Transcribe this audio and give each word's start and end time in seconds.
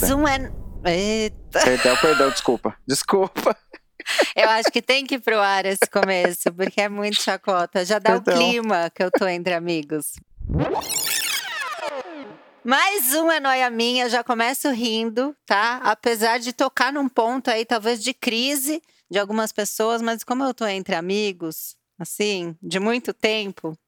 Mais 0.00 0.10
um 0.10 0.26
é. 0.26 0.52
Eita. 0.92 1.60
Perdão, 1.62 1.96
perdão, 1.98 2.30
desculpa. 2.30 2.76
Desculpa. 2.84 3.56
Eu 4.34 4.50
acho 4.50 4.70
que 4.72 4.82
tem 4.82 5.06
que 5.06 5.14
ir 5.14 5.20
pro 5.20 5.38
ar 5.38 5.64
esse 5.64 5.88
começo, 5.88 6.52
porque 6.52 6.80
é 6.80 6.88
muito 6.88 7.22
chacota. 7.22 7.84
Já 7.84 8.00
dá 8.00 8.20
Perdão. 8.20 8.34
o 8.34 8.36
clima 8.36 8.90
que 8.90 9.04
eu 9.04 9.10
tô 9.10 9.26
entre 9.28 9.54
amigos. 9.54 10.16
Mais 12.64 13.14
um 13.14 13.30
é 13.30 13.38
noia 13.38 13.70
minha, 13.70 14.08
já 14.08 14.24
começo 14.24 14.68
rindo, 14.70 15.34
tá? 15.46 15.76
Apesar 15.84 16.38
de 16.38 16.52
tocar 16.52 16.92
num 16.92 17.08
ponto 17.08 17.48
aí, 17.48 17.64
talvez 17.64 18.02
de 18.02 18.12
crise 18.12 18.82
de 19.08 19.18
algumas 19.20 19.52
pessoas, 19.52 20.02
mas 20.02 20.24
como 20.24 20.42
eu 20.42 20.52
tô 20.52 20.66
entre 20.66 20.96
amigos, 20.96 21.76
assim, 22.00 22.56
de 22.60 22.80
muito 22.80 23.14
tempo, 23.14 23.78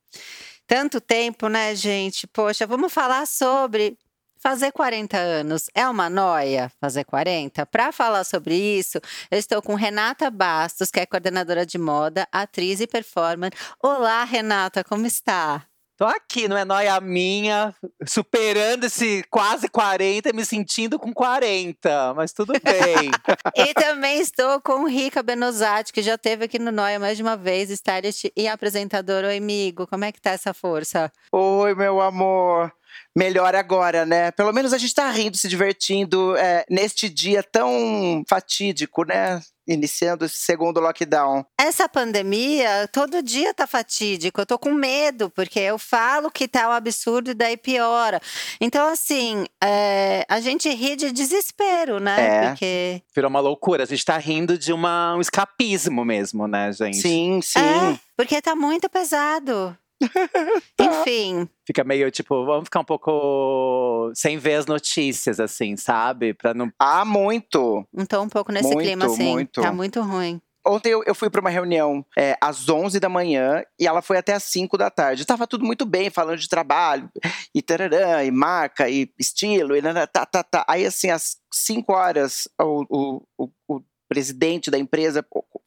tanto 0.69 1.01
tempo, 1.01 1.49
né, 1.49 1.75
gente? 1.75 2.29
Poxa, 2.29 2.65
vamos 2.65 2.93
falar 2.93 3.27
sobre 3.27 3.99
fazer 4.47 4.71
40 4.71 5.19
anos. 5.19 5.69
É 5.75 5.89
uma 5.89 6.09
noia 6.09 6.71
fazer 6.81 7.03
40? 7.03 7.67
Para 7.67 7.91
falar 7.91 8.23
sobre 8.23 8.55
isso, 8.55 9.01
eu 9.29 9.39
estou 9.41 9.61
com 9.61 9.75
Renata 9.75 10.31
Bastos, 10.31 10.89
que 10.89 11.01
é 11.01 11.07
coordenadora 11.07 11.67
de 11.67 11.77
moda, 11.77 12.29
atriz 12.31 12.79
e 12.79 12.87
performer. 12.87 13.53
Olá, 13.83 14.23
Renata, 14.23 14.85
como 14.85 15.05
está? 15.05 15.67
Tô 15.97 16.05
aqui, 16.05 16.47
não 16.47 16.59
é 16.59 16.65
nóia 16.65 17.01
minha, 17.01 17.75
superando 18.07 18.85
esse 18.85 19.25
quase 19.31 19.67
40 19.67 20.29
e 20.29 20.33
me 20.35 20.45
sentindo 20.45 20.99
com 20.99 21.11
40, 21.11 22.13
mas 22.15 22.35
tudo 22.35 22.53
bem. 22.53 23.11
E 23.57 23.73
também 23.73 24.21
estou 24.21 24.61
com 24.61 24.87
Rica 24.87 25.23
Benozati, 25.23 25.93
que 25.93 26.03
já 26.03 26.17
esteve 26.17 26.45
aqui 26.45 26.59
no 26.59 26.71
Noia 26.71 26.99
mais 26.99 27.17
de 27.17 27.23
uma 27.23 27.37
vez, 27.37 27.71
stylist 27.71 28.27
e 28.37 28.47
apresentador. 28.47 29.25
Oi, 29.25 29.39
amigo, 29.39 29.87
como 29.87 30.05
é 30.05 30.13
que 30.13 30.21
tá 30.21 30.33
essa 30.33 30.53
força? 30.53 31.11
Oi, 31.33 31.75
meu 31.75 32.03
amor. 32.03 32.71
Melhor 33.17 33.55
agora, 33.55 34.05
né? 34.05 34.31
Pelo 34.33 34.53
menos 34.53 34.75
a 34.75 34.79
gente 34.79 34.95
tá 34.95 35.09
rindo, 35.11 35.39
se 35.39 35.49
divertindo 35.49 36.37
é, 36.37 36.65
neste 36.69 37.09
dia 37.09 37.43
tão 37.43 38.23
fatídico, 38.29 39.05
né? 39.05 39.41
Iniciando 39.67 40.25
esse 40.25 40.37
segundo 40.37 40.81
lockdown. 40.81 41.45
Essa 41.59 41.89
pandemia, 41.89 42.89
todo 42.93 43.23
dia 43.23 43.53
tá 43.53 43.67
fatídico. 43.67 44.41
Eu 44.41 44.47
tô 44.47 44.59
com 44.59 44.73
medo, 44.73 45.29
porque 45.31 45.59
eu 45.59 45.79
falo 45.79 46.31
que 46.31 46.47
tá 46.47 46.69
um 46.69 46.73
absurdo 46.73 47.31
e 47.31 47.35
daí 47.35 47.57
piora. 47.57 48.21
Então, 48.61 48.89
assim, 48.89 49.45
é, 49.63 50.25
a 50.29 50.41
gente 50.41 50.69
ri 50.69 50.97
de 50.97 51.11
desespero, 51.11 51.99
né? 51.99 52.17
É. 52.21 52.49
Porque. 52.49 53.03
Virou 53.15 53.29
uma 53.29 53.41
loucura, 53.41 53.83
a 53.83 53.87
gente 53.87 54.05
tá 54.05 54.17
rindo 54.17 54.57
de 54.57 54.73
uma, 54.73 55.17
um 55.17 55.21
escapismo 55.21 56.05
mesmo, 56.05 56.47
né, 56.47 56.73
gente? 56.73 56.99
Sim, 56.99 57.41
sim. 57.43 57.59
É, 57.59 57.99
porque 58.17 58.41
tá 58.41 58.55
muito 58.55 58.89
pesado. 58.89 59.77
Enfim, 60.81 61.49
Fica 61.67 61.83
meio 61.83 62.11
tipo, 62.11 62.45
vamos 62.45 62.65
ficar 62.65 62.81
um 62.81 62.85
pouco 62.85 64.13
sem 64.15 64.39
ver 64.39 64.55
as 64.55 64.67
notícias, 64.67 65.41
assim, 65.41 65.77
sabe? 65.77 66.33
Pra 66.33 66.55
não. 66.55 66.71
Ah, 66.79 67.05
muito. 67.05 67.85
não 67.93 68.07
tô 68.07 68.23
um 68.23 68.29
pouco 68.29 68.53
nesse 68.53 68.69
Muito, 68.73 68.87
clima, 68.87 69.07
assim. 69.07 69.33
muito. 69.33 69.61
Tá 69.61 69.73
muito 69.73 70.01
ruim. 70.01 70.41
Ontem 70.65 70.91
eu, 70.91 71.03
eu 71.07 71.15
fui 71.15 71.31
para 71.31 71.41
uma 71.41 71.51
reunião 71.51 72.05
é, 72.19 72.37
às 72.41 72.69
11 72.69 72.99
da 72.99 73.09
manhã 73.09 73.63
e 73.79 73.87
ela 73.87 74.03
foi 74.03 74.17
até 74.17 74.33
às 74.33 74.43
5 74.45 74.77
da 74.77 74.91
tarde. 74.91 75.25
Tava 75.25 75.47
tudo 75.47 75.65
muito 75.65 75.87
bem, 75.87 76.11
falando 76.11 76.39
de 76.39 76.49
trabalho, 76.49 77.09
e 77.55 77.63
tararã, 77.63 78.25
e 78.25 78.31
marca, 78.33 78.89
e 78.89 79.09
estilo, 79.19 79.77
e 79.77 79.83
nanã, 79.83 80.07
tá, 80.07 80.27
tá, 80.27 80.43
tá. 80.43 80.65
Aí, 80.69 80.85
assim, 80.85 81.11
às 81.11 81.37
5 81.53 81.93
horas, 81.93 82.49
o, 82.61 82.85
o, 82.89 83.23
o, 83.39 83.51
o 83.77 83.81
presidente 84.09 84.71
da 84.71 84.79
empresa 84.79 85.25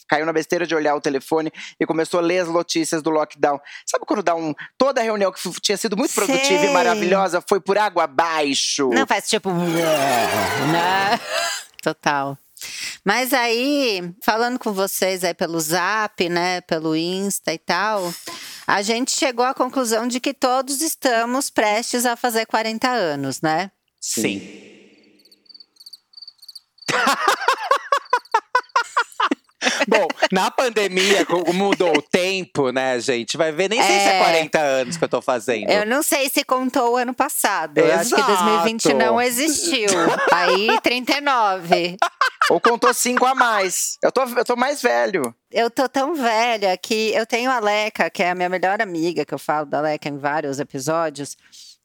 caiu 0.07 0.25
na 0.25 0.33
besteira 0.33 0.65
de 0.65 0.73
olhar 0.73 0.95
o 0.95 1.01
telefone 1.01 1.51
e 1.79 1.85
começou 1.85 2.19
a 2.19 2.23
ler 2.23 2.39
as 2.39 2.49
notícias 2.49 3.01
do 3.01 3.09
lockdown. 3.09 3.59
Sabe 3.85 4.05
quando 4.05 4.23
dá 4.23 4.35
um. 4.35 4.53
Toda 4.77 5.01
a 5.01 5.03
reunião 5.03 5.31
que 5.31 5.39
tinha 5.61 5.77
sido 5.77 5.95
muito 5.95 6.13
produtiva 6.13 6.59
Sei. 6.59 6.69
e 6.69 6.73
maravilhosa 6.73 7.43
foi 7.47 7.59
por 7.59 7.77
água 7.77 8.05
abaixo? 8.05 8.89
Não 8.89 9.05
faz 9.05 9.29
tipo. 9.29 9.51
né? 9.51 11.19
Total. 11.81 12.37
Mas 13.05 13.33
aí, 13.33 14.13
falando 14.21 14.59
com 14.59 14.73
vocês 14.73 15.23
aí 15.23 15.33
pelo 15.33 15.59
Zap, 15.59 16.27
né, 16.27 16.59
pelo 16.61 16.95
Insta 16.95 17.53
e 17.53 17.57
tal, 17.57 18.13
a 18.67 18.81
gente 18.81 19.11
chegou 19.11 19.45
à 19.45 19.53
conclusão 19.53 20.07
de 20.07 20.19
que 20.19 20.33
todos 20.33 20.81
estamos 20.81 21.49
prestes 21.49 22.05
a 22.05 22.15
fazer 22.17 22.45
40 22.45 22.89
anos, 22.89 23.41
né? 23.41 23.71
Sim. 24.01 24.41
Bom, 29.87 30.07
na 30.31 30.51
pandemia, 30.51 31.25
como 31.25 31.53
mudou 31.53 31.97
o 31.97 32.01
tempo, 32.01 32.71
né, 32.71 32.99
gente? 32.99 33.37
Vai 33.37 33.51
ver, 33.51 33.69
nem 33.69 33.81
sei 33.81 33.99
se 33.99 34.07
é 34.07 34.19
É. 34.19 34.23
40 34.23 34.59
anos 34.59 34.97
que 34.97 35.03
eu 35.03 35.09
tô 35.09 35.21
fazendo. 35.21 35.69
Eu 35.69 35.85
não 35.85 36.01
sei 36.03 36.29
se 36.29 36.43
contou 36.43 36.93
o 36.93 36.97
ano 36.97 37.13
passado. 37.13 37.77
Eu 37.77 37.93
acho 37.93 38.13
que 38.13 38.21
Exato. 38.21 38.43
2020 38.45 38.93
não 38.93 39.21
existiu. 39.21 39.89
Aí, 40.33 40.67
39. 40.81 41.97
Ou 42.49 42.59
contou 42.59 42.93
cinco 42.93 43.25
a 43.25 43.35
mais. 43.35 43.97
Eu 44.03 44.11
tô, 44.11 44.23
eu 44.23 44.45
tô 44.45 44.55
mais 44.55 44.81
velho. 44.81 45.33
Eu 45.51 45.69
tô 45.69 45.87
tão 45.87 46.15
velha 46.15 46.75
que 46.77 47.11
eu 47.13 47.25
tenho 47.25 47.51
a 47.51 47.59
Leca, 47.59 48.09
que 48.09 48.23
é 48.23 48.31
a 48.31 48.35
minha 48.35 48.49
melhor 48.49 48.81
amiga, 48.81 49.25
que 49.25 49.33
eu 49.33 49.39
falo 49.39 49.65
da 49.65 49.81
Leca 49.81 50.09
em 50.09 50.17
vários 50.17 50.59
episódios, 50.59 51.35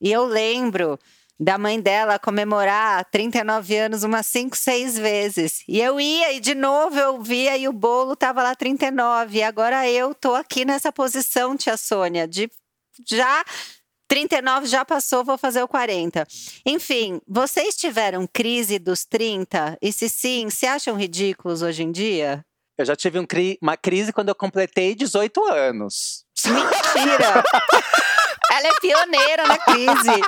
e 0.00 0.10
eu 0.12 0.24
lembro 0.24 0.98
da 1.38 1.58
mãe 1.58 1.80
dela 1.80 2.18
comemorar 2.18 3.04
39 3.10 3.76
anos 3.76 4.02
umas 4.04 4.26
5, 4.26 4.56
6 4.56 4.98
vezes. 4.98 5.64
E 5.68 5.80
eu 5.80 6.00
ia 6.00 6.32
e 6.32 6.40
de 6.40 6.54
novo 6.54 6.98
eu 6.98 7.20
via 7.22 7.56
e 7.56 7.66
o 7.68 7.72
bolo 7.72 8.14
tava 8.14 8.42
lá 8.42 8.54
39. 8.54 9.38
E 9.38 9.42
agora 9.42 9.88
eu 9.90 10.14
tô 10.14 10.34
aqui 10.34 10.64
nessa 10.64 10.92
posição, 10.92 11.56
tia 11.56 11.76
Sônia, 11.76 12.26
de 12.28 12.48
já 13.08 13.44
39 14.06 14.66
já 14.66 14.84
passou, 14.84 15.24
vou 15.24 15.36
fazer 15.36 15.62
o 15.62 15.68
40. 15.68 16.26
Enfim, 16.64 17.20
vocês 17.26 17.74
tiveram 17.74 18.28
crise 18.32 18.78
dos 18.78 19.04
30? 19.04 19.76
E 19.82 19.92
se 19.92 20.08
sim, 20.08 20.48
se 20.50 20.66
acham 20.66 20.94
ridículos 20.96 21.62
hoje 21.62 21.82
em 21.82 21.90
dia? 21.90 22.44
Eu 22.78 22.84
já 22.84 22.94
tive 22.94 23.18
um 23.18 23.26
cri- 23.26 23.58
uma 23.62 23.76
crise 23.76 24.12
quando 24.12 24.28
eu 24.28 24.34
completei 24.34 24.94
18 24.94 25.44
anos. 25.52 26.24
Mentira! 26.46 27.42
Ela 28.52 28.68
é 28.68 28.80
pioneira 28.80 29.46
na 29.48 29.58
crise. 29.58 30.20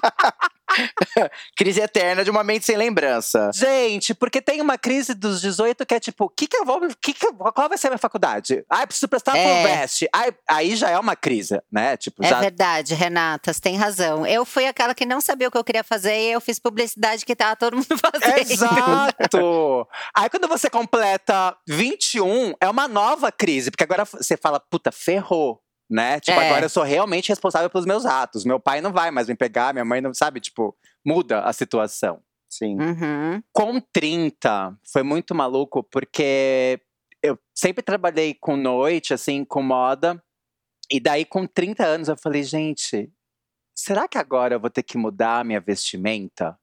Crise 1.57 1.81
eterna 1.81 2.25
de 2.25 2.31
uma 2.31 2.43
mente 2.45 2.67
sem 2.67 2.77
lembrança. 2.77 3.51
Gente, 3.55 4.15
porque 4.15 4.41
tem 4.43 4.61
uma 4.61 4.77
crise 4.79 5.15
dos 5.15 5.41
18 5.41 5.85
que 5.87 5.95
é 5.95 6.01
tipo, 6.01 6.29
que 6.31 6.47
que 6.47 6.57
eu 6.57 6.65
vou, 6.65 6.81
que 7.01 7.13
que 7.13 7.27
eu- 7.27 7.35
qual 7.35 7.69
vai 7.69 7.79
ser 7.79 7.89
a 7.89 7.91
minha 7.91 7.99
faculdade? 7.99 8.65
Eu 8.71 8.87
preciso 8.87 9.09
prestar 9.09 9.37
É. 9.37 9.43
pro 9.63 9.71
Veste. 9.73 10.09
Aí, 10.13 10.33
aí 10.49 10.77
já 10.77 10.91
é 10.91 10.99
uma 10.99 11.17
crise, 11.17 11.61
né? 11.71 11.97
Tipo, 11.97 12.25
É 12.25 12.29
já 12.29 12.41
verdade, 12.41 12.95
Renata, 12.95 13.53
você 13.53 13.61
tem 13.61 13.77
razão. 13.77 14.27
Eu 14.27 14.45
fui 14.45 14.67
aquela 14.67 14.95
que 14.95 15.07
não 15.07 15.21
sabia 15.21 15.49
o 15.49 15.51
que 15.51 15.59
eu 15.59 15.65
queria 15.65 15.85
fazer 15.85 16.15
e 16.17 16.33
eu 16.33 16.41
fiz 16.41 16.59
publicidade 16.59 17.25
que 17.25 17.37
tava 17.37 17.57
todo 17.57 17.77
mundo 17.77 17.87
fazendo. 17.99 18.51
Exato! 18.51 19.89
Aí 20.15 20.29
quando 20.29 20.49
você 20.49 20.69
completa 20.71 21.57
21, 21.69 22.55
é 22.61 22.69
uma 22.69 22.89
nova 22.89 23.31
crise, 23.33 23.71
porque 23.71 23.85
agora 23.85 24.05
você 24.05 24.37
fala, 24.37 24.61
puta, 24.61 24.91
ferrou. 24.93 25.61
Né? 25.89 26.19
Tipo, 26.21 26.41
É. 26.41 26.47
agora 26.49 26.65
eu 26.65 26.69
sou 26.69 26.83
realmente 26.83 27.29
responsável 27.29 27.71
pelos 27.71 27.87
meus 27.87 28.05
atos. 28.05 28.45
Meu 28.45 28.59
pai 28.59 28.81
não 28.81 28.93
vai 28.93 29.11
mais 29.11 29.29
me 29.29 29.37
pegar, 29.37 29.73
minha 29.73 29.85
mãe 29.85 30.01
não 30.01 30.13
sabe, 30.13 30.41
tipo, 30.41 30.77
muda 31.05 31.41
a 31.41 31.53
situação. 31.53 32.21
Sim. 32.49 32.77
Uhum. 32.81 33.43
Com 33.53 33.81
30, 33.81 34.77
foi 34.93 35.03
muito 35.03 35.35
maluco, 35.35 35.83
porque 35.85 36.81
eu 37.23 37.39
sempre 37.55 37.83
trabalhei 37.83 38.35
com 38.35 38.57
noite, 38.57 39.13
assim, 39.15 39.45
com 39.45 39.63
moda. 39.63 40.23
E 40.91 41.01
daí, 41.01 41.25
com 41.25 41.47
30 41.47 41.85
anos, 41.85 42.09
eu 42.09 42.17
falei, 42.17 42.43
gente, 42.43 43.11
será 43.77 44.07
que 44.09 44.19
agora 44.19 44.55
eu 44.55 44.61
vou 44.61 44.71
ter 44.71 44.83
que 44.83 44.97
mudar 44.97 45.41
a 45.41 45.45
minha 45.45 45.61
vestimenta? 45.61 46.59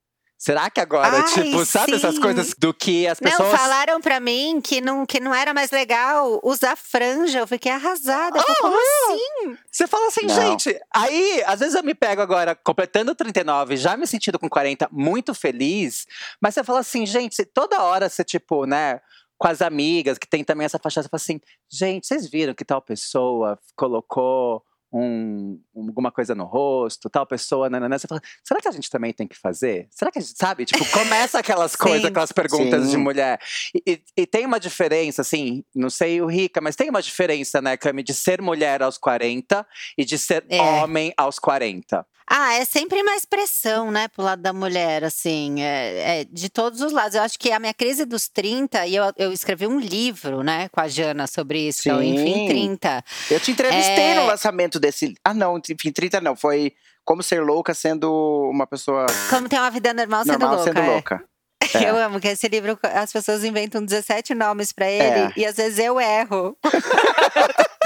Será 0.45 0.69
que 0.69 0.81
agora, 0.81 1.07
Ai, 1.19 1.23
tipo, 1.33 1.63
sabe 1.65 1.93
essas 1.95 2.15
sim. 2.15 2.21
coisas 2.21 2.53
do 2.59 2.73
que 2.73 3.07
as 3.07 3.17
Não, 3.21 3.31
pessoas. 3.31 3.49
falaram 3.57 4.01
pra 4.01 4.19
mim 4.19 4.59
que 4.61 4.81
não, 4.81 5.05
que 5.05 5.17
não 5.17 5.33
era 5.33 5.53
mais 5.53 5.71
legal 5.71 6.37
usar 6.43 6.75
franja. 6.75 7.39
Eu 7.39 7.47
fiquei 7.47 7.71
arrasada. 7.71 8.37
Eu 8.37 8.43
falei, 8.43 8.57
como 8.59 8.75
Ah, 8.75 9.13
assim? 9.13 9.57
Você 9.71 9.87
fala 9.87 10.07
assim, 10.07 10.25
Não. 10.25 10.35
gente. 10.35 10.77
Aí, 10.93 11.41
às 11.47 11.61
vezes 11.61 11.75
eu 11.75 11.81
me 11.83 11.95
pego 11.95 12.21
agora, 12.21 12.53
completando 12.55 13.15
39, 13.15 13.77
já 13.77 13.95
me 13.95 14.05
sentindo 14.05 14.37
com 14.37 14.49
40, 14.49 14.89
muito 14.91 15.33
feliz. 15.33 16.05
Mas 16.41 16.55
você 16.55 16.61
fala 16.65 16.81
assim, 16.81 17.05
gente, 17.05 17.45
toda 17.45 17.81
hora 17.81 18.09
você, 18.09 18.21
tipo, 18.21 18.65
né, 18.65 18.99
com 19.37 19.47
as 19.47 19.61
amigas, 19.61 20.17
que 20.17 20.27
tem 20.27 20.43
também 20.43 20.65
essa 20.65 20.77
faixa, 20.77 21.01
você 21.01 21.07
fala 21.07 21.21
assim, 21.21 21.39
gente, 21.71 22.05
vocês 22.05 22.29
viram 22.29 22.53
que 22.53 22.65
tal 22.65 22.81
pessoa 22.81 23.57
colocou 23.77 24.61
um, 24.93 25.59
alguma 25.75 26.11
coisa 26.11 26.35
no 26.35 26.43
rosto, 26.45 27.09
tal 27.09 27.25
pessoa, 27.25 27.69
nananã, 27.69 27.97
você 27.97 28.07
fala, 28.07 28.21
será 28.43 28.61
que 28.61 28.67
a 28.67 28.71
gente 28.71 28.89
também 28.89 29.11
tem 29.11 29.27
que 29.27 29.35
fazer? 29.37 29.87
Será 29.89 30.11
que 30.11 30.19
a 30.19 30.21
gente, 30.21 30.37
sabe? 30.37 30.65
Tipo, 30.65 30.85
começa 30.91 31.39
aquelas 31.39 31.75
coisas, 31.75 32.05
aquelas 32.05 32.31
perguntas 32.31 32.83
Sim. 32.85 32.89
de 32.91 32.97
mulher. 32.97 33.39
E, 33.73 33.81
e- 33.93 34.03
e 34.21 34.25
tem 34.27 34.45
uma 34.45 34.59
diferença, 34.59 35.21
assim, 35.21 35.63
não 35.75 35.89
sei 35.89 36.21
o 36.21 36.27
Rica, 36.27 36.61
mas 36.61 36.75
tem 36.75 36.89
uma 36.89 37.01
diferença, 37.01 37.61
né, 37.61 37.75
Cami, 37.75 38.03
de 38.03 38.13
ser 38.13 38.41
mulher 38.41 38.83
aos 38.83 38.97
40 38.97 39.65
e 39.97 40.05
de 40.05 40.17
ser 40.17 40.45
É. 40.49 40.61
homem 40.61 41.11
aos 41.17 41.39
40. 41.39 42.05
Ah, 42.35 42.53
é 42.55 42.65
sempre 42.65 43.03
mais 43.03 43.25
pressão, 43.25 43.91
né, 43.91 44.07
pro 44.07 44.23
lado 44.23 44.41
da 44.41 44.51
mulher, 44.51 45.03
assim, 45.03 45.61
é, 45.61 46.21
é 46.21 46.23
de 46.23 46.49
todos 46.49 46.81
os 46.81 46.91
lados. 46.91 47.13
Eu 47.13 47.21
acho 47.21 47.37
que 47.37 47.51
a 47.51 47.59
minha 47.59 47.75
crise 47.75 48.05
dos 48.05 48.27
30, 48.27 48.87
e 48.87 48.95
eu, 48.95 49.03
eu 49.17 49.31
escrevi 49.31 49.67
um 49.67 49.79
livro, 49.79 50.41
né, 50.41 50.67
com 50.69 50.81
a 50.81 50.87
Jana 50.87 51.27
sobre 51.27 51.67
isso, 51.67 51.83
que 51.83 51.91
o 51.91 51.99
Sim. 51.99 52.15
Enfim 52.15 52.47
30. 52.47 53.03
Eu 53.29 53.39
te 53.39 53.51
entrevistei 53.51 54.03
É. 54.03 54.15
no 54.15 54.25
lançamento 54.25 54.79
desse. 54.79 55.13
Ah, 55.23 55.31
não, 55.33 55.61
enfim, 55.69 55.91
30 55.91 56.19
não. 56.21 56.35
Foi 56.35 56.73
Como 57.05 57.21
Ser 57.21 57.43
Louca 57.43 57.73
sendo 57.75 58.11
uma 58.49 58.65
pessoa 58.65 59.05
Como 59.29 59.47
ter 59.47 59.57
uma 59.59 59.69
vida 59.69 59.93
normal, 59.93 60.25
normal 60.25 60.49
sendo 60.49 60.55
louca. 60.55 60.63
sendo 60.73 60.79
é. 60.79 60.93
louca. 60.93 61.23
É. 61.75 61.89
Eu 61.89 61.95
amo 61.97 62.19
que 62.19 62.27
esse 62.27 62.47
livro, 62.49 62.77
as 62.83 63.11
pessoas 63.11 63.43
inventam 63.43 63.83
17 63.83 64.35
nomes 64.35 64.73
pra 64.73 64.85
ele 64.89 65.01
É. 65.03 65.33
e 65.37 65.45
às 65.45 65.55
vezes 65.55 65.79
eu 65.79 65.99
erro. 65.99 66.57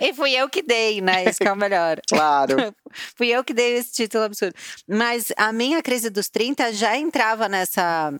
e 0.00 0.12
fui 0.12 0.32
eu 0.32 0.48
que 0.48 0.62
dei, 0.62 1.00
né? 1.00 1.24
Isso 1.24 1.38
que 1.38 1.48
é 1.48 1.52
o 1.52 1.56
melhor. 1.56 2.00
Claro. 2.08 2.56
Fui 3.16 3.28
eu 3.28 3.42
que 3.42 3.54
dei 3.54 3.78
esse 3.78 3.90
título 3.92 4.24
absurdo. 4.24 4.54
Mas 4.86 5.32
a 5.38 5.50
minha 5.50 5.82
crise 5.82 6.10
dos 6.10 6.28
30 6.28 6.74
já 6.74 6.94
entrava 6.94 7.48
nessa 7.48 8.12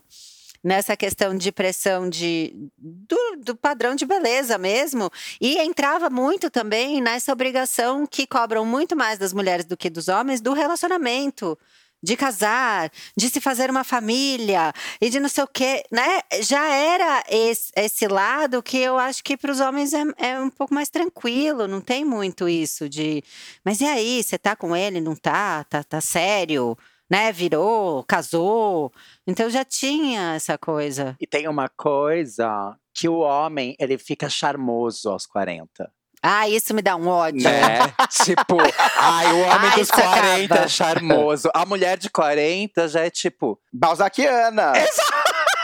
nessa 0.63 0.95
questão 0.95 1.35
de 1.35 1.51
pressão 1.51 2.09
de, 2.09 2.53
do, 2.77 3.35
do 3.43 3.55
padrão 3.55 3.95
de 3.95 4.05
beleza 4.05 4.57
mesmo. 4.57 5.11
E 5.41 5.59
entrava 5.59 6.09
muito 6.09 6.49
também 6.49 7.01
nessa 7.01 7.33
obrigação 7.33 8.07
que 8.07 8.25
cobram 8.25 8.65
muito 8.65 8.95
mais 8.95 9.19
das 9.19 9.33
mulheres 9.33 9.65
do 9.65 9.75
que 9.75 9.89
dos 9.89 10.07
homens 10.07 10.39
do 10.39 10.53
relacionamento. 10.53 11.57
De 12.03 12.17
casar, 12.17 12.91
de 13.15 13.29
se 13.29 13.39
fazer 13.39 13.71
uma 13.71 13.85
família 13.85 14.73
e 14.99 15.09
de 15.09 15.19
não 15.21 15.29
sei 15.29 15.43
o 15.45 15.47
quê, 15.47 15.83
né? 15.89 16.19
Já 16.41 16.67
era 16.67 17.23
esse, 17.29 17.71
esse 17.77 18.07
lado 18.07 18.61
que 18.61 18.77
eu 18.77 18.97
acho 18.97 19.23
que 19.23 19.37
para 19.37 19.51
os 19.51 19.61
homens 19.61 19.93
é, 19.93 20.03
é 20.17 20.39
um 20.39 20.49
pouco 20.49 20.73
mais 20.73 20.89
tranquilo, 20.89 21.67
não 21.67 21.79
tem 21.79 22.03
muito 22.03 22.49
isso 22.49 22.89
de. 22.89 23.23
Mas 23.63 23.79
e 23.79 23.85
aí, 23.85 24.21
você 24.21 24.37
tá 24.37 24.55
com 24.55 24.75
ele, 24.75 24.99
não 24.99 25.15
tá? 25.15 25.63
Tá, 25.63 25.83
tá 25.83 26.01
sério? 26.01 26.77
Né? 27.09 27.31
Virou, 27.31 28.03
casou. 28.03 28.91
Então 29.25 29.49
já 29.49 29.63
tinha 29.63 30.33
essa 30.35 30.57
coisa. 30.57 31.15
E 31.21 31.25
tem 31.25 31.47
uma 31.47 31.69
coisa 31.69 32.77
que 32.93 33.07
o 33.07 33.19
homem, 33.19 33.75
ele 33.79 33.97
fica 33.97 34.29
charmoso 34.29 35.09
aos 35.09 35.25
40. 35.25 35.91
Ah, 36.25 36.47
isso 36.47 36.73
me 36.73 36.81
dá 36.81 36.95
um 36.95 37.09
ódio. 37.09 37.43
Né? 37.43 37.79
tipo, 38.23 38.55
ai, 38.97 39.25
o 39.33 39.39
homem 39.41 39.69
Ai, 39.69 39.71
dos 39.71 39.81
isso 39.89 39.93
40 39.93 40.45
acaba. 40.53 40.65
é 40.65 40.67
charmoso. 40.69 41.49
A 41.53 41.65
mulher 41.65 41.97
de 41.97 42.09
40 42.09 42.87
já 42.87 43.01
é 43.01 43.09
tipo. 43.09 43.59
Balzaquiana. 43.73 44.71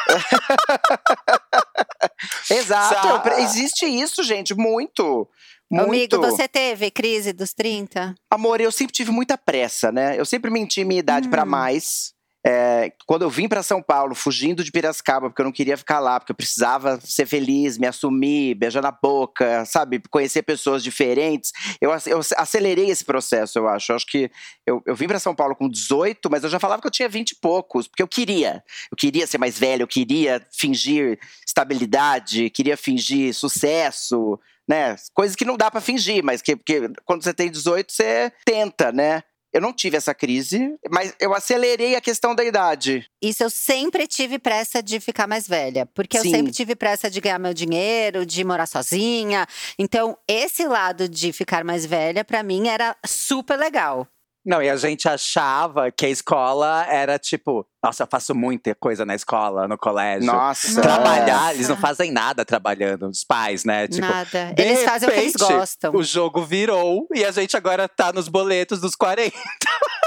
Exato. 2.50 3.30
Sa- 3.30 3.42
Existe 3.42 3.86
isso, 3.86 4.24
gente, 4.24 4.54
muito. 4.54 5.28
Muito. 5.72 5.88
Amigo, 6.16 6.20
você 6.20 6.48
teve 6.48 6.90
crise 6.90 7.32
dos 7.32 7.54
30? 7.54 8.16
Amor, 8.32 8.60
eu 8.60 8.72
sempre 8.72 8.92
tive 8.94 9.12
muita 9.12 9.38
pressa, 9.38 9.92
né? 9.92 10.20
Eu 10.20 10.26
sempre 10.26 10.50
menti 10.50 10.84
minha 10.84 11.00
idade 11.00 11.30
pra 11.30 11.44
Hum. 11.44 11.48
mais. 11.48 12.14
É, 12.46 12.94
quando 13.06 13.24
eu 13.24 13.30
vim 13.30 13.50
pra 13.50 13.62
São 13.62 13.82
Paulo, 13.82 14.16
fugindo 14.16 14.64
de 14.64 14.72
Piracicaba, 14.72 15.30
porque 15.30 15.42
eu 15.42 15.46
não 15.46 15.52
queria 15.52 15.76
ficar 15.76 16.00
lá, 16.00 16.20
porque 16.20 16.32
eu 16.32 16.36
precisava 16.36 17.00
ser 17.02 17.26
feliz, 17.26 17.78
me 17.78 17.86
assumir, 17.86 18.56
beijar 18.56 18.82
na 18.82 18.92
boca, 18.92 19.66
sabe? 19.66 20.02
Conhecer 20.10 20.44
pessoas 20.44 20.82
diferentes. 20.82 21.52
Eu, 21.82 21.92
eu 22.06 22.20
acelerei 22.38 22.90
esse 22.90 23.04
processo, 23.04 23.60
eu 23.60 23.68
acho. 23.68 23.92
Eu 23.92 23.96
acho 23.98 24.06
que 24.06 24.32
eu, 24.66 24.82
eu 24.86 24.96
vim 24.96 25.08
pra 25.08 25.20
São 25.20 25.36
Paulo 25.36 25.56
com 25.56 25.70
18, 25.70 26.30
mas 26.32 26.44
eu 26.44 26.50
já 26.50 26.60
falava 26.60 26.82
que 26.82 26.88
eu 26.88 26.92
tinha 26.92 27.10
20 27.10 27.32
e 27.32 27.36
poucos, 27.36 27.88
porque 27.88 28.04
eu 28.04 28.08
queria. 28.08 28.64
Eu 28.90 28.96
queria 28.96 29.28
ser 29.28 29.38
mais 29.38 29.60
velho, 29.60 29.84
eu 29.84 29.88
queria 29.88 30.46
fingir 30.52 31.20
estabilidade, 31.46 32.50
queria 32.52 32.78
fingir 32.78 33.34
sucesso, 33.34 34.40
né? 34.68 34.96
Coisas 35.14 35.36
que 35.36 35.44
não 35.44 35.58
dá 35.58 35.70
pra 35.70 35.82
fingir, 35.82 36.24
mas 36.24 36.42
que 36.42 36.56
porque 36.56 36.90
quando 37.04 37.24
você 37.24 37.34
tem 37.34 37.52
18, 37.52 37.92
você 37.92 38.32
tenta, 38.46 38.92
né? 38.92 39.24
Eu 39.54 39.62
não 39.62 39.74
tive 39.74 39.98
essa 39.98 40.14
crise, 40.14 40.76
mas 40.90 41.14
eu 41.20 41.34
acelerei 41.34 41.96
a 41.96 42.02
questão 42.02 42.36
da 42.36 42.44
idade. 42.44 43.10
Isso 43.22 43.44
eu 43.44 43.50
sempre 43.50 44.08
tive 44.08 44.38
pressa 44.38 44.82
de 44.82 45.00
ficar 45.00 45.28
mais 45.28 45.48
velha, 45.48 45.86
porque 45.88 46.18
eu 46.18 46.22
Sim. 46.22 46.32
sempre 46.32 46.52
tive 46.52 46.76
pressa 46.76 47.10
de 47.10 47.20
ganhar 47.20 47.40
meu 47.40 47.54
dinheiro, 47.54 48.26
de 48.26 48.44
morar 48.44 48.68
sozinha. 48.68 49.48
Então, 49.78 50.18
esse 50.28 50.66
lado 50.68 51.10
de 51.10 51.32
ficar 51.34 51.64
mais 51.64 51.86
velha, 51.86 52.24
pra 52.24 52.44
mim, 52.44 52.68
era 52.68 52.96
super 53.06 53.58
legal. 53.58 54.08
Não, 54.46 54.62
e 54.62 54.70
a 54.70 54.76
gente 54.78 55.08
achava 55.08 55.92
que 55.92 56.06
a 56.06 56.10
escola 56.10 56.86
era 56.88 57.20
tipo, 57.20 57.68
nossa, 57.84 58.04
eu 58.04 58.08
faço 58.10 58.34
muita 58.34 58.74
coisa 58.74 59.06
na 59.06 59.14
escola, 59.14 59.68
no 59.68 59.78
colégio. 59.78 60.26
Nossa. 60.32 60.82
Trabalhar, 60.82 61.54
eles 61.54 61.68
não 61.68 61.76
Nossa. 61.76 61.88
fazem 61.88 62.12
nada 62.12 62.46
trabalhando, 62.46 63.08
os 63.10 63.24
pais, 63.24 63.66
né? 63.66 63.88
Tipo, 63.88 64.08
Nada. 64.08 64.54
de 64.54 64.62
Eles 64.62 64.84
fazem 64.84 65.10
o 65.10 65.12
que 65.12 65.20
eles 65.20 65.34
repente, 65.34 65.54
gostam. 65.54 65.94
O 65.94 66.04
jogo 66.04 66.42
virou 66.44 67.06
e 67.14 67.26
a 67.26 67.32
gente 67.32 67.56
agora 67.58 67.88
tá 67.88 68.14
nos 68.14 68.28
boletos 68.28 68.80
dos 68.80 68.96
40. 68.96 69.36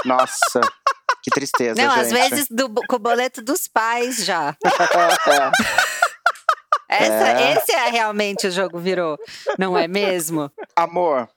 Nossa. 0.03 0.61
Que 1.23 1.31
tristeza, 1.31 1.81
Não, 1.81 1.93
às 1.93 2.09
gente. 2.09 2.29
vezes 2.29 2.47
do, 2.49 2.69
com 2.87 2.95
o 2.95 2.99
boleto 2.99 3.41
dos 3.41 3.67
pais 3.67 4.25
já. 4.25 4.55
É. 5.29 5.43
Essa, 7.05 7.27
É. 7.41 7.53
Esse 7.53 7.71
é 7.71 7.89
realmente 7.89 8.47
o 8.47 8.51
jogo 8.51 8.77
virou, 8.77 9.17
não 9.57 9.77
é 9.77 9.87
mesmo? 9.87 10.51
Amor. 10.75 11.29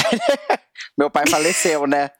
Meu 0.98 1.10
pai 1.10 1.24
faleceu, 1.28 1.86
né? 1.86 2.10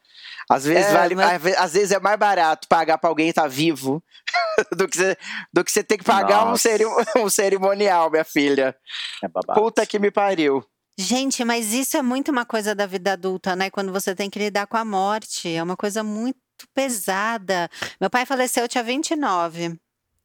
Às 0.50 0.64
vezes, 0.64 0.86
É, 0.86 0.92
vale, 0.92 1.14
mas- 1.14 1.32
às 1.32 1.42
ve- 1.42 1.56
às 1.56 1.72
vezes 1.72 1.90
é 1.92 1.98
mais 2.00 2.18
barato 2.18 2.68
pagar 2.68 2.98
pra 2.98 3.08
alguém 3.08 3.28
estar 3.28 3.48
vivo 3.48 4.02
do 4.76 4.86
que 4.88 4.96
você, 4.96 5.16
do 5.52 5.64
que 5.64 5.70
você 5.72 5.82
ter 5.82 5.96
que 5.98 6.04
pagar 6.04 6.44
um, 6.44 6.50
Nossa. 6.50 6.62
ceri- 6.68 6.84
um 7.16 7.28
cerimonial, 7.28 8.10
minha 8.10 8.24
filha. 8.24 8.76
É 9.22 9.28
babado. 9.28 9.58
Puta 9.60 9.86
que 9.86 9.98
me 9.98 10.10
pariu. 10.10 10.64
Gente, 10.98 11.44
mas 11.44 11.72
isso 11.72 11.96
é 11.96 12.02
muito 12.02 12.30
uma 12.30 12.44
coisa 12.44 12.74
da 12.74 12.86
vida 12.86 13.14
adulta, 13.14 13.56
né? 13.56 13.68
Quando 13.70 13.92
você 13.92 14.14
tem 14.14 14.30
que 14.30 14.38
lidar 14.38 14.66
com 14.66 14.76
a 14.76 14.84
morte. 14.84 15.52
É 15.52 15.62
uma 15.62 15.76
coisa 15.76 16.04
muito 16.04 16.38
pesada. 16.72 17.68
Meu 18.00 18.08
pai 18.10 18.24
faleceu, 18.24 18.62
eu 18.64 18.68
tinha 18.68 18.84
29. 18.84 19.76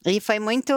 E 0.05 0.19
foi 0.21 0.39
muito. 0.39 0.73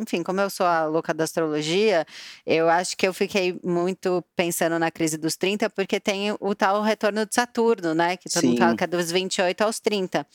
Enfim, 0.00 0.22
como 0.22 0.40
eu 0.40 0.50
sou 0.50 0.66
a 0.66 0.84
louca 0.86 1.14
da 1.14 1.24
astrologia, 1.24 2.04
eu 2.44 2.68
acho 2.68 2.96
que 2.96 3.06
eu 3.06 3.14
fiquei 3.14 3.58
muito 3.62 4.24
pensando 4.34 4.78
na 4.78 4.90
crise 4.90 5.16
dos 5.16 5.36
30, 5.36 5.70
porque 5.70 6.00
tem 6.00 6.34
o 6.40 6.54
tal 6.54 6.82
retorno 6.82 7.24
de 7.24 7.34
Saturno, 7.34 7.94
né? 7.94 8.16
Que 8.16 8.28
todo 8.28 8.44
mundo 8.44 8.56
Sim. 8.56 8.62
fala 8.62 8.76
que 8.76 8.84
é 8.84 8.86
dos 8.86 9.12
28 9.12 9.60
aos 9.62 9.78
30. 9.78 10.26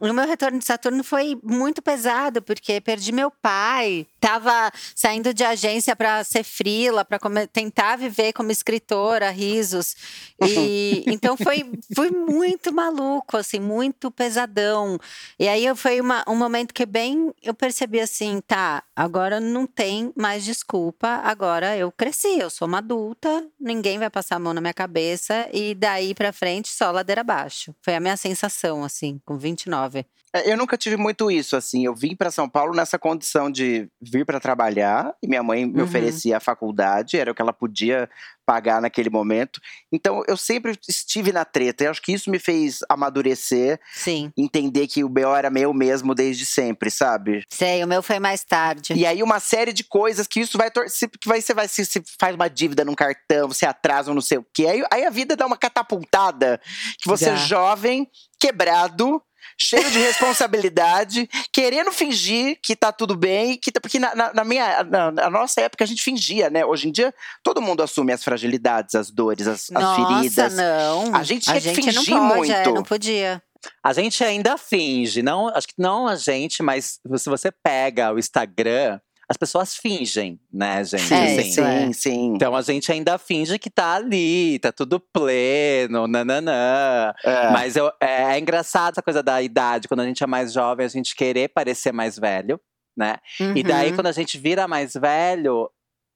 O 0.00 0.10
meu 0.14 0.26
retorno 0.26 0.58
de 0.58 0.64
Saturno 0.64 1.04
foi 1.04 1.38
muito 1.42 1.82
pesado, 1.82 2.40
porque 2.40 2.80
perdi 2.80 3.12
meu 3.12 3.30
pai. 3.30 4.06
Tava 4.18 4.72
saindo 4.96 5.34
de 5.34 5.44
agência 5.44 5.94
para 5.94 6.24
ser 6.24 6.42
frila, 6.42 7.04
para 7.04 7.18
tentar 7.46 7.96
viver 7.96 8.32
como 8.32 8.50
escritora, 8.50 9.30
risos. 9.30 9.94
E 10.40 11.04
então 11.06 11.36
foi, 11.36 11.70
foi 11.94 12.10
muito 12.10 12.72
maluco, 12.72 13.36
assim, 13.36 13.60
muito 13.60 14.10
pesadão. 14.10 14.98
E 15.38 15.46
aí 15.46 15.66
foi 15.76 16.00
uma, 16.00 16.24
um 16.26 16.34
momento 16.34 16.72
que 16.72 16.86
bem 16.86 17.34
eu 17.42 17.52
percebi 17.52 18.00
assim, 18.00 18.40
tá, 18.46 18.82
agora 18.96 19.38
não 19.38 19.66
tem 19.66 20.12
mais 20.16 20.46
desculpa, 20.46 21.20
agora 21.24 21.76
eu 21.76 21.92
cresci, 21.92 22.38
eu 22.38 22.48
sou 22.48 22.66
uma 22.66 22.78
adulta, 22.78 23.46
ninguém 23.60 23.98
vai 23.98 24.08
passar 24.08 24.36
a 24.36 24.38
mão 24.38 24.54
na 24.54 24.62
minha 24.62 24.72
cabeça 24.72 25.46
e 25.52 25.74
daí 25.74 26.14
pra 26.14 26.32
frente 26.32 26.68
só 26.68 26.90
ladeira 26.90 27.20
abaixo. 27.20 27.74
Foi 27.82 27.94
a 27.94 28.00
minha 28.00 28.16
sensação, 28.16 28.82
assim, 28.82 29.20
com 29.26 29.36
29. 29.36 29.89
É, 30.32 30.52
Eu 30.52 30.56
nunca 30.56 30.76
tive 30.78 30.96
muito 30.96 31.30
isso, 31.30 31.56
assim. 31.56 31.84
Eu 31.84 31.94
vim 31.94 32.14
pra 32.14 32.30
São 32.30 32.48
Paulo 32.48 32.74
nessa 32.74 32.98
condição 32.98 33.50
de 33.50 33.88
vir 34.00 34.24
pra 34.24 34.38
trabalhar 34.40 35.12
e 35.22 35.26
minha 35.28 35.42
mãe 35.42 35.66
me 35.66 35.78
Uhum. 35.78 35.84
oferecia 35.84 36.36
a 36.36 36.40
faculdade, 36.40 37.16
era 37.18 37.30
o 37.32 37.34
que 37.34 37.42
ela 37.42 37.52
podia 37.52 38.08
pagar 38.46 38.80
naquele 38.80 39.10
momento. 39.10 39.60
Então 39.92 40.22
eu 40.26 40.36
sempre 40.36 40.76
estive 40.88 41.32
na 41.32 41.44
treta. 41.44 41.84
Eu 41.84 41.90
acho 41.90 42.02
que 42.02 42.12
isso 42.12 42.30
me 42.30 42.38
fez 42.38 42.78
amadurecer, 42.88 43.80
Sim. 43.94 44.32
entender 44.36 44.86
que 44.88 45.04
o 45.04 45.08
BO 45.08 45.34
era 45.36 45.50
meu 45.50 45.72
mesmo 45.72 46.14
desde 46.14 46.44
sempre, 46.46 46.90
sabe? 46.90 47.44
Sei, 47.48 47.82
o 47.84 47.86
meu 47.88 48.02
foi 48.02 48.18
mais 48.18 48.42
tarde. 48.44 48.92
E 48.94 49.04
aí 49.06 49.22
uma 49.22 49.38
série 49.40 49.72
de 49.72 49.84
coisas 49.84 50.26
que 50.26 50.40
isso 50.40 50.56
vai 50.58 50.70
torcer, 50.70 51.08
que 51.20 51.28
vai 51.28 51.40
você 51.40 51.54
vai 51.54 51.68
se, 51.68 51.84
se 51.84 52.02
faz 52.18 52.34
uma 52.34 52.48
dívida 52.48 52.84
num 52.84 52.94
cartão, 52.94 53.48
você 53.48 53.66
atrasa 53.66 54.10
um 54.10 54.14
não 54.14 54.20
sei 54.22 54.38
o 54.38 54.46
quê. 54.54 54.66
Aí, 54.66 54.84
aí 54.92 55.04
a 55.06 55.10
vida 55.10 55.36
dá 55.36 55.46
uma 55.46 55.56
catapultada 55.56 56.60
que 56.98 57.08
você 57.08 57.30
é 57.30 57.36
jovem, 57.36 58.08
quebrado, 58.38 59.22
cheio 59.58 59.90
de 59.90 59.98
responsabilidade, 59.98 61.28
querendo 61.52 61.92
fingir 61.92 62.58
que 62.62 62.74
tá 62.76 62.90
tudo 62.92 63.16
bem, 63.16 63.56
que 63.56 63.70
tá- 63.70 63.80
porque 63.80 63.98
na, 63.98 64.14
na- 64.14 64.32
na 64.34 64.44
minha 64.44 64.82
na, 64.84 65.10
na 65.10 65.30
nossa 65.30 65.60
época 65.60 65.84
a 65.84 65.86
gente 65.86 66.02
fingia, 66.02 66.48
né? 66.50 66.64
Hoje 66.64 66.88
em 66.88 66.92
dia 66.92 67.14
todo 67.42 67.60
mundo 67.62 67.82
assume 67.82 68.12
as 68.12 68.22
fragilidades, 68.24 68.94
as 68.94 69.10
dores, 69.10 69.46
as, 69.46 69.64
as 69.64 69.70
Nossa, 69.70 70.14
feridas. 70.14 70.54
não. 70.56 71.14
A 71.14 71.22
gente 71.22 71.44
tinha 71.44 71.60
que 71.60 71.92
não 71.92 72.02
fingir 72.04 72.14
pode, 72.16 72.50
é, 72.52 72.56
muito. 72.64 72.74
não 72.74 72.82
podia. 72.82 73.42
A 73.84 73.92
gente 73.92 74.24
ainda 74.24 74.56
finge, 74.56 75.22
não, 75.22 75.48
acho 75.48 75.68
que 75.68 75.74
não 75.76 76.06
a 76.08 76.16
gente, 76.16 76.62
mas 76.62 76.98
se 77.18 77.28
você 77.28 77.50
pega 77.62 78.12
o 78.12 78.18
Instagram, 78.18 78.98
as 79.30 79.36
pessoas 79.36 79.76
fingem, 79.76 80.40
né, 80.52 80.82
gente? 80.82 81.14
É, 81.14 81.24
assim. 81.24 81.48
isso 81.48 81.60
é. 81.60 81.80
sim, 81.86 81.92
sim. 81.92 82.32
Então 82.34 82.56
a 82.56 82.62
gente 82.62 82.90
ainda 82.90 83.16
finge 83.16 83.60
que 83.60 83.70
tá 83.70 83.94
ali, 83.94 84.58
tá 84.58 84.72
tudo 84.72 84.98
pleno, 84.98 86.08
nananã. 86.08 87.14
É. 87.24 87.50
Mas 87.52 87.76
eu, 87.76 87.92
é, 88.00 88.34
é 88.34 88.38
engraçado 88.40 88.94
essa 88.94 89.02
coisa 89.02 89.22
da 89.22 89.40
idade, 89.40 89.86
quando 89.86 90.00
a 90.00 90.04
gente 90.04 90.22
é 90.24 90.26
mais 90.26 90.52
jovem, 90.52 90.84
a 90.84 90.88
gente 90.88 91.14
querer 91.14 91.48
parecer 91.48 91.92
mais 91.92 92.18
velho, 92.18 92.60
né? 92.96 93.18
E 93.54 93.62
daí, 93.62 93.90
Uhum. 93.90 93.94
quando 93.94 94.08
a 94.08 94.12
gente 94.12 94.36
vira 94.36 94.66
mais 94.66 94.94
velho, 94.94 95.70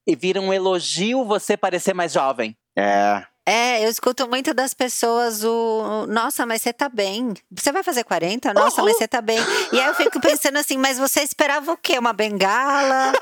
e 0.06 0.16
vira 0.16 0.40
um 0.40 0.52
elogio 0.52 1.24
você 1.24 1.56
parecer 1.56 1.94
mais 1.94 2.12
jovem. 2.12 2.56
É. 2.76 3.24
É, 3.46 3.84
eu 3.84 3.90
escuto 3.90 4.26
muito 4.26 4.54
das 4.54 4.72
pessoas 4.72 5.44
o. 5.44 6.06
Nossa, 6.08 6.46
mas 6.46 6.62
você 6.62 6.72
tá 6.72 6.88
bem. 6.88 7.34
Você 7.50 7.70
vai 7.70 7.82
fazer 7.82 8.02
40? 8.04 8.54
Nossa, 8.54 8.82
mas 8.82 8.96
você 8.96 9.06
tá 9.06 9.20
bem. 9.20 9.38
E 9.70 9.80
aí 9.80 9.86
eu 9.86 9.94
fico 9.94 10.18
pensando 10.20 10.56
assim, 10.56 10.78
mas 10.78 10.98
você 10.98 11.20
esperava 11.20 11.72
o 11.72 11.76
quê? 11.76 11.98
Uma 11.98 12.12
bengala? 12.14 13.12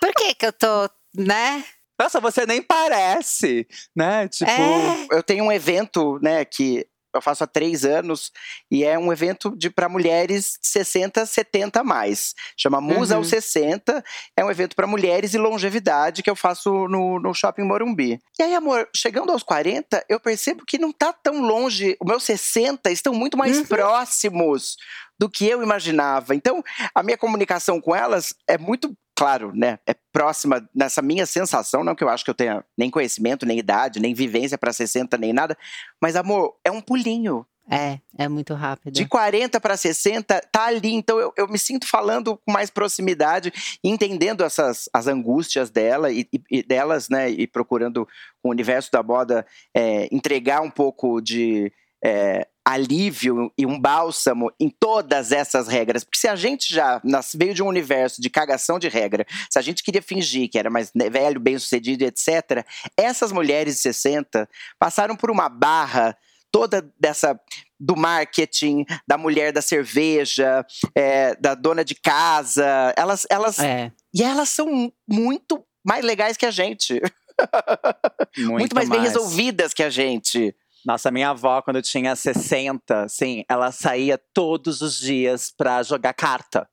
Por 0.00 0.12
que 0.14 0.34
que 0.34 0.46
eu 0.46 0.52
tô, 0.52 0.88
né? 1.14 1.64
Nossa, 2.00 2.20
você 2.20 2.46
nem 2.46 2.62
parece, 2.62 3.66
né? 3.94 4.28
Tipo. 4.28 4.50
É. 4.50 5.06
Eu 5.10 5.22
tenho 5.22 5.44
um 5.44 5.52
evento, 5.52 6.18
né, 6.22 6.44
que 6.44 6.86
eu 7.14 7.22
faço 7.22 7.42
há 7.42 7.46
três 7.46 7.84
anos, 7.84 8.30
e 8.70 8.84
é 8.84 8.98
um 8.98 9.12
evento 9.12 9.56
de 9.56 9.70
para 9.70 9.88
mulheres 9.88 10.58
de 10.62 10.68
60, 10.68 11.24
70 11.26 11.80
a 11.80 11.84
mais. 11.84 12.34
Chama 12.56 12.80
Musa 12.80 13.14
Uhum. 13.14 13.20
aos 13.20 13.28
60. 13.28 14.04
É 14.36 14.44
um 14.44 14.50
evento 14.50 14.76
para 14.76 14.86
mulheres 14.86 15.32
e 15.34 15.38
longevidade 15.38 16.22
que 16.22 16.30
eu 16.30 16.36
faço 16.36 16.70
no, 16.88 17.18
no 17.18 17.32
Shopping 17.34 17.62
Morumbi. 17.62 18.18
E 18.38 18.42
aí, 18.42 18.54
amor, 18.54 18.88
chegando 18.94 19.32
aos 19.32 19.42
40, 19.42 20.04
eu 20.08 20.20
percebo 20.20 20.64
que 20.66 20.78
não 20.78 20.92
tá 20.92 21.12
tão 21.12 21.40
longe. 21.40 21.96
Os 22.00 22.06
meus 22.08 22.24
60 22.24 22.90
estão 22.90 23.14
muito 23.14 23.36
mais 23.38 23.56
Uhum. 23.58 23.64
próximos 23.66 24.76
do 25.18 25.28
que 25.28 25.46
eu 25.46 25.62
imaginava. 25.62 26.34
Então, 26.34 26.62
a 26.94 27.02
minha 27.02 27.18
comunicação 27.18 27.80
com 27.80 27.94
elas 27.96 28.32
é 28.48 28.56
muito, 28.56 28.94
claro, 29.18 29.50
né? 29.52 29.80
É 29.84 29.94
próxima 30.12 30.64
nessa 30.72 31.02
minha 31.02 31.26
sensação, 31.26 31.82
não 31.82 31.96
que 31.96 32.04
eu 32.04 32.08
acho 32.08 32.24
que 32.24 32.30
eu 32.30 32.34
tenha 32.34 32.64
nem 32.76 32.88
conhecimento, 32.88 33.44
nem 33.44 33.58
idade, 33.58 33.98
nem 33.98 34.14
vivência 34.14 34.56
para 34.56 34.72
60, 34.72 35.18
nem 35.18 35.32
nada, 35.32 35.58
mas 36.00 36.14
amor, 36.14 36.56
é 36.64 36.70
um 36.70 36.80
pulinho. 36.80 37.44
É, 37.68 37.98
é 38.16 38.28
muito 38.28 38.54
rápido. 38.54 38.94
De 38.94 39.04
40 39.06 39.60
para 39.60 39.76
60, 39.76 40.40
tá 40.52 40.66
ali. 40.66 40.94
Então 40.94 41.18
eu, 41.18 41.32
eu 41.36 41.48
me 41.48 41.58
sinto 41.58 41.86
falando 41.86 42.36
com 42.36 42.52
mais 42.52 42.70
proximidade, 42.70 43.52
entendendo 43.82 44.44
essas 44.44 44.88
as 44.94 45.08
angústias 45.08 45.68
dela 45.68 46.10
e, 46.12 46.26
e- 46.48 46.62
delas, 46.62 47.08
né? 47.10 47.28
E 47.28 47.46
procurando 47.46 48.06
com 48.40 48.48
o 48.48 48.52
universo 48.52 48.90
da 48.90 49.02
moda 49.02 49.44
é, 49.76 50.08
entregar 50.14 50.62
um 50.62 50.70
pouco 50.70 51.20
de 51.20 51.70
é, 52.02 52.46
alívio 52.72 53.50
e 53.56 53.64
um 53.64 53.80
bálsamo 53.80 54.52
em 54.60 54.68
todas 54.68 55.32
essas 55.32 55.68
regras. 55.68 56.04
Porque 56.04 56.18
se 56.18 56.28
a 56.28 56.36
gente 56.36 56.72
já 56.72 57.00
nas- 57.02 57.32
veio 57.34 57.54
de 57.54 57.62
um 57.62 57.66
universo 57.66 58.20
de 58.20 58.28
cagação 58.28 58.78
de 58.78 58.88
regra, 58.88 59.26
se 59.50 59.58
a 59.58 59.62
gente 59.62 59.82
queria 59.82 60.02
fingir 60.02 60.50
que 60.50 60.58
era 60.58 60.68
mais 60.68 60.90
velho, 60.94 61.40
bem 61.40 61.58
sucedido, 61.58 62.04
etc., 62.04 62.64
essas 62.96 63.32
mulheres 63.32 63.76
de 63.76 63.80
60 63.80 64.48
passaram 64.78 65.16
por 65.16 65.30
uma 65.30 65.48
barra 65.48 66.16
toda 66.52 66.86
dessa 67.00 67.38
do 67.80 67.96
marketing, 67.96 68.84
da 69.06 69.16
mulher 69.16 69.52
da 69.52 69.62
cerveja, 69.62 70.66
é, 70.94 71.34
da 71.36 71.54
dona 71.54 71.84
de 71.84 71.94
casa. 71.94 72.92
Elas, 72.96 73.26
elas 73.30 73.58
É. 73.60 73.92
e 74.12 74.22
elas 74.22 74.48
são 74.48 74.92
muito 75.08 75.64
mais 75.84 76.04
legais 76.04 76.36
que 76.36 76.44
a 76.44 76.50
gente, 76.50 77.00
muito, 78.36 78.74
mais, 78.74 78.88
bem 78.88 79.00
resolvidas 79.00 79.72
que 79.72 79.82
a 79.82 79.90
gente. 79.90 80.54
Nossa, 80.84 81.10
minha 81.10 81.30
avó, 81.30 81.60
quando 81.62 81.82
tinha 81.82 82.14
60, 82.16 83.02
assim, 83.04 83.44
ela 83.48 83.70
saía 83.72 84.18
todos 84.32 84.80
os 84.80 84.98
dias 84.98 85.52
pra 85.56 85.82
jogar 85.82 86.14
carta. 86.14 86.68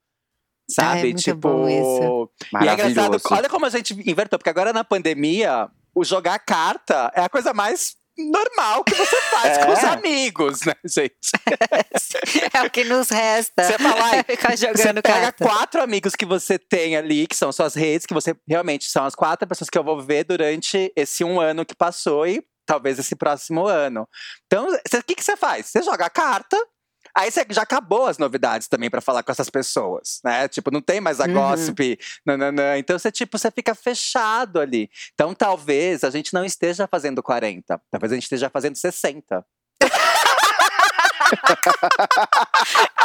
Sabe? 0.69 0.89
Ah, 0.89 0.97
é 0.99 1.03
muito 1.03 1.21
tipo. 1.21 1.37
bom 1.37 1.69
isso. 1.69 2.31
E 2.63 2.67
é 2.67 2.73
engraçado, 2.73 3.21
olha 3.31 3.49
como 3.49 3.65
a 3.65 3.69
gente 3.69 3.93
invertou, 4.09 4.39
porque 4.39 4.49
agora 4.49 4.73
na 4.73 4.83
pandemia, 4.83 5.69
o 5.93 6.03
jogar 6.03 6.39
carta 6.39 7.11
é 7.15 7.21
a 7.21 7.29
coisa 7.29 7.53
mais 7.53 7.95
normal 8.17 8.83
que 8.83 8.95
você 8.95 9.15
faz 9.29 9.57
É. 9.57 9.65
com 9.65 9.73
os 9.73 9.83
amigos, 9.83 10.61
né, 10.65 10.73
gente? 10.87 11.17
É 12.53 12.63
o 12.63 12.69
que 12.69 12.83
nos 12.85 13.09
resta. 13.09 13.63
Você 13.63 13.77
fala, 13.77 14.03
ai, 14.05 14.23
Ficar 14.25 14.57
Você 14.57 14.67
jogando 14.67 15.01
pega 15.01 15.19
carta. 15.31 15.45
quatro 15.45 15.81
amigos 15.83 16.15
que 16.15 16.25
você 16.25 16.57
tem 16.57 16.95
ali, 16.95 17.27
que 17.27 17.35
são 17.35 17.51
suas 17.51 17.75
redes, 17.75 18.05
que 18.05 18.13
você 18.13 18.35
realmente 18.47 18.85
são 18.89 19.05
as 19.05 19.13
quatro 19.15 19.47
pessoas 19.47 19.69
que 19.69 19.77
eu 19.77 19.83
vou 19.83 20.01
ver 20.01 20.23
durante 20.23 20.91
esse 20.95 21.23
um 21.23 21.39
ano 21.39 21.65
que 21.65 21.75
passou 21.75 22.25
e 22.25 22.41
talvez 22.65 22.99
esse 22.99 23.15
próximo 23.15 23.65
ano. 23.67 24.07
Então, 24.45 24.67
o 24.69 25.03
que, 25.03 25.15
que 25.15 25.23
você 25.23 25.35
faz? 25.37 25.67
Você 25.67 25.81
joga 25.83 26.05
a 26.05 26.09
carta. 26.09 26.57
Aí 27.17 27.31
você 27.31 27.45
já 27.49 27.61
acabou 27.61 28.07
as 28.07 28.17
novidades 28.17 28.67
também 28.67 28.89
pra 28.89 28.99
falar 28.99 29.23
com 29.23 29.31
essas 29.31 29.49
pessoas, 29.49 30.19
né? 30.23 30.49
Tipo, 30.49 30.69
não 30.69 30.81
tem 30.81 30.99
mais 30.99 31.21
a 31.21 31.25
Uhum. 31.25 31.33
gossip, 31.33 31.97
nananã. 32.25 32.77
Então 32.77 32.99
você 32.99 33.09
tipo, 33.09 33.37
você 33.37 33.49
fica 33.49 33.73
fechado 33.73 34.59
ali. 34.59 34.89
Então 35.13 35.33
talvez 35.33 36.03
a 36.03 36.09
gente 36.09 36.33
não 36.33 36.43
esteja 36.43 36.87
fazendo 36.87 37.23
40, 37.23 37.79
talvez 37.89 38.11
a 38.11 38.15
gente 38.15 38.23
esteja 38.23 38.49
fazendo 38.49 38.75
60. 38.75 39.45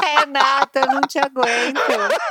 Renata, 0.02 0.80
eu 0.80 0.86
não 0.86 1.00
te 1.02 1.18
aguento. 1.18 1.80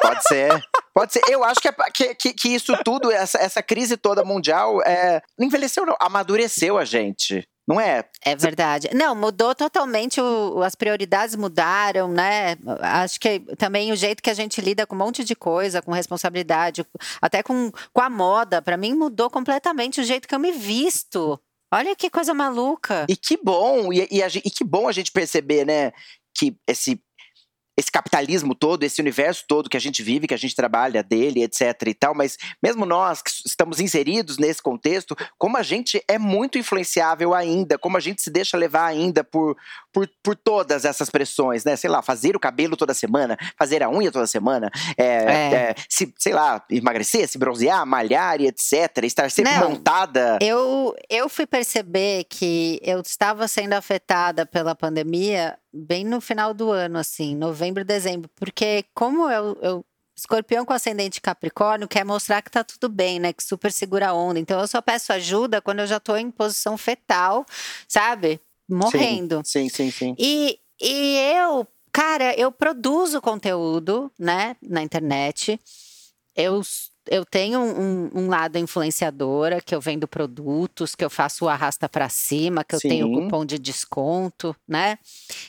Pode 0.02 0.24
ser. 0.28 0.69
Pode 1.00 1.14
ser. 1.14 1.22
Eu 1.30 1.44
acho 1.44 1.60
que, 1.62 1.68
é 1.70 2.14
que, 2.14 2.34
que, 2.34 2.50
isso 2.50 2.74
tudo, 2.84 3.12
essa, 3.12 3.38
essa 3.38 3.64
crise 3.64 3.96
toda 3.96 4.24
mundial, 4.26 4.82
é, 4.84 5.22
não 5.38 5.48
envelheceu, 5.48 5.86
não. 5.86 5.96
Amadureceu 6.00 6.78
a 6.78 6.84
gente. 6.86 7.48
Não 7.68 7.80
é? 7.80 8.04
É 8.26 8.36
verdade. 8.36 8.90
Não, 8.96 9.14
mudou 9.14 9.54
totalmente, 9.54 10.20
o- 10.20 10.64
as 10.64 10.74
prioridades 10.74 11.36
mudaram, 11.36 12.08
né? 12.08 12.58
Acho 12.82 13.20
que 13.20 13.42
também 13.58 13.92
o 13.92 13.96
jeito 13.96 14.24
que 14.24 14.30
a 14.30 14.34
gente 14.34 14.60
lida 14.60 14.88
com 14.88 14.96
um 14.96 14.98
monte 14.98 15.24
de 15.24 15.36
coisa, 15.36 15.80
com 15.80 15.92
responsabilidade, 15.92 16.84
até 17.22 17.44
com, 17.44 17.72
com 17.94 18.02
a 18.02 18.10
moda, 18.10 18.60
pra 18.60 18.76
mim 18.76 18.96
mudou 18.96 19.30
completamente 19.30 20.02
o 20.02 20.04
jeito 20.04 20.28
que 20.28 20.34
eu 20.34 20.40
me 20.40 20.52
visto. 20.52 21.40
Olha 21.72 21.96
que 21.96 22.10
coisa 22.10 22.34
maluca. 22.34 23.06
E 23.08 23.16
que 23.16 23.38
bom, 23.38 23.94
e, 23.94 24.08
e 24.10 24.24
a 24.24 24.28
e 24.28 24.50
que 24.50 24.64
bom 24.64 24.88
a 24.88 24.92
gente 24.92 25.12
perceber, 25.12 25.64
né, 25.64 25.92
que 26.36 26.56
esse, 26.68 27.00
esse 27.80 27.92
capitalismo 27.92 28.54
todo, 28.54 28.84
esse 28.84 29.00
universo 29.00 29.46
todo 29.48 29.70
que 29.70 29.78
a 29.78 29.80
gente 29.80 30.04
vive, 30.04 30.28
que 30.28 30.34
a 30.34 30.38
gente 30.38 30.56
trabalha 30.56 31.02
dele, 31.02 31.44
etc 31.44 31.76
e 31.88 31.94
tal, 31.94 32.14
mas 32.14 32.38
mesmo 32.62 32.86
nós 32.86 33.22
que 33.22 33.32
estamos 33.46 33.80
inseridos 33.80 34.38
nesse 34.38 34.62
contexto, 34.62 35.16
como 35.38 35.56
a 35.58 35.64
gente 35.64 36.04
é 36.08 36.20
muito 36.20 36.58
influenciável 36.58 37.34
ainda, 37.34 37.78
como 37.78 37.96
a 37.96 38.00
gente 38.00 38.22
se 38.22 38.30
deixa 38.30 38.58
levar 38.58 38.86
ainda 38.86 39.24
por, 39.24 39.56
por, 39.94 40.10
por 40.22 40.36
todas 40.36 40.84
essas 40.84 41.10
pressões, 41.10 41.64
né, 41.64 41.76
sei 41.76 41.90
lá, 41.90 42.02
fazer 42.02 42.36
o 42.36 42.40
cabelo 42.40 42.76
toda 42.76 42.94
semana, 42.94 43.38
fazer 43.58 43.82
a 43.82 43.90
unha 43.90 44.12
toda 44.12 44.28
semana, 44.28 44.70
é, 44.98 45.06
É. 45.06 45.54
é, 45.54 45.76
se, 45.88 46.14
sei 46.18 46.34
lá, 46.34 46.64
emagrecer, 46.70 47.28
se 47.28 47.38
bronzear, 47.38 47.86
malhar 47.86 48.42
e 48.42 48.48
etc, 48.48 49.04
estar 49.04 49.32
sempre 49.32 49.54
Não. 49.54 49.70
montada. 49.70 50.38
Eu, 50.42 50.94
eu 51.10 51.30
fui 51.30 51.46
perceber 51.46 52.26
que 52.26 52.80
eu 52.84 53.00
estava 53.00 53.48
sendo 53.48 53.74
afetada 53.74 54.46
pela 54.46 54.76
pandemia 54.76 55.58
bem 55.74 56.04
no 56.04 56.20
final 56.20 56.54
do 56.54 56.72
ano, 56.72 56.98
assim, 56.98 57.36
novembro, 57.36 57.86
dezembro, 57.86 58.30
porque 58.36 58.86
como 58.94 59.30
eu, 59.30 59.58
eu 59.62 59.86
Escorpião 60.20 60.66
com 60.66 60.74
ascendente 60.74 61.22
Capricórnio 61.22 61.88
quer 61.88 62.04
mostrar 62.04 62.42
que 62.42 62.52
tá 62.52 62.62
tudo 62.62 62.90
bem, 62.90 63.20
né? 63.20 63.32
Que 63.32 63.42
super 63.42 63.72
segura 63.72 64.10
a 64.10 64.14
onda. 64.14 64.38
Então 64.38 64.60
eu 64.60 64.68
só 64.68 64.82
peço 64.82 65.14
ajuda 65.14 65.62
quando 65.62 65.80
eu 65.80 65.88
já 65.88 66.00
tô 66.00 66.16
em 66.18 66.30
posição 66.30 66.78
fetal, 66.78 67.46
sabe? 67.88 68.40
Morrendo. 68.68 69.42
Sim, 69.46 69.70
sim, 69.70 69.90
sim. 69.90 70.16
E, 70.20 70.60
e 70.82 71.18
eu, 71.38 71.66
cara, 71.92 72.38
eu 72.38 72.52
produzo 72.52 73.22
conteúdo, 73.22 74.12
né, 74.20 74.58
na 74.62 74.84
internet. 74.84 75.58
Eu, 76.36 76.62
eu 77.10 77.26
tenho 77.26 77.60
um, 77.60 78.10
um 78.14 78.28
lado 78.28 78.58
influenciadora, 78.58 79.60
que 79.60 79.74
eu 79.74 79.82
vendo 79.82 80.08
produtos, 80.08 80.94
que 80.94 81.04
eu 81.04 81.10
faço 81.10 81.46
o 81.46 81.50
arrasta 81.50 81.90
pra 81.90 82.08
cima, 82.08 82.64
que 82.64 82.76
eu 82.76 82.80
tenho 82.80 83.08
Sim. 83.08 83.14
cupom 83.14 83.44
de 83.44 83.58
desconto, 83.58 84.56
né? 84.68 85.00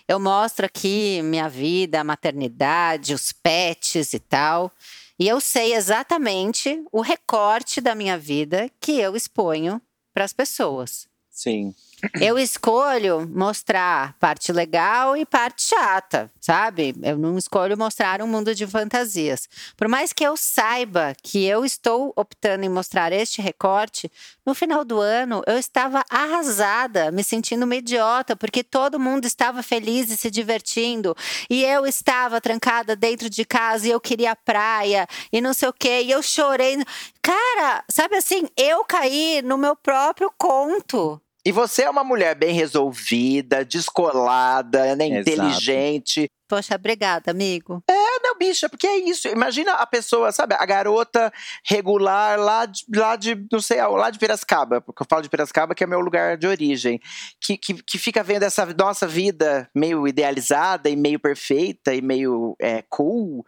Eu 0.09 0.19
mostro 0.19 0.65
aqui 0.65 1.21
minha 1.23 1.49
vida, 1.49 2.01
a 2.01 2.05
maternidade, 2.05 3.13
os 3.13 3.33
pets 3.33 4.15
e 4.15 4.19
tal. 4.19 4.73
E 5.19 5.29
eu 5.29 5.39
sei 5.39 5.75
exatamente 5.75 6.83
o 6.91 7.03
recorte 7.03 7.81
da 7.81 7.95
minha 7.95 8.17
vida 8.17 8.71
que 8.81 8.93
eu 8.93 9.15
exponho 9.15 9.81
para 10.15 10.25
as 10.25 10.33
pessoas. 10.33 11.07
Sim. 11.31 11.75
Eu 12.21 12.39
escolho 12.39 13.29
mostrar 13.29 14.15
parte 14.19 14.53
legal 14.53 15.17
e 15.17 15.27
parte 15.27 15.63
chata, 15.63 16.31
sabe? 16.41 16.95
Eu 17.03 17.19
não 17.19 17.37
escolho 17.37 17.77
mostrar 17.77 18.23
um 18.23 18.27
mundo 18.27 18.55
de 18.55 18.67
fantasias. 18.67 19.49
Por 19.77 19.89
mais 19.89 20.13
que 20.13 20.25
eu 20.25 20.37
saiba 20.37 21.15
que 21.23 21.45
eu 21.45 21.65
estou 21.65 22.13
optando 22.17 22.65
em 22.65 22.69
mostrar 22.69 23.13
este 23.13 23.43
recorte, 23.43 24.11
no 24.47 24.55
final 24.55 24.85
do 24.85 24.99
ano 24.99 25.43
eu 25.47 25.59
estava 25.59 26.05
arrasada, 26.09 27.11
me 27.11 27.23
sentindo 27.23 27.65
uma 27.65 27.77
idiota, 27.77 28.35
porque 28.35 28.65
todo 28.65 28.99
mundo 28.99 29.27
estava 29.27 29.63
feliz 29.63 30.11
e 30.11 30.17
se 30.17 30.31
divertindo. 30.31 31.15
E 31.49 31.65
eu 31.65 31.87
estava 31.87 32.41
trancada 32.41 32.97
dentro 32.97 33.29
de 33.29 33.45
casa 33.45 33.87
e 33.87 33.91
eu 33.91 34.01
queria 34.01 34.35
praia 34.35 35.07
e 35.33 35.41
não 35.41 35.53
sei 35.53 35.69
o 35.69 35.73
quê. 35.73 36.03
E 36.05 36.11
eu 36.11 36.23
chorei. 36.23 36.77
Cara, 37.23 37.85
sabe 37.89 38.17
assim, 38.17 38.49
eu 38.57 38.85
caí 38.85 39.43
no 39.43 39.59
meu 39.59 39.77
próprio 39.77 40.33
conto. 40.39 41.21
E 41.45 41.53
você 41.53 41.83
é 41.83 41.91
uma 41.91 42.05
mulher 42.05 42.35
bem 42.35 42.55
resolvida, 42.55 43.65
descolada, 43.65 44.95
né, 44.95 45.07
Exato. 45.07 45.21
inteligente. 45.21 46.31
Poxa, 46.47 46.75
obrigada, 46.75 47.31
amigo. 47.31 47.83
É, 47.89 48.19
não, 48.23 48.37
bicha, 48.37 48.69
porque 48.69 48.87
é 48.87 48.97
isso. 48.99 49.29
Imagina 49.29 49.75
a 49.75 49.87
pessoa, 49.87 50.33
sabe, 50.33 50.55
a 50.59 50.67
garota 50.67 51.33
regular 51.65 52.39
lá 52.39 52.67
de, 52.67 52.85
lá 52.95 53.15
de 53.15 53.47
não 53.51 53.61
sei, 53.61 53.81
lá 53.81 54.11
de 54.11 54.19
Piracicaba, 54.19 54.81
porque 54.81 55.03
eu 55.03 55.07
falo 55.09 55.23
de 55.23 55.29
Piracicaba 55.31 55.75
que 55.75 55.85
é 55.85 55.87
meu 55.87 56.01
lugar 56.01 56.37
de 56.37 56.49
origem, 56.49 57.01
que, 57.41 57.57
que, 57.57 57.75
que 57.75 57.99
fica 57.99 58.23
vendo 58.23 58.43
essa 58.43 58.67
nossa 58.77 59.07
vida 59.07 59.71
meio 59.75 60.09
idealizada 60.09 60.91
e 60.91 60.97
meio 60.97 61.21
perfeita 61.21 61.95
e 61.95 62.03
meio 62.03 62.57
é, 62.61 62.83
cool. 62.89 63.47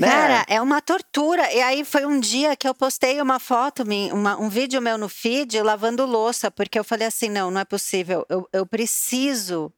Né? 0.00 0.06
Cara, 0.08 0.44
é 0.48 0.60
uma 0.62 0.80
tortura. 0.80 1.52
E 1.52 1.60
aí 1.60 1.84
foi 1.84 2.06
um 2.06 2.18
dia 2.18 2.56
que 2.56 2.66
eu 2.66 2.74
postei 2.74 3.20
uma 3.20 3.38
foto, 3.38 3.84
uma- 4.12 4.36
um 4.40 4.48
vídeo 4.48 4.80
meu 4.80 4.96
no 4.96 5.08
feed 5.10 5.60
lavando 5.60 6.06
louça, 6.06 6.50
porque 6.50 6.78
eu 6.78 6.84
falei 6.84 7.06
assim: 7.06 7.28
não, 7.28 7.50
não 7.50 7.60
é 7.60 7.64
possível. 7.66 8.24
Eu, 8.28 8.48
eu 8.52 8.66
preciso 8.66 9.70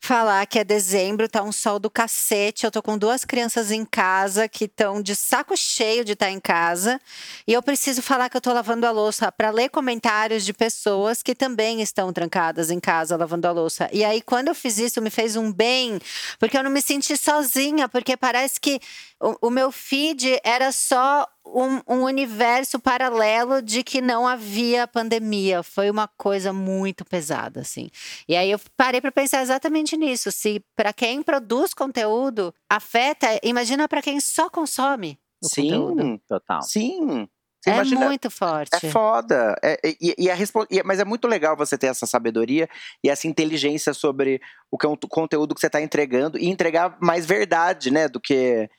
falar 0.00 0.46
que 0.46 0.58
é 0.58 0.64
dezembro, 0.64 1.28
tá 1.28 1.42
um 1.42 1.52
sol 1.52 1.78
do 1.78 1.90
cacete. 1.90 2.64
Eu 2.64 2.70
tô 2.70 2.82
com 2.82 2.96
duas 2.96 3.24
crianças 3.24 3.70
em 3.70 3.84
casa 3.84 4.48
que 4.48 4.64
estão 4.64 5.02
de 5.02 5.14
saco 5.14 5.56
cheio 5.56 6.04
de 6.04 6.12
estar 6.12 6.30
em 6.30 6.40
casa. 6.40 7.00
E 7.46 7.52
eu 7.52 7.62
preciso 7.62 8.00
falar 8.00 8.28
que 8.28 8.36
eu 8.36 8.40
tô 8.40 8.52
lavando 8.52 8.86
a 8.86 8.90
louça 8.90 9.30
para 9.30 9.50
ler 9.50 9.68
comentários 9.68 10.44
de 10.44 10.52
pessoas 10.52 11.22
que 11.22 11.34
também 11.34 11.82
estão 11.82 12.12
trancadas 12.12 12.70
em 12.70 12.80
casa 12.80 13.16
lavando 13.16 13.46
a 13.48 13.52
louça. 13.52 13.88
E 13.92 14.04
aí, 14.04 14.22
quando 14.22 14.48
eu 14.48 14.54
fiz 14.54 14.78
isso, 14.78 15.02
me 15.02 15.10
fez 15.10 15.36
um 15.36 15.52
bem, 15.52 15.98
porque 16.38 16.56
eu 16.56 16.62
não 16.62 16.70
me 16.70 16.80
senti 16.80 17.16
sozinha, 17.16 17.88
porque 17.88 18.16
parece 18.16 18.60
que 18.60 18.80
o, 19.20 19.48
o 19.48 19.50
meu 19.50 19.70
feed 19.72 20.38
era 20.44 20.70
só 20.72 21.26
um, 21.44 21.80
um 21.96 22.02
universo 22.04 22.78
paralelo 22.78 23.60
de 23.62 23.82
que 23.82 24.00
não 24.00 24.26
havia 24.26 24.86
pandemia. 24.86 25.62
Foi 25.62 25.90
uma 25.90 26.06
coisa 26.16 26.52
muito 26.52 27.04
pesada, 27.04 27.60
assim. 27.60 27.88
E 28.28 28.36
aí 28.36 28.50
eu 28.50 28.60
parei 28.76 29.00
para 29.00 29.10
pensar 29.12 29.42
exatamente 29.42 29.96
nisso. 29.96 30.30
Se 30.30 30.62
para 30.76 30.92
quem 30.92 31.22
produz 31.22 31.74
conteúdo 31.74 32.54
afeta, 32.70 33.26
imagina 33.42 33.88
para 33.88 34.02
quem 34.02 34.20
só 34.20 34.48
consome 34.48 35.18
o 35.42 35.48
conteúdo. 35.48 36.02
Sim, 36.02 36.20
Total. 36.28 36.62
sim. 36.62 37.28
Você 37.60 37.70
É 37.70 37.74
imagina, 37.74 38.06
muito 38.06 38.30
forte. 38.30 38.86
É 38.86 38.90
foda. 38.92 39.56
É, 39.64 39.80
e, 40.00 40.14
e 40.16 40.30
a 40.30 40.34
respo- 40.34 40.64
e- 40.70 40.80
mas 40.84 41.00
é 41.00 41.04
muito 41.04 41.26
legal 41.26 41.56
você 41.56 41.76
ter 41.76 41.88
essa 41.88 42.06
sabedoria 42.06 42.68
e 43.02 43.10
essa 43.10 43.26
inteligência 43.26 43.92
sobre 43.92 44.40
o 44.70 44.78
con- 44.78 44.96
conteúdo 45.08 45.56
que 45.56 45.60
você 45.60 45.66
está 45.66 45.82
entregando 45.82 46.38
e 46.38 46.46
entregar 46.48 46.96
mais 47.00 47.26
verdade, 47.26 47.90
né? 47.90 48.06
Do 48.06 48.20
que, 48.20 48.70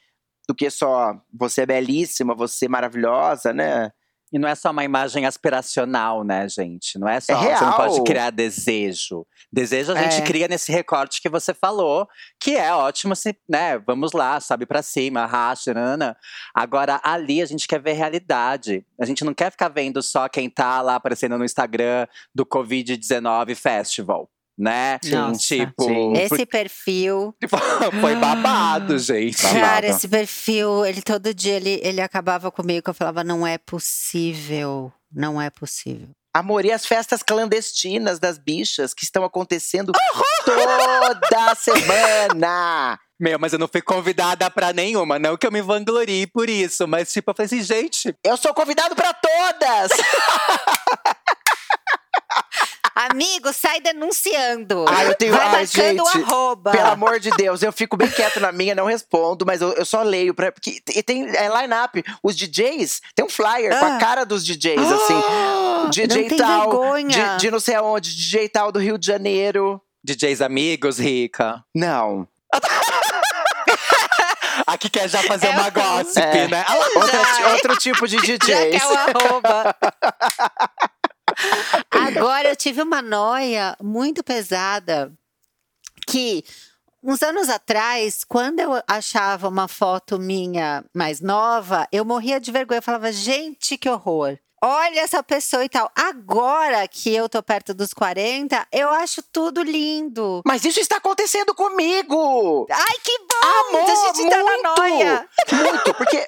do 0.50 0.56
que 0.56 0.68
só 0.72 1.13
você 1.32 1.62
é 1.62 1.65
belíssima, 1.68 2.34
você 2.34 2.65
é 2.65 2.70
maravilhosa, 2.70 3.53
né? 3.53 3.91
E 4.34 4.39
não 4.39 4.50
é 4.50 4.56
só 4.56 4.72
uma 4.72 4.84
imagem 4.84 5.27
aspiracional, 5.27 6.24
né, 6.24 6.50
gente? 6.50 6.98
Não 6.98 7.08
é 7.08 7.20
só. 7.20 7.34
É 7.34 7.56
Você 7.56 7.63
não 7.65 7.74
pode 7.74 8.03
criar 8.03 8.32
desejo. 8.32 9.27
Desejo 9.53 9.91
a 9.91 9.96
gente 10.01 10.22
É. 10.22 10.25
cria 10.25 10.48
nesse 10.48 10.72
recorte 10.72 11.22
que 11.22 11.29
você 11.29 11.53
falou, 11.53 12.08
que 12.39 12.56
é 12.56 12.74
ótimo, 12.74 13.15
se, 13.15 13.36
né? 13.48 13.77
Vamos 13.77 14.12
lá, 14.12 14.39
sobe 14.39 14.65
pra 14.65 14.82
cima, 14.82 15.27
racha, 15.27 15.72
nana. 15.72 16.18
Agora, 16.53 17.00
ali 17.03 17.44
a 17.44 17.46
gente 17.46 17.68
quer 17.68 17.79
ver 17.79 17.94
realidade. 17.94 18.84
A 19.00 19.06
gente 19.06 19.24
não 19.24 19.36
quer 19.36 19.51
ficar 19.51 19.70
vendo 19.70 20.01
só 20.01 20.27
quem 20.27 20.50
tá 20.50 20.82
lá 20.82 20.96
aparecendo 20.96 21.38
no 21.38 21.46
Instagram 21.46 22.08
do 22.34 22.44
Covid-19 22.44 23.53
Festival. 23.56 24.27
Né? 24.59 24.99
Nossa. 25.05 25.39
Tipo, 25.39 25.83
Sim. 25.85 26.13
Esse 26.17 26.45
perfil, 26.45 27.33
foi 28.01 28.13
babado, 28.17 28.99
gente. 28.99 29.41
cara, 29.41 29.87
esse 29.87 30.05
perfil, 30.05 30.85
ele 30.85 31.01
todo 31.01 31.33
dia 31.33 31.53
ele, 31.53 31.79
ele 31.81 32.01
acabava 32.01 32.51
comigo 32.51 32.83
que 32.83 32.89
eu 32.89 32.93
falava 32.93 33.23
não 33.23 33.47
é 33.47 33.57
possível, 33.57 34.91
não 35.09 35.41
é 35.41 35.49
possível. 35.49 36.09
Amor, 36.33 36.63
e 36.65 36.71
as 36.71 36.85
festas 36.85 37.23
clandestinas 37.23 38.19
das 38.19 38.37
bichas 38.37 38.93
que 38.93 39.03
estão 39.03 39.23
acontecendo 39.23 39.93
toda 40.45 41.55
semana. 41.55 42.99
Meu, 43.19 43.37
mas 43.39 43.51
eu 43.51 43.59
não 43.59 43.67
fui 43.67 43.81
convidada 43.81 44.49
pra 44.49 44.71
nenhuma. 44.71 45.17
Não 45.19 45.35
que 45.35 45.45
eu 45.45 45.51
me 45.51 45.61
vanglorie 45.61 46.27
por 46.27 46.49
isso, 46.49 46.87
mas 46.87 47.11
tipo, 47.11 47.31
eu 47.31 47.35
falei 47.35 47.47
assim, 47.47 47.61
gente, 47.61 48.15
Eu 48.23 48.37
sou 48.37 48.53
convidado 48.53 48.95
para 48.95 49.13
todas! 49.13 49.91
Amigo, 52.96 53.51
sai 53.53 53.79
denunciando. 53.81 54.86
Ah, 54.88 55.03
eu 55.05 55.15
tenho- 55.15 55.34
Vai 55.34 55.63
o 55.63 55.67
gente, 55.67 56.01
arroba. 56.17 56.72
Pelo 56.72 56.89
amor 56.89 57.19
de 57.19 57.29
Deus, 57.31 57.61
eu 57.63 57.72
fico 57.72 57.96
bem 57.96 58.09
quieto 58.09 58.40
na 58.40 58.51
minha, 58.51 58.75
não 58.75 58.85
respondo, 58.85 59.46
mas 59.46 59.61
eu, 59.61 59.72
eu 59.74 59.85
só 59.85 60.01
leio. 60.03 60.33
Pra, 60.33 60.51
porque, 60.51 60.81
e 60.96 61.03
tem 61.03 61.27
é, 61.35 61.48
line-up. 61.61 62.03
Os 62.24 62.35
DJs, 62.35 63.01
tem 63.16 63.25
um 63.25 63.29
flyer 63.29 63.77
com 63.79 63.85
a 63.85 63.96
Ah. 63.96 64.00
cara 64.00 64.25
dos 64.25 64.44
DJs, 64.46 64.92
assim. 64.92 65.22
DJ 65.90 66.07
não 66.07 66.16
tem 66.29 66.37
tal, 66.37 66.59
vergonha. 66.70 67.35
de, 67.35 67.42
de 67.42 67.51
não 67.51 67.59
sei 67.59 67.75
aonde, 67.75 68.16
DJ 68.16 68.50
tal 68.50 68.72
do 68.72 68.79
Rio 68.79 68.98
de 68.98 69.05
Janeiro. 69.07 69.81
DJs 70.03 70.42
amigos, 70.42 70.98
rica. 71.00 71.63
Não. 71.75 72.27
Aqui 74.68 74.90
quer 74.90 75.07
já 75.09 75.24
fazer 75.24 75.48
É 75.48 75.50
uma 75.51 75.68
um- 75.68 75.72
gossip, 75.72 76.20
É. 76.20 76.48
né? 76.48 76.63
Ah, 76.68 76.75
Outra- 76.75 77.24
Já. 77.40 77.53
outro 77.53 77.75
tipo 77.77 78.07
de 78.07 78.18
Já 78.18 78.22
DJs. 78.37 78.70
que 78.70 78.75
é 78.75 78.87
o 78.87 78.98
arroba. 78.98 79.75
Agora 82.17 82.50
eu 82.50 82.55
tive 82.55 82.81
uma 82.81 83.01
noia 83.01 83.75
muito 83.81 84.24
pesada 84.24 85.11
que 86.07 86.43
uns 87.03 87.22
anos 87.22 87.50
atrás, 87.50 88.24
quando 88.24 88.59
eu 88.59 88.72
achava 88.87 89.48
uma 89.48 89.67
foto 89.67 90.19
minha 90.19 90.83
mais 90.93 91.22
nova, 91.22 91.87
eu 91.91 92.03
morria 92.03 92.39
de 92.39 92.51
vergonha. 92.51 92.79
Eu 92.79 92.83
falava, 92.83 93.11
gente, 93.11 93.77
que 93.77 93.89
horror. 93.89 94.37
Olha 94.61 95.00
essa 95.01 95.24
pessoa 95.24 95.63
e 95.63 95.69
tal. 95.69 95.89
Agora 95.95 96.87
que 96.87 97.13
eu 97.13 97.29
tô 97.29 97.41
perto 97.41 97.74
dos 97.74 97.93
40, 97.93 98.67
eu 98.72 98.89
acho 98.89 99.22
tudo 99.31 99.61
lindo. 99.63 100.41
Mas 100.45 100.65
isso 100.65 100.79
está 100.79 100.98
acontecendo 100.98 101.53
comigo! 101.55 102.67
Ai, 102.69 102.95
que 103.03 103.17
bom! 103.19 103.48
Amor, 103.69 103.81
então 103.83 104.09
a 104.09 104.13
gente 104.13 104.29
tá 104.29 104.37
na 104.37 104.43
muito! 104.43 104.63
noia. 104.79 105.29
Muito, 105.53 105.93
porque 105.93 106.25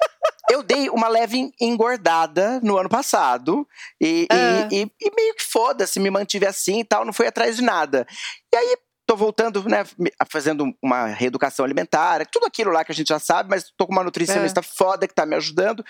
eu 0.50 0.62
dei 0.62 0.88
uma 0.88 1.08
leve 1.08 1.52
engordada 1.60 2.58
no 2.62 2.78
ano 2.78 2.88
passado 2.88 3.66
e, 4.00 4.22
e- 4.22 4.26
Ah. 4.30 4.68
e- 4.70 4.90
e 5.00 5.10
meio 5.14 5.34
que 5.34 5.44
foda-se, 5.44 6.00
me 6.00 6.10
mantive 6.10 6.46
assim 6.46 6.80
e 6.80 6.84
tal, 6.84 7.04
não 7.04 7.12
fui 7.12 7.26
atrás 7.26 7.56
de 7.56 7.62
nada. 7.62 8.06
E 8.52 8.56
aí 8.56 8.76
tô 9.06 9.16
voltando, 9.16 9.68
né, 9.68 9.84
fazendo 10.30 10.72
uma 10.80 11.06
reeducação 11.06 11.64
alimentar, 11.64 12.24
tudo 12.30 12.46
aquilo 12.46 12.70
lá 12.70 12.82
que 12.84 12.92
a 12.92 12.94
gente 12.94 13.08
já 13.08 13.18
sabe, 13.18 13.50
mas 13.50 13.70
tô 13.76 13.86
com 13.86 13.92
uma 13.92 14.04
nutricionista 14.04 14.62
foda 14.62 15.06
que 15.06 15.14
tá 15.14 15.26
me 15.26 15.34
ajudando. 15.36 15.84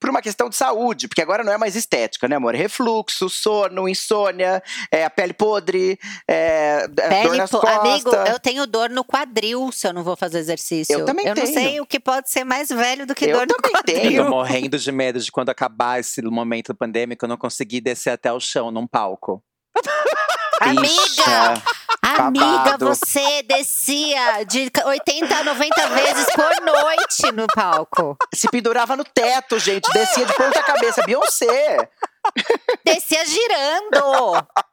Por 0.00 0.10
uma 0.10 0.22
questão 0.22 0.48
de 0.48 0.54
saúde, 0.54 1.08
porque 1.08 1.20
agora 1.22 1.42
não 1.42 1.52
é 1.52 1.58
mais 1.58 1.74
estética, 1.74 2.28
né, 2.28 2.36
amor? 2.36 2.54
Refluxo, 2.54 3.28
sono, 3.28 3.88
insônia, 3.88 4.62
é, 4.92 5.04
a 5.04 5.10
pele 5.10 5.32
podre, 5.32 5.98
é, 6.28 6.84
é, 6.84 6.88
dor 6.88 7.08
Pele, 7.08 7.36
nas 7.38 7.50
po- 7.50 7.58
costas. 7.60 7.78
amigo, 7.80 8.10
eu 8.30 8.38
tenho 8.38 8.66
dor 8.66 8.88
no 8.90 9.02
quadril 9.04 9.72
se 9.72 9.88
eu 9.88 9.92
não 9.92 10.04
vou 10.04 10.16
fazer 10.16 10.38
exercício. 10.38 10.92
Eu 11.00 11.04
também 11.04 11.26
Eu 11.26 11.34
não 11.34 11.42
tenho. 11.42 11.54
sei 11.54 11.80
o 11.80 11.86
que 11.86 11.98
pode 11.98 12.30
ser 12.30 12.44
mais 12.44 12.68
velho 12.68 13.06
do 13.06 13.14
que 13.14 13.24
Eu 13.24 13.38
dor 13.38 13.46
no 13.48 13.54
também 13.54 13.72
quadril. 13.72 14.00
tenho. 14.00 14.20
Eu 14.20 14.24
tô 14.24 14.30
morrendo 14.30 14.78
de 14.78 14.92
medo 14.92 15.18
de 15.18 15.32
quando 15.32 15.48
acabar 15.50 15.98
esse 15.98 16.22
momento 16.22 16.74
pandêmico, 16.74 17.24
eu 17.24 17.28
não 17.28 17.36
conseguir 17.36 17.80
descer 17.80 18.10
até 18.10 18.32
o 18.32 18.38
chão 18.38 18.70
num 18.70 18.86
palco. 18.86 19.42
Amiga, 20.60 21.62
amiga, 22.02 22.76
você 22.78 23.42
descia 23.44 24.44
de 24.44 24.70
80 24.84 25.36
a 25.36 25.44
90 25.44 25.88
vezes 25.88 26.26
por 26.34 26.64
noite 26.64 27.32
no 27.32 27.46
palco. 27.46 28.16
Se 28.34 28.48
pendurava 28.48 28.96
no 28.96 29.04
teto, 29.04 29.58
gente. 29.58 29.90
Descia 29.92 30.24
de 30.26 30.32
ponta 30.34 30.62
cabeça. 30.62 31.02
Beyoncé. 31.04 31.88
Descia 32.84 33.24
girando. 33.26 34.46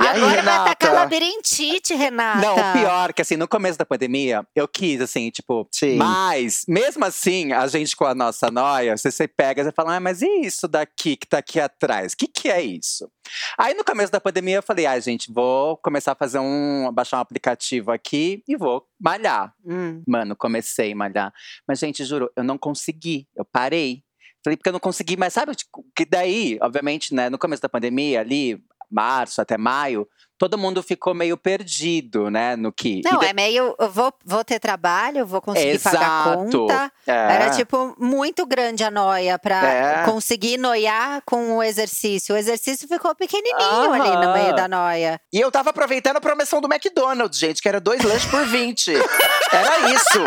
E 0.00 0.04
aí, 0.04 0.16
Agora 0.16 0.26
vai 0.26 0.36
Renata? 0.36 0.62
atacar 0.62 0.92
labirintite, 0.92 1.94
Renata. 1.94 2.40
Não, 2.40 2.54
o 2.56 2.72
pior 2.72 3.12
que 3.12 3.22
assim, 3.22 3.36
no 3.36 3.46
começo 3.46 3.78
da 3.78 3.86
pandemia, 3.86 4.44
eu 4.54 4.66
quis, 4.66 5.00
assim, 5.00 5.30
tipo, 5.30 5.68
Sim. 5.70 5.96
mas, 5.96 6.64
mesmo 6.66 7.04
assim, 7.04 7.52
a 7.52 7.64
gente 7.68 7.94
com 7.94 8.04
a 8.04 8.14
nossa 8.16 8.50
noia, 8.50 8.96
você, 8.96 9.12
você 9.12 9.28
pega 9.28 9.62
e 9.62 9.72
fala, 9.72 9.94
ah, 9.94 10.00
mas 10.00 10.22
e 10.22 10.40
isso 10.40 10.66
daqui 10.66 11.16
que 11.16 11.28
tá 11.28 11.38
aqui 11.38 11.60
atrás? 11.60 12.12
O 12.12 12.16
que, 12.16 12.26
que 12.26 12.50
é 12.50 12.60
isso? 12.60 13.08
Aí 13.56 13.74
no 13.74 13.84
começo 13.84 14.10
da 14.10 14.20
pandemia 14.20 14.56
eu 14.56 14.62
falei, 14.62 14.86
ah, 14.86 14.98
gente, 14.98 15.32
vou 15.32 15.76
começar 15.76 16.12
a 16.12 16.16
fazer 16.16 16.40
um. 16.40 16.90
baixar 16.92 17.18
um 17.18 17.20
aplicativo 17.20 17.92
aqui 17.92 18.42
e 18.48 18.56
vou 18.56 18.84
malhar. 19.00 19.54
Hum. 19.64 20.02
Mano, 20.06 20.34
comecei 20.34 20.92
a 20.92 20.96
malhar. 20.96 21.32
Mas, 21.66 21.78
gente, 21.78 22.04
juro, 22.04 22.28
eu 22.36 22.42
não 22.42 22.58
consegui. 22.58 23.28
Eu 23.36 23.44
parei. 23.44 24.02
Falei, 24.44 24.56
porque 24.56 24.68
eu 24.68 24.72
não 24.74 24.80
consegui, 24.80 25.16
mas 25.16 25.32
sabe 25.32 25.54
tipo, 25.54 25.84
que 25.96 26.04
daí, 26.04 26.58
obviamente, 26.60 27.14
né, 27.14 27.30
no 27.30 27.38
começo 27.38 27.62
da 27.62 27.68
pandemia, 27.68 28.20
ali, 28.20 28.58
março 28.90 29.40
até 29.40 29.56
maio, 29.56 30.06
todo 30.38 30.58
mundo 30.58 30.82
ficou 30.82 31.14
meio 31.14 31.36
perdido, 31.36 32.30
né, 32.30 32.54
no 32.54 32.70
que. 32.70 33.00
Não, 33.04 33.18
de- 33.20 33.26
é 33.26 33.32
meio. 33.32 33.74
Vou, 33.90 34.12
vou 34.24 34.44
ter 34.44 34.60
trabalho, 34.60 35.24
vou 35.26 35.40
conseguir 35.40 35.78
pagar 35.80 36.00
a 36.00 36.34
Exato. 36.34 36.50
conta. 36.50 36.92
É. 37.06 37.12
Era 37.12 37.50
tipo 37.50 37.96
muito 37.98 38.44
grande 38.46 38.84
a 38.84 38.90
noia 38.90 39.38
pra 39.38 39.64
É. 39.66 40.04
conseguir 40.04 40.58
noiar 40.58 41.22
com 41.24 41.56
o 41.56 41.62
exercício. 41.62 42.34
O 42.34 42.38
exercício 42.38 42.86
ficou 42.86 43.14
pequenininho 43.14 43.92
ali 43.92 44.26
no 44.26 44.32
meio 44.34 44.54
da 44.54 44.68
noia. 44.68 45.18
E 45.32 45.40
eu 45.40 45.50
tava 45.50 45.70
aproveitando 45.70 46.18
a 46.18 46.20
promoção 46.20 46.60
do 46.60 46.68
McDonald's, 46.72 47.38
gente, 47.38 47.62
que 47.62 47.68
era 47.68 47.80
dois 47.80 48.02
lanches 48.02 48.30
por 48.30 48.44
20. 48.46 48.92
Era 48.94 49.90
isso. 49.92 50.24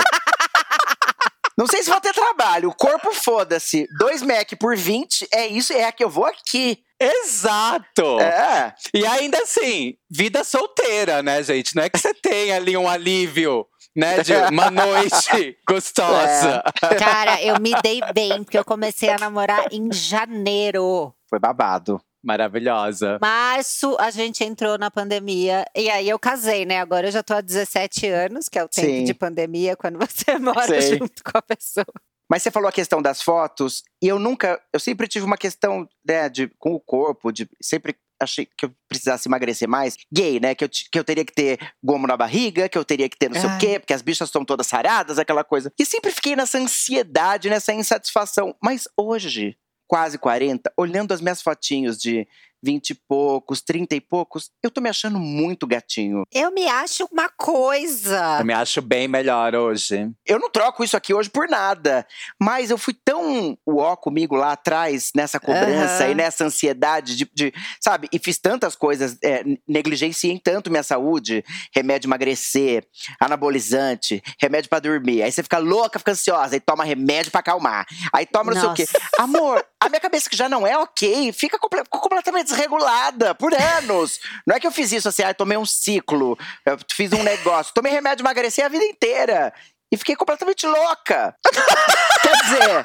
Não 1.58 1.66
sei 1.66 1.82
se 1.82 1.90
vou 1.90 2.00
ter 2.00 2.14
trabalho. 2.14 2.70
O 2.70 2.76
corpo 2.76 3.12
foda-se. 3.14 3.88
Dois 3.98 4.22
Mac 4.22 4.52
por 4.60 4.78
20 4.78 5.28
é 5.34 5.48
isso, 5.48 5.74
é 5.74 5.86
a 5.86 5.92
que 5.92 6.04
eu 6.04 6.10
vou 6.10 6.26
aqui. 6.26 6.84
Exato! 7.00 8.20
É. 8.20 8.74
E 8.94 9.06
ainda 9.06 9.40
assim, 9.40 9.96
vida 10.10 10.44
solteira, 10.44 11.22
né, 11.22 11.44
gente? 11.44 11.76
Não 11.76 11.84
é 11.84 11.90
que 11.90 12.00
você 12.00 12.14
tem 12.14 12.52
ali 12.52 12.76
um 12.76 12.88
alívio, 12.88 13.68
né, 13.96 14.22
de 14.24 14.34
uma 14.34 14.70
noite 14.72 15.58
gostosa. 15.68 16.64
Cara, 16.98 17.42
eu 17.42 17.60
me 17.60 17.72
dei 17.84 18.02
bem, 18.14 18.44
porque 18.44 18.58
eu 18.58 18.66
comecei 18.66 19.10
a 19.10 19.18
namorar 19.18 19.66
em 19.72 19.92
janeiro. 19.92 21.14
Foi 21.30 21.40
babado. 21.40 22.02
Maravilhosa. 22.24 23.18
Março 23.22 23.96
a 24.00 24.10
gente 24.10 24.44
entrou 24.44 24.78
na 24.78 24.92
pandemia 24.92 25.66
e 25.76 25.90
aí 25.90 26.10
eu 26.10 26.20
casei, 26.20 26.66
né? 26.66 26.80
Agora 26.80 27.08
eu 27.08 27.12
já 27.12 27.24
tô 27.24 27.34
há 27.34 27.42
17 27.42 28.08
anos, 28.08 28.50
que 28.50 28.58
é 28.60 28.64
o 28.64 28.68
tempo 28.68 28.88
Sim. 28.88 29.04
de 29.04 29.14
pandemia, 29.14 29.76
quando 29.76 29.98
você 29.98 30.38
mora 30.40 30.82
Sei. 30.82 30.98
junto 30.98 31.24
com 31.24 31.38
a 31.38 31.42
pessoa. 31.42 31.86
Mas 32.30 32.44
você 32.44 32.52
falou 32.52 32.68
a 32.68 32.74
questão 32.74 33.02
das 33.02 33.22
fotos, 33.22 33.84
e 34.04 34.08
eu 34.08 34.20
nunca, 34.20 34.62
eu 34.74 34.80
sempre 34.80 35.08
tive 35.08 35.26
uma 35.26 35.38
questão, 35.38 35.88
né, 36.06 36.28
de, 36.28 36.50
com 36.60 36.74
o 36.74 36.80
corpo, 36.80 37.32
de 37.32 37.50
sempre 37.62 37.96
achei 38.20 38.46
que 38.46 38.66
eu 38.66 38.74
precisasse 38.90 39.30
emagrecer 39.30 39.68
mais. 39.68 39.96
Gay, 40.12 40.40
né, 40.40 40.56
que 40.56 40.64
eu, 40.64 40.70
que 40.70 41.00
eu 41.00 41.04
teria 41.04 41.24
que 41.24 41.34
ter 41.34 41.60
gomo 41.84 42.08
na 42.08 42.18
barriga, 42.18 42.68
que 42.68 42.78
eu 42.78 42.84
teria 42.84 43.08
que 43.08 43.18
ter 43.18 43.30
não 43.30 43.40
sei 43.40 43.50
o 43.50 43.54
Ai. 43.54 43.60
quê, 43.60 43.80
porque 43.80 43.94
as 43.94 44.02
bichas 44.02 44.28
estão 44.28 44.44
todas 44.44 44.68
saradas, 44.68 45.20
aquela 45.20 45.44
coisa. 45.44 45.72
E 45.80 45.86
sempre 45.86 46.12
fiquei 46.12 46.36
nessa 46.36 46.58
ansiedade, 46.58 47.50
nessa 47.50 47.74
insatisfação. 47.74 48.56
Mas 48.62 48.88
hoje, 48.98 49.58
quase 49.88 50.18
40, 50.18 50.72
olhando 50.76 51.14
as 51.14 51.22
minhas 51.22 51.42
fotinhos 51.42 51.98
de 51.98 52.28
20 52.68 52.90
e 52.90 52.96
poucos, 52.96 53.62
30 53.62 53.96
e 53.96 54.02
poucos, 54.02 54.52
eu 54.62 54.70
tô 54.70 54.82
me 54.82 54.90
achando 54.90 55.18
muito 55.18 55.66
gatinho. 55.66 56.24
Eu 56.34 56.52
me 56.52 56.68
acho 56.68 57.08
uma 57.10 57.30
coisa. 57.30 58.40
Eu 58.40 58.46
me 58.46 58.54
acho 58.54 58.82
bem 58.82 59.08
melhor 59.08 59.56
hoje. 59.56 60.12
Eu 60.26 60.38
não 60.38 60.50
troco 60.50 60.84
isso 60.84 60.98
aqui 60.98 61.14
hoje 61.14 61.30
por 61.30 61.48
nada. 61.48 62.06
Mas 62.38 62.70
eu 62.70 62.78
fui 62.78 62.94
tão 62.94 63.58
uó 63.66 63.96
comigo 63.96 64.36
lá 64.36 64.52
atrás, 64.52 65.12
nessa 65.16 65.40
cobrança 65.40 66.04
Aham. 66.04 66.12
e 66.12 66.16
nessa 66.16 66.44
ansiedade 66.44 67.16
de, 67.16 67.30
de- 67.34 67.54
Sabe? 67.80 68.10
E 68.12 68.20
fiz 68.20 68.38
tantas 68.38 68.76
coisas, 68.76 69.18
é, 69.24 69.46
negligenciei 69.66 70.38
tanto 70.38 70.70
minha 70.70 70.84
saúde. 70.84 71.46
Remédio 71.74 72.10
emagrecer, 72.10 72.86
anabolizante, 73.20 74.22
remédio 74.42 74.70
pra 74.70 74.80
dormir. 74.80 75.24
Aí 75.24 75.32
você 75.32 75.42
fica 75.42 75.58
louca, 75.58 76.00
fica 76.00 76.12
ansiosa, 76.12 76.56
aí 76.56 76.60
toma 76.60 76.84
remédio 76.84 77.32
pra 77.32 77.40
acalmar. 77.40 77.86
Aí 78.12 78.26
toma 78.26 78.54
não 78.54 78.60
sei 78.60 78.70
o 78.70 78.74
quê. 78.74 78.86
Nossa. 78.94 79.24
Amor, 79.24 79.66
a 79.80 79.88
minha 79.88 80.02
cabeça 80.02 80.30
que 80.30 80.36
já 80.36 80.50
não 80.50 80.68
é 80.68 80.78
ok, 80.78 81.32
fica 81.32 81.58
comple- 81.58 81.84
completamente 81.90 82.48
desregulada 82.58 83.36
por 83.36 83.54
anos. 83.54 84.20
Não 84.46 84.56
é 84.56 84.60
que 84.60 84.66
eu 84.66 84.72
fiz 84.72 84.92
isso 84.92 85.08
assim, 85.08 85.22
ah, 85.24 85.34
tomei 85.34 85.58
um 85.58 85.66
ciclo, 85.66 86.38
eu 86.66 86.78
fiz 86.92 87.14
um 87.14 87.24
negócio, 87.24 87.74
tomei 87.74 87.92
remédio 87.92 88.24
emagrecer 88.24 88.66
a 88.66 88.70
vida 88.70 88.84
inteira. 88.84 89.54
E 89.92 89.96
fiquei 89.96 90.16
completamente 90.16 90.66
louca. 90.66 91.36
Quer 92.22 92.36
dizer, 92.44 92.84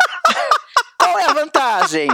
qual 0.97 1.19
é 1.19 1.25
a 1.25 1.33
vantagem? 1.33 2.09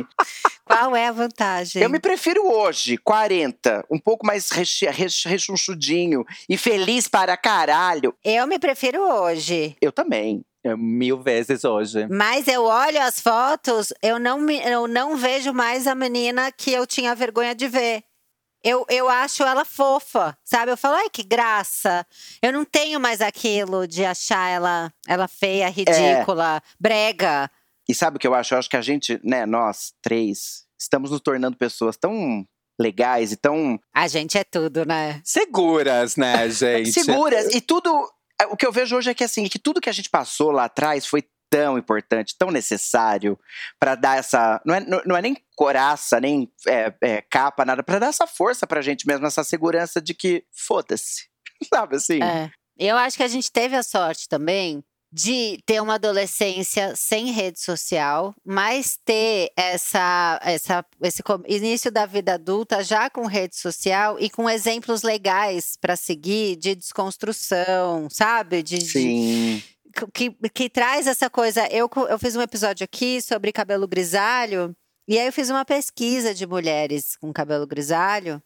Qual 0.65 0.97
é 0.97 1.09
a 1.09 1.13
vantagem? 1.13 1.83
Eu 1.83 1.91
me 1.91 1.99
prefiro 1.99 2.47
hoje, 2.51 2.97
40, 2.97 3.85
um 3.91 3.99
pouco 3.99 4.27
mais 4.27 4.49
rechonchudinho 4.51 6.25
e 6.49 6.57
feliz 6.57 7.07
para 7.07 7.37
caralho. 7.37 8.15
Eu 8.25 8.47
me 8.47 8.59
prefiro 8.59 9.03
hoje. 9.03 9.77
Eu 9.81 9.93
também. 9.93 10.43
Eu, 10.65 10.77
mil 10.77 11.21
vezes 11.23 11.65
hoje. 11.65 12.07
Mas 12.09 12.49
eu 12.49 12.65
olho 12.65 13.01
as 13.01 13.21
fotos, 13.21 13.93
eu 14.03 14.19
não, 14.19 14.41
me, 14.41 14.59
eu 14.61 14.89
não 14.89 15.17
vejo 15.17 15.53
mais 15.53 15.87
a 15.87 15.95
menina 15.95 16.51
que 16.51 16.73
eu 16.73 16.87
tinha 16.87 17.15
vergonha 17.15 17.55
de 17.55 17.69
ver. 17.69 18.03
Eu, 18.63 18.85
eu 18.89 19.09
acho 19.09 19.45
ela 19.45 19.65
fofa, 19.65 20.37
sabe? 20.45 20.73
Eu 20.73 20.77
falo, 20.77 20.97
ai, 20.97 21.09
que 21.11 21.23
graça. 21.23 22.05
Eu 22.43 22.53
não 22.53 22.65
tenho 22.65 22.99
mais 22.99 23.21
aquilo 23.21 23.87
de 23.87 24.05
achar 24.05 24.49
ela, 24.51 24.93
ela 25.07 25.29
feia, 25.29 25.69
ridícula, 25.69 26.61
brega. 26.79 27.49
E 27.89 27.95
sabe 27.95 28.17
o 28.17 28.21
que 28.21 28.27
eu 28.27 28.35
acho? 28.35 28.55
Eu 28.55 28.59
acho 28.59 28.69
que 28.69 28.77
a 28.77 28.83
gente, 28.83 29.21
né, 29.23 29.47
nós 29.47 29.93
três, 30.03 30.67
estamos 30.79 31.11
nos 31.11 31.21
tornando 31.21 31.57
pessoas 31.57 31.97
tão 31.97 32.45
legais 32.79 33.33
e 33.33 33.37
tão 33.37 33.79
A 33.93 34.07
gente 34.07 34.39
é 34.39 34.45
tudo, 34.45 34.85
né? 34.85 35.21
Seguras, 35.25 36.17
né, 36.17 36.49
gente? 36.51 36.93
seguras. 36.93 37.55
E 37.55 37.61
tudo. 37.61 37.91
O 38.51 38.57
que 38.57 38.67
eu 38.67 38.73
vejo 38.73 38.97
hoje 38.97 39.11
é 39.11 39.15
que 39.15 39.25
assim, 39.25 39.49
que 39.49 39.59
tudo 39.59 39.81
que 39.81 39.89
a 39.89 39.93
gente 39.93 40.09
passou 40.11 40.51
lá 40.51 40.65
atrás 40.65 41.07
foi 41.07 41.25
tão 41.51 41.79
importante, 41.79 42.37
tão 42.39 42.51
necessário 42.51 43.39
para 43.79 43.95
dar 43.95 44.19
essa. 44.19 44.61
Não 44.65 44.75
é, 44.75 44.81
não 44.81 45.17
é 45.17 45.23
nem 45.23 45.37
coraça, 45.57 46.21
nem 46.21 46.51
é, 46.67 46.93
é, 47.03 47.23
capa, 47.23 47.65
nada, 47.65 47.83
para 47.83 47.99
dar 47.99 48.09
essa 48.09 48.27
força 48.27 48.67
pra 48.67 48.83
gente 48.83 49.07
mesmo, 49.07 49.27
essa 49.27 49.43
segurança 49.43 50.01
de 50.01 50.15
que 50.15 50.45
foda-se. 50.53 51.29
Sabe 51.73 51.97
assim? 51.97 52.23
É. 52.23 52.51
Eu 52.79 52.97
acho 52.97 53.17
que 53.17 53.23
a 53.23 53.29
gente 53.29 53.51
teve 53.51 53.75
a 53.75 53.83
sorte 53.83 54.29
também 54.29 54.85
de 55.11 55.59
ter 55.65 55.81
uma 55.81 55.95
adolescência 55.95 56.95
sem 56.95 57.33
rede 57.33 57.61
social, 57.61 58.35
mas 58.45 58.99
ter 59.05 59.51
essa, 59.57 60.39
essa, 60.43 60.85
esse 61.03 61.23
início 61.47 61.91
da 61.91 62.05
vida 62.05 62.35
adulta 62.35 62.85
já 62.85 63.09
com 63.09 63.27
rede 63.27 63.57
social 63.57 64.19
e 64.21 64.29
com 64.29 64.49
exemplos 64.51 65.03
legais 65.03 65.77
para 65.81 65.97
seguir 65.97 66.57
de 66.57 66.75
desconstrução, 66.75 68.09
sabe? 68.11 68.63
De, 68.63 68.79
de- 68.79 68.85
Sim. 68.91 69.63
que, 70.13 70.31
que 70.51 70.69
traz 70.69 71.07
essa 71.07 71.31
coisa. 71.31 71.67
Eu, 71.69 71.89
eu 72.09 72.19
fiz 72.19 72.37
um 72.37 72.43
episódio 72.43 72.85
aqui 72.85 73.23
sobre 73.23 73.51
cabelo 73.51 73.89
grisalho, 73.89 74.77
e 75.09 75.19
aí 75.19 75.27
eu 75.27 75.33
fiz 75.33 75.49
uma 75.49 75.65
pesquisa 75.65 76.35
de 76.35 76.47
mulheres 76.47 77.17
com 77.17 77.33
cabelo 77.33 77.67
grisalho 77.67 78.43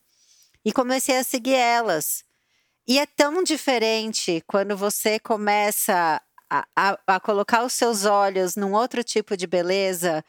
e 0.64 0.72
comecei 0.72 1.16
a 1.16 1.25
seguir 1.25 1.55
elas. 1.57 2.22
E 2.87 3.01
é 3.01 3.07
tão 3.07 3.42
diferente 3.42 4.42
quando 4.46 4.77
você 4.77 5.18
começa 5.18 6.20
a, 6.53 6.67
a- 6.77 6.99
a 7.07 7.21
colocar 7.21 7.65
os 7.65 7.73
seus 7.73 8.05
olhos 8.05 8.57
num 8.57 8.75
outro 8.75 9.03
tipo 9.03 9.37
de 9.37 9.47
beleza, 9.47 10.23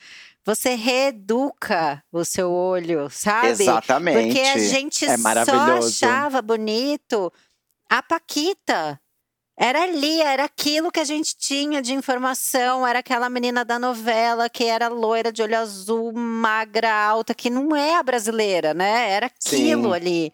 você 0.45 0.75
reeduca 0.75 2.01
o 2.11 2.23
seu 2.23 2.51
olho, 2.51 3.09
sabe? 3.09 3.49
Exatamente. 3.49 4.23
Porque 4.25 4.39
a 4.39 4.57
gente 4.57 5.05
É 5.05 5.17
só 5.17 5.77
achava 5.79 6.41
bonito 6.41 7.31
a 7.89 8.01
Paquita. 8.01 8.99
Era 9.55 9.83
ali, 9.83 10.19
era 10.19 10.45
aquilo 10.45 10.91
que 10.91 10.99
a 10.99 11.03
gente 11.03 11.37
tinha 11.37 11.79
de 11.79 11.93
informação, 11.93 12.87
era 12.87 12.99
aquela 12.99 13.29
menina 13.29 13.63
da 13.63 13.77
novela 13.77 14.49
que 14.49 14.63
era 14.63 14.87
loira 14.87 15.31
de 15.31 15.43
olho 15.43 15.55
azul, 15.59 16.11
magra, 16.11 16.91
alta, 16.91 17.35
que 17.35 17.51
não 17.51 17.75
é 17.75 17.95
a 17.95 18.01
brasileira, 18.01 18.73
né? 18.73 19.11
Era 19.11 19.27
aquilo 19.27 19.89
Sim. 19.89 19.93
ali. 19.93 20.33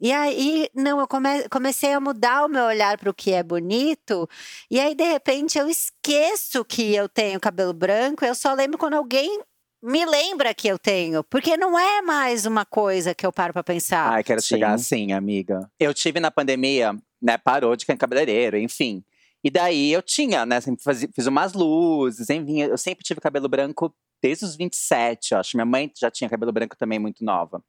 E 0.00 0.12
aí, 0.12 0.68
não, 0.74 1.00
eu 1.00 1.08
come- 1.08 1.48
comecei 1.48 1.92
a 1.92 2.00
mudar 2.00 2.44
o 2.44 2.48
meu 2.48 2.64
olhar 2.64 2.96
para 2.98 3.10
o 3.10 3.14
que 3.14 3.32
é 3.32 3.42
bonito, 3.42 4.28
e 4.70 4.78
aí, 4.78 4.94
de 4.94 5.04
repente, 5.04 5.58
eu 5.58 5.68
esqueço 5.68 6.64
que 6.64 6.94
eu 6.94 7.08
tenho 7.08 7.40
cabelo 7.40 7.72
branco, 7.72 8.24
eu 8.24 8.34
só 8.34 8.54
lembro 8.54 8.78
quando 8.78 8.94
alguém 8.94 9.40
me 9.82 10.04
lembra 10.04 10.52
que 10.54 10.68
eu 10.68 10.78
tenho, 10.78 11.22
porque 11.24 11.56
não 11.56 11.78
é 11.78 12.02
mais 12.02 12.46
uma 12.46 12.64
coisa 12.64 13.14
que 13.14 13.24
eu 13.24 13.32
paro 13.32 13.52
para 13.52 13.62
pensar. 13.62 14.12
Ai, 14.12 14.24
quero 14.24 14.40
Sim. 14.40 14.48
chegar 14.48 14.74
assim, 14.74 15.12
amiga. 15.12 15.70
Eu 15.78 15.94
tive 15.94 16.18
na 16.18 16.30
pandemia, 16.30 16.96
né? 17.22 17.38
Parou 17.38 17.76
de 17.76 17.86
cabeleireiro, 17.86 18.56
enfim. 18.56 19.04
E 19.42 19.50
daí 19.50 19.92
eu 19.92 20.02
tinha, 20.02 20.44
né? 20.44 20.60
Sempre 20.60 20.82
fazia, 20.82 21.08
fiz 21.14 21.26
umas 21.26 21.52
luzes, 21.52 22.28
enfim. 22.28 22.62
Eu 22.62 22.76
sempre 22.76 23.04
tive 23.04 23.20
cabelo 23.20 23.48
branco 23.48 23.94
desde 24.20 24.44
os 24.44 24.56
27, 24.56 25.32
eu 25.32 25.38
acho. 25.38 25.56
Minha 25.56 25.64
mãe 25.66 25.90
já 25.96 26.10
tinha 26.10 26.28
cabelo 26.28 26.52
branco 26.52 26.76
também 26.76 26.98
muito 26.98 27.24
nova. 27.24 27.62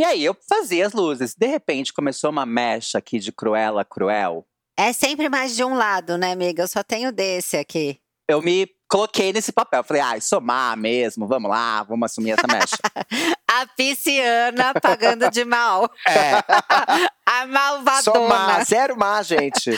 E 0.00 0.02
aí 0.02 0.24
eu 0.24 0.34
fazia 0.48 0.86
as 0.86 0.94
luzes. 0.94 1.34
De 1.34 1.46
repente 1.46 1.92
começou 1.92 2.30
uma 2.30 2.46
mecha 2.46 2.96
aqui 2.96 3.18
de 3.18 3.30
Cruella 3.30 3.84
Cruel. 3.84 4.46
É 4.74 4.94
sempre 4.94 5.28
mais 5.28 5.54
de 5.54 5.62
um 5.62 5.74
lado, 5.74 6.16
né, 6.16 6.32
amiga? 6.32 6.62
Eu 6.62 6.68
só 6.68 6.82
tenho 6.82 7.12
desse 7.12 7.58
aqui. 7.58 8.00
Eu 8.30 8.42
me 8.42 8.68
coloquei 8.88 9.32
nesse 9.32 9.52
papel. 9.52 9.84
Falei, 9.84 10.02
ai, 10.02 10.20
somar 10.20 10.76
mesmo, 10.76 11.26
vamos 11.26 11.50
lá, 11.50 11.82
vamos 11.84 12.06
assumir 12.06 12.32
essa 12.32 12.46
mecha. 12.46 12.76
A 13.48 13.66
pisciana 13.66 14.72
pagando 14.80 15.30
de 15.30 15.44
mal. 15.44 15.90
é. 16.06 17.10
A 17.30 17.46
malvadona. 17.46 18.28
Má, 18.28 18.64
zero 18.64 18.98
má, 18.98 19.22
gente. 19.22 19.70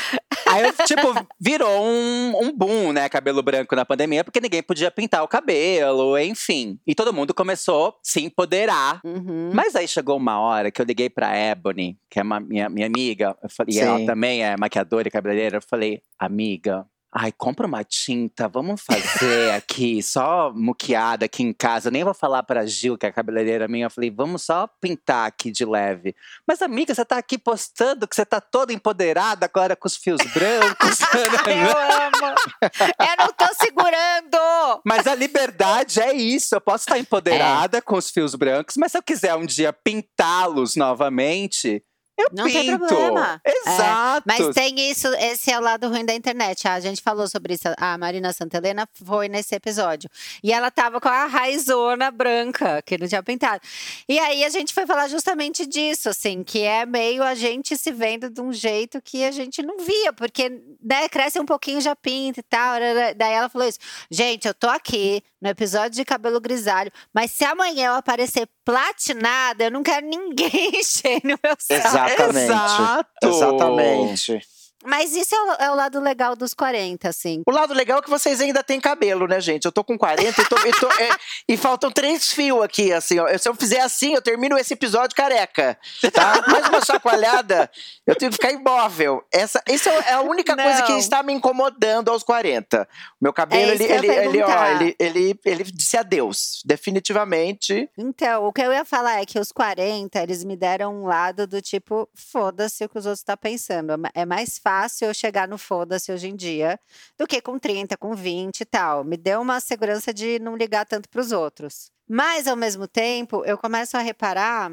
Aí, 0.47 0.73
tipo, 0.87 1.15
virou 1.38 1.85
um, 1.85 2.33
um 2.41 2.51
boom, 2.51 2.93
né? 2.93 3.11
Cabelo 3.11 3.43
branco 3.43 3.77
na 3.77 3.85
pandemia, 3.85 4.25
porque 4.25 4.41
ninguém 4.41 4.62
podia 4.62 4.91
pintar 4.91 5.23
o 5.23 5.29
cabelo, 5.29 6.19
enfim. 6.19 6.79
E 6.87 6.95
todo 6.95 7.12
mundo 7.12 7.35
começou 7.35 7.88
a 7.88 7.95
se 8.03 8.25
empoderar. 8.25 9.03
Uhum. 9.05 9.51
Mas 9.53 9.77
aí 9.77 9.87
chegou 9.87 10.17
uma 10.17 10.41
hora 10.41 10.71
que 10.71 10.81
eu 10.81 10.87
liguei 10.87 11.11
pra 11.11 11.37
Ebony, 11.37 11.99
que 12.09 12.19
é 12.19 12.23
uma, 12.23 12.41
minha, 12.41 12.71
minha 12.71 12.87
amiga, 12.87 13.37
falei, 13.51 13.77
e 13.77 13.81
ela 13.81 14.07
também 14.07 14.43
é 14.43 14.57
maquiadora 14.57 15.07
e 15.07 15.11
cabeleireira. 15.11 15.59
Eu 15.59 15.62
falei, 15.62 16.01
amiga, 16.19 16.87
ai, 17.14 17.31
compra 17.31 17.66
uma 17.66 17.85
tinta, 17.85 18.48
vamos 18.48 18.81
fazer 18.81 19.51
aqui, 19.53 20.03
só 20.03 20.51
muqueada 20.55 21.27
aqui 21.27 21.42
em 21.42 21.53
casa. 21.53 21.88
Eu 21.88 21.92
nem 21.92 22.05
vou 22.05 22.14
falar 22.14 22.42
pra 22.42 22.64
Gil, 22.64 22.96
que 22.96 23.05
é 23.05 23.11
a 23.11 23.12
cabeleireira 23.12 23.68
minha. 23.68 23.87
Eu 23.87 23.90
falei, 23.90 24.11
vamos 24.11 24.42
só 24.42 24.66
pintar 24.81 25.27
aqui 25.27 25.51
de 25.51 25.64
leve. 25.64 26.16
Mas, 26.46 26.62
amiga, 26.62 26.94
você 26.94 27.05
tá 27.05 27.18
aqui 27.18 27.37
postando 27.37 28.09
que 28.09 28.16
você 28.16 28.25
tá 28.25 28.40
toda 28.40 28.72
empoderada 28.72 29.44
agora 29.44 29.77
com 29.77 29.87
os 29.87 29.96
fios 29.96 30.22
brancos. 30.33 31.01
Eu 31.46 31.68
amo. 31.68 32.35
Eu 32.62 33.16
não 33.18 33.33
tô 33.33 33.55
segurando. 33.55 34.81
Mas 34.85 35.07
a 35.07 35.14
liberdade 35.14 36.01
é 36.01 36.14
isso. 36.14 36.55
Eu 36.55 36.61
posso 36.61 36.85
estar 36.85 36.98
empoderada 36.98 37.83
com 37.83 37.96
os 37.96 38.11
fios 38.11 38.35
brancos, 38.35 38.77
mas 38.79 38.92
se 38.92 38.98
eu 38.98 39.03
quiser 39.03 39.35
um 39.35 39.44
dia 39.44 39.72
pintá-los 39.72 40.77
novamente, 40.77 41.85
Eu 42.18 42.29
Não 42.33 42.44
tem 42.44 42.66
pinto. 42.66 42.87
problema. 42.87 43.40
É, 43.44 43.51
Exato. 43.70 44.22
Mas 44.27 44.55
tem 44.55 44.90
isso, 44.90 45.09
esse 45.14 45.51
é 45.51 45.59
o 45.59 45.62
lado 45.62 45.88
ruim 45.88 46.05
da 46.05 46.14
internet. 46.14 46.68
A 46.68 46.79
gente 46.79 47.01
falou 47.01 47.27
sobre 47.27 47.55
isso, 47.55 47.64
a 47.79 47.96
Marina 47.96 48.33
Santelena 48.33 48.87
foi 48.92 49.29
nesse 49.29 49.55
episódio. 49.55 50.11
E 50.42 50.53
ela 50.53 50.70
tava 50.70 51.01
com 51.01 51.09
a 51.09 51.25
raizona 51.27 52.11
branca, 52.11 52.83
que 52.83 52.98
não 52.98 53.09
tinha 53.09 53.22
pintado. 53.22 53.61
E 54.09 54.18
aí 54.18 54.44
a 54.44 54.51
gente 54.51 54.75
foi 54.75 54.87
falar 54.87 55.09
justamente 55.09 55.66
disso, 55.66 56.09
assim, 56.11 56.44
que 56.44 56.61
é 56.61 56.85
meio 56.85 57.22
a 57.22 57.35
gente 57.35 57.77
se 57.79 57.90
vendo 57.90 58.29
de 58.29 58.40
um 58.40 58.53
jeito 58.53 59.01
que 59.01 59.25
a 59.25 59.31
gente 59.31 59.62
não 59.62 59.79
via, 59.79 60.12
porque, 60.12 60.51
né, 60.83 61.09
cresce 61.09 61.40
um 61.40 61.46
pouquinho, 61.46 61.81
já 61.81 61.96
pinta 61.96 62.40
e 62.40 62.42
tal. 62.42 62.77
Daí 63.16 63.33
ela 63.33 63.48
falou 63.48 63.66
isso. 63.66 63.79
Gente, 64.11 64.46
eu 64.46 64.55
tô 64.55 64.68
aqui 64.68 65.22
no 65.40 65.48
episódio 65.48 65.92
de 65.92 66.05
cabelo 66.05 66.40
grisalho, 66.40 66.92
mas 67.12 67.31
se 67.33 67.44
amanhã 67.44 67.87
eu 67.88 67.94
aparecer 67.94 68.46
platinada, 68.64 69.64
eu 69.64 69.70
não 69.70 69.83
quero 69.83 70.07
ninguém 70.07 70.70
encher 70.79 71.20
no 71.25 71.37
meu 71.42 71.57
saco. 71.59 72.02
Exatamente. 72.07 72.53
Exato. 72.53 73.29
Exatamente. 73.29 74.43
Mas 74.85 75.14
isso 75.14 75.35
é 75.35 75.40
o, 75.42 75.53
é 75.64 75.71
o 75.71 75.75
lado 75.75 76.01
legal 76.01 76.35
dos 76.35 76.55
40, 76.55 77.09
assim. 77.09 77.42
O 77.47 77.51
lado 77.53 77.73
legal 77.75 77.99
é 77.99 78.03
que 78.03 78.11
vocês 78.11 78.40
ainda 78.40 78.62
têm 78.62 78.81
cabelo, 78.81 79.27
né, 79.27 79.40
gente? 79.40 79.64
Eu 79.64 79.73
tô 79.73 79.85
com 79.85 79.97
40 79.97 80.40
e, 80.40 80.45
tô- 80.45 80.66
e 80.66 80.71
tô- 80.73 80.90
é, 81.03 81.11
e 81.49 81.57
faltam 81.57 81.90
três 81.90 82.31
fios 82.33 82.62
aqui, 82.62 82.92
assim, 82.92 83.18
ó. 83.18 83.27
Se 83.38 83.49
eu 83.49 83.55
fizer 83.55 83.81
assim, 83.81 84.14
eu 84.14 84.23
termino 84.23 84.59
esse 84.59 84.75
episódio 84.75 85.14
careca, 85.16 85.79
tá? 86.12 86.42
Mais 86.49 86.68
uma 86.68 86.85
chacoalhada, 86.85 87.71
eu 88.07 88.16
tenho 88.16 88.31
que 88.33 88.37
ficar 88.37 88.51
imóvel. 88.53 89.23
Essa, 89.33 89.62
essa 89.68 89.90
é 89.90 90.14
a 90.14 90.21
única 90.23 90.57
coisa 90.57 90.83
que 90.83 90.92
Não. 90.92 90.99
está 90.99 91.23
me 91.23 91.33
incomodando 91.33 92.11
aos 92.11 92.23
40. 92.23 92.83
O 93.21 93.25
meu 93.25 93.33
cabelo, 93.33 93.71
É 93.71 93.75
ele, 93.75 93.85
ele, 93.85 94.07
ele, 94.09 94.42
ó, 94.42 94.66
ele, 94.66 94.97
ele, 94.99 95.40
ele 95.45 95.64
disse 95.64 95.97
adeus. 95.97 96.61
Definitivamente. 96.64 97.88
Então, 97.97 98.47
o 98.47 98.53
que 98.53 98.62
eu 98.62 98.73
ia 98.73 98.85
falar 98.85 99.21
é 99.21 99.27
que 99.27 99.38
os 99.38 99.53
40, 99.53 100.21
eles 100.23 100.42
me 100.45 100.57
deram 100.57 101.03
um 101.03 101.07
lado 101.07 101.47
do 101.47 101.61
tipo, 101.62 102.09
foda-se 102.14 102.85
o 102.85 102.88
que 102.88 102.99
os 102.99 103.07
outros 103.07 103.21
estão 103.21 103.37
pensando. 103.37 103.92
É 104.14 104.23
É 104.23 104.25
mais 104.27 104.59
fácil 104.59 104.72
eu 105.01 105.15
chegar 105.15 105.47
no 105.49 105.59
foda-se 105.59 106.13
hoje 106.13 106.29
em 106.29 106.37
dia 106.37 106.79
do 107.19 107.27
que 107.27 107.41
com 107.41 107.59
30, 107.59 107.97
com 107.97 108.15
20 108.15 108.61
e 108.61 108.65
tal. 108.65 109.05
Me 109.05 109.17
deu 109.17 109.41
uma 109.41 109.61
segurança 109.61 110.13
de 110.13 110.39
não 110.39 110.57
ligar 110.57 110.87
tanto 110.87 111.09
pros 111.09 111.33
outros. 111.33 111.91
Mas, 112.09 112.47
ao 112.47 112.57
mesmo 112.57 112.87
tempo, 112.87 113.45
eu 113.45 113.57
começo 113.57 113.97
a 113.97 114.01
reparar 114.01 114.73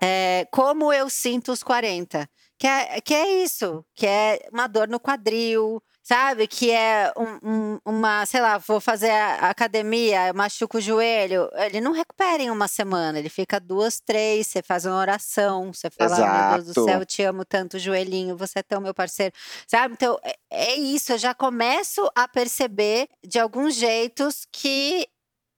é, 0.00 0.46
como 0.50 0.92
eu 0.92 1.08
sinto 1.08 1.52
os 1.52 1.62
40. 1.62 2.28
Que 2.58 2.66
é, 2.66 3.00
que 3.00 3.14
é 3.14 3.42
isso, 3.42 3.84
que 3.94 4.06
é 4.06 4.48
uma 4.50 4.66
dor 4.66 4.88
no 4.88 4.98
quadril, 4.98 5.82
sabe? 6.08 6.46
Que 6.46 6.70
é 6.70 7.12
um- 7.16 7.38
um- 7.42 7.78
uma, 7.84 8.24
sei 8.26 8.40
lá, 8.40 8.58
vou 8.58 8.80
fazer 8.80 9.10
a- 9.10 9.50
academia, 9.50 10.28
eu 10.28 10.34
machuco 10.34 10.78
o 10.78 10.80
joelho. 10.80 11.50
Ele 11.54 11.80
não 11.80 11.90
recupera 11.90 12.40
em 12.40 12.48
uma 12.50 12.68
semana, 12.68 13.18
ele 13.18 13.28
fica 13.28 13.58
duas, 13.58 13.98
três, 13.98 14.46
você 14.46 14.62
faz 14.62 14.86
uma 14.86 14.96
oração, 15.00 15.72
você 15.72 15.90
fala, 15.90 16.16
"Ai, 16.16 16.48
meu 16.48 16.48
Deus 16.62 16.64
do 16.66 16.70
Exato. 16.80 16.84
céu, 16.84 17.00
eu 17.00 17.06
te 17.06 17.22
amo 17.24 17.44
tanto, 17.44 17.76
joelhinho, 17.78 18.36
você 18.36 18.60
é 18.60 18.62
tão 18.62 18.80
meu 18.80 18.94
parceiro, 18.94 19.34
sabe? 19.66 19.94
Então, 19.94 20.16
é, 20.22 20.36
é 20.50 20.76
isso, 20.76 21.12
eu 21.12 21.18
já 21.18 21.34
começo 21.34 22.08
a 22.14 22.28
perceber 22.28 23.08
de 23.26 23.40
alguns 23.40 23.74
jeitos 23.74 24.46
que 24.52 25.08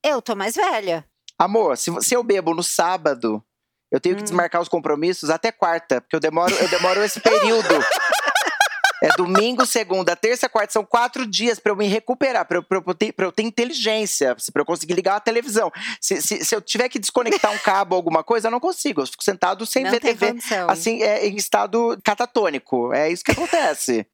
eu 0.03 0.23
tô 0.23 0.35
mais 0.35 0.55
velha. 0.55 1.05
Amor, 1.39 1.77
se, 1.77 1.91
se 2.01 2.15
eu 2.15 2.23
bebo 2.25 2.55
no 2.55 2.63
sábado, 2.63 3.45
eu 3.93 4.01
tenho 4.01 4.17
que 4.17 4.23
Hum. 4.23 4.25
desmarcar 4.25 4.63
os 4.63 4.69
compromissos 4.69 5.29
até 5.29 5.53
quarta, 5.53 6.01
porque 6.01 6.17
eu 6.17 6.21
demoro, 6.21 6.55
eu 6.55 6.69
demoro 6.69 7.03
esse 7.05 7.21
período. 7.21 7.69
É 9.03 9.09
domingo, 9.17 9.65
segunda, 9.65 10.17
terça, 10.17 10.49
quarta. 10.49 10.73
São 10.73 10.85
quatro 10.85 11.27
dias 11.27 11.59
pra 11.59 11.73
eu 11.73 11.77
me 11.77 11.87
recuperar, 11.87 12.45
pra 12.47 12.59
eu, 12.59 12.63
pra 12.63 12.83
eu 12.85 12.95
ter, 12.95 13.13
pra 13.13 13.27
eu 13.27 13.33
ter 13.33 13.43
inteligência, 13.45 14.37
pra 14.53 14.63
eu 14.63 14.67
conseguir 14.67 14.95
ligar 14.95 15.15
uma 15.15 15.21
televisão. 15.21 15.71
Se, 16.01 16.21
se, 16.21 16.45
se 16.45 16.55
eu 16.55 16.61
tiver 16.61 16.89
que 16.89 16.99
desconectar 16.99 17.53
um 17.53 17.59
cabo 17.59 17.95
ou 17.95 17.99
alguma 17.99 18.25
coisa, 18.25 18.49
eu 18.49 18.53
não 18.53 18.61
consigo. 18.61 19.03
Eu 19.03 19.07
fico 19.07 19.23
sentado 19.23 19.65
sem 19.67 19.85
não 19.85 19.91
ver 19.91 20.01
TV. 20.01 20.29
condição. 20.33 20.69
Assim, 20.69 21.03
é, 21.03 21.27
em 21.27 21.37
estado 21.37 21.99
catatônico. 22.05 22.93
É 22.93 23.11
isso 23.11 23.23
que 23.25 23.33
acontece. 23.33 24.07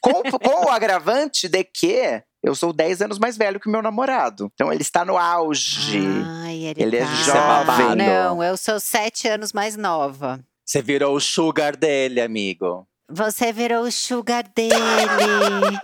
com, 0.00 0.22
com 0.22 0.66
o 0.66 0.70
agravante 0.70 1.48
de 1.48 1.62
que 1.64 2.22
eu 2.42 2.54
sou 2.56 2.72
10 2.72 3.02
anos 3.02 3.18
mais 3.20 3.36
velho 3.36 3.60
que 3.60 3.68
o 3.68 3.70
meu 3.70 3.82
namorado. 3.82 4.50
Então 4.54 4.72
ele 4.72 4.82
está 4.82 5.04
no 5.04 5.16
auge. 5.16 6.00
Ai, 6.44 6.56
ele, 6.64 6.82
Ele 6.82 6.96
é 6.96 7.04
tá. 7.04 7.14
jovem. 7.14 7.96
Não, 7.96 8.42
eu 8.42 8.56
sou 8.56 8.80
sete 8.80 9.28
anos 9.28 9.52
mais 9.52 9.76
nova. 9.76 10.40
Você 10.66 10.82
virou 10.82 11.14
o 11.14 11.20
sugar 11.20 11.76
dele, 11.76 12.20
amigo. 12.20 12.86
Você 13.14 13.52
virou 13.52 13.84
o 13.84 13.92
sugar 13.92 14.44
dele. 14.54 14.72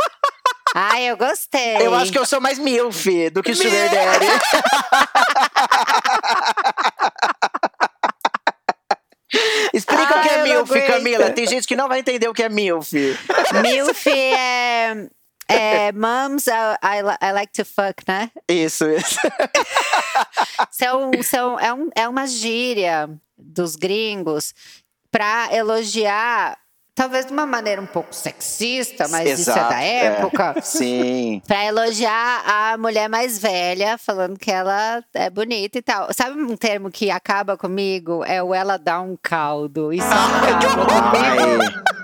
Ai, 0.75 1.05
eu 1.11 1.17
gostei. 1.17 1.77
Eu 1.79 1.95
acho 1.95 2.12
que 2.12 2.19
eu 2.19 2.27
sou 2.27 2.41
mais 2.41 2.59
MILF 2.59 3.31
do 3.31 3.43
que 3.43 3.55
Sugar 3.55 3.88
Daddy. 3.91 4.27
Explica 9.75 10.19
o 10.19 10.23
que 10.23 10.29
Ai, 10.29 10.41
é 10.41 10.43
MILF. 10.43 10.87
Camila. 10.87 11.31
Tem 11.31 11.47
gente 11.47 11.67
que 11.67 11.77
não 11.77 11.88
vai 11.88 12.01
entender 12.01 12.29
o 12.29 12.35
que 12.35 12.43
é 12.43 12.49
MILF. 12.49 12.93
Milf 13.62 14.07
é, 14.07 15.07
é 15.49 15.93
Moms, 15.93 16.47
I, 16.47 16.51
I, 16.83 17.03
li- 17.03 17.19
I 17.23 17.33
like 17.33 17.53
to 17.53 17.64
fuck, 17.64 18.03
né? 18.07 18.31
Isso, 18.49 18.88
isso. 18.91 19.19
São, 20.71 21.11
são, 21.23 21.61
é, 21.61 21.73
um, 21.73 21.91
é 21.95 22.09
uma 22.09 22.27
gíria 22.27 23.09
dos 23.37 23.77
gringos 23.77 24.55
pra 25.11 25.49
elogiar, 25.53 26.57
talvez 26.99 27.27
de 27.27 27.33
uma 27.33 27.47
maneira 27.47 27.81
um 27.81 27.87
pouco 27.87 28.13
sexista, 28.13 29.07
mas 29.07 29.39
isso 29.39 29.51
é 29.51 29.53
Exato, 29.53 29.71
da 29.71 29.83
é. 29.83 30.05
época. 30.07 30.57
Sim. 30.63 31.41
Pra 31.47 31.65
elogiar 31.65 32.43
a 32.45 32.77
mulher 32.77 33.09
mais 33.09 33.39
velha, 33.39 33.97
falando 33.97 34.37
que 34.37 34.51
ela 34.51 35.03
é 35.15 35.31
bonita 35.31 35.79
e 35.79 35.83
tal. 35.83 36.13
Sabe 36.13 36.43
um 36.43 36.57
termo 36.57 36.91
que 36.91 37.09
acaba 37.09 37.57
comigo? 37.57 38.25
É 38.25 38.43
o 38.43 38.53
ela 38.53 38.77
dá 38.77 39.01
um 39.01 39.17
caldo. 39.23 39.93
Isso 39.93 40.07
acaba 40.09 40.87
comigo. 40.87 41.98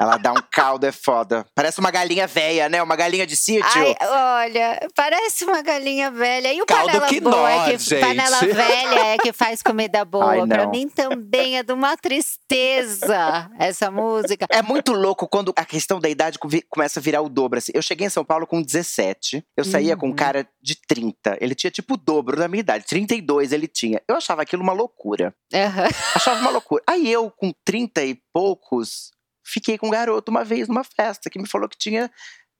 Ela 0.00 0.16
dá 0.16 0.32
um 0.32 0.42
caldo, 0.50 0.86
é 0.86 0.92
foda. 0.92 1.44
Parece 1.54 1.78
uma 1.78 1.90
galinha 1.90 2.26
velha, 2.26 2.68
né? 2.70 2.82
Uma 2.82 2.96
galinha 2.96 3.26
de 3.26 3.36
sítio. 3.36 3.62
Ai, 3.74 3.94
olha, 4.00 4.88
parece 4.96 5.44
uma 5.44 5.60
galinha 5.62 6.10
velha. 6.10 6.52
E 6.52 6.62
o 6.62 6.66
Caldo 6.66 6.86
panela 6.86 7.06
que 7.08 7.20
boa, 7.20 7.50
é 7.50 7.56
nó, 7.58 7.64
que, 7.66 7.78
gente. 7.78 8.00
panela 8.00 8.40
velha 8.40 9.06
é 9.14 9.18
que 9.18 9.32
faz 9.32 9.62
comida 9.62 10.04
boa. 10.04 10.32
Ai, 10.32 10.46
pra 10.46 10.66
mim 10.68 10.88
também 10.88 11.58
é 11.58 11.62
de 11.62 11.72
uma 11.72 11.96
tristeza 11.96 13.50
essa 13.58 13.90
música. 13.90 14.46
É 14.50 14.62
muito 14.62 14.92
louco 14.92 15.28
quando 15.28 15.52
a 15.56 15.64
questão 15.64 16.00
da 16.00 16.08
idade 16.08 16.38
começa 16.68 16.98
a 16.98 17.02
virar 17.02 17.20
o 17.20 17.28
dobro. 17.28 17.58
Assim. 17.58 17.72
Eu 17.74 17.82
cheguei 17.82 18.06
em 18.06 18.10
São 18.10 18.24
Paulo 18.24 18.46
com 18.46 18.62
17. 18.62 19.44
Eu 19.56 19.64
saía 19.64 19.96
com 19.96 20.06
um 20.06 20.10
Uhum. 20.10 20.16
cara 20.16 20.48
de 20.62 20.74
30. 20.88 21.36
Ele 21.40 21.54
tinha 21.54 21.70
tipo 21.70 21.94
o 21.94 21.96
dobro 21.96 22.36
da 22.36 22.48
minha 22.48 22.60
idade. 22.60 22.84
32 22.86 23.52
ele 23.52 23.68
tinha. 23.68 24.00
Eu 24.08 24.16
achava 24.16 24.42
aquilo 24.42 24.62
uma 24.62 24.72
loucura. 24.72 25.34
Aham. 25.54 25.88
Achava 26.14 26.40
uma 26.40 26.50
loucura. 26.50 26.82
Aí 26.86 27.10
eu, 27.10 27.30
com 27.30 27.52
30 27.64 28.02
e 28.04 28.18
poucos, 28.32 29.10
fiquei 29.44 29.78
com 29.78 29.88
um 29.88 29.90
garoto 29.90 30.30
uma 30.30 30.44
vez 30.44 30.68
numa 30.68 30.84
festa 30.84 31.30
que 31.30 31.38
me 31.38 31.48
falou 31.48 31.68
que 31.68 31.78
tinha 31.78 32.10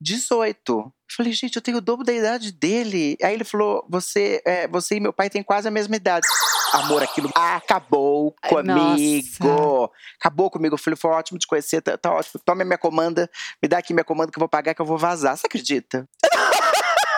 18. 0.01 0.73
Eu 0.73 0.93
falei, 1.15 1.33
gente, 1.33 1.57
eu 1.57 1.63
tenho 1.63 1.77
o 1.77 1.81
dobro 1.81 2.05
da 2.05 2.13
idade 2.13 2.53
dele. 2.53 3.17
Aí 3.23 3.35
ele 3.35 3.45
falou: 3.45 3.85
você, 3.89 4.41
é, 4.47 4.67
você 4.67 4.97
e 4.97 5.01
meu 5.01 5.13
pai 5.13 5.29
têm 5.29 5.43
quase 5.43 5.69
a 5.69 5.71
mesma 5.71 5.95
idade. 5.95 6.27
Amor, 6.73 7.03
aquilo 7.03 7.31
acabou 7.35 8.35
comigo. 8.49 9.93
Acabou 10.19 10.51
comigo. 10.51 10.75
Eu 10.75 10.79
falei, 10.79 10.97
foi 10.97 11.11
ótimo 11.11 11.39
te 11.39 11.47
conhecer, 11.47 11.83
tá, 11.83 11.99
tá 11.99 12.13
ótimo. 12.13 12.41
Toma 12.45 12.65
minha 12.65 12.79
comanda, 12.79 13.29
me 13.63 13.69
dá 13.69 13.79
aqui 13.79 13.93
minha 13.93 14.05
comanda 14.05 14.31
que 14.31 14.39
eu 14.39 14.41
vou 14.41 14.49
pagar, 14.49 14.75
que 14.75 14.81
eu 14.81 14.87
vou 14.87 14.97
vazar. 14.97 15.37
Você 15.37 15.47
acredita? 15.47 16.09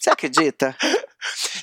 Você 0.00 0.10
acredita? 0.10 0.74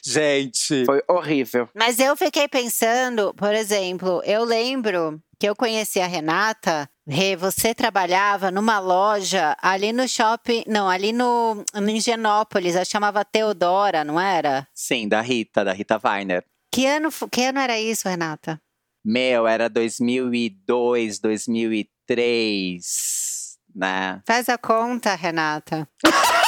Gente. 0.06 0.86
Foi 0.86 1.02
horrível. 1.08 1.68
Mas 1.74 2.00
eu 2.00 2.16
fiquei 2.16 2.48
pensando, 2.48 3.34
por 3.34 3.54
exemplo, 3.54 4.22
eu 4.24 4.44
lembro 4.44 5.20
que 5.40 5.48
eu 5.48 5.56
conheci 5.56 6.00
a 6.00 6.08
Renata. 6.08 6.90
Você 7.40 7.74
trabalhava 7.74 8.52
numa 8.52 8.80
loja 8.80 9.56
ali 9.62 9.94
no 9.94 10.06
shopping, 10.08 10.64
não, 10.68 10.90
ali 10.90 11.14
no, 11.14 11.64
no 11.74 11.90
Higienópolis, 11.90 12.76
ela 12.76 12.84
chamava 12.84 13.24
Teodora, 13.24 14.04
não 14.04 14.20
era? 14.20 14.68
Sim, 14.74 15.08
da 15.08 15.22
Rita, 15.22 15.64
da 15.64 15.72
Rita 15.72 15.98
Weiner. 16.04 16.44
Que 16.74 16.86
ano, 16.86 17.10
que 17.32 17.44
ano 17.44 17.60
era 17.60 17.80
isso, 17.80 18.10
Renata? 18.10 18.60
Meu, 19.06 19.48
era 19.48 19.70
2002, 19.70 21.20
2003, 21.20 23.58
né? 23.74 24.22
Faz 24.28 24.50
a 24.50 24.58
conta, 24.58 25.16
Renata. 25.16 25.88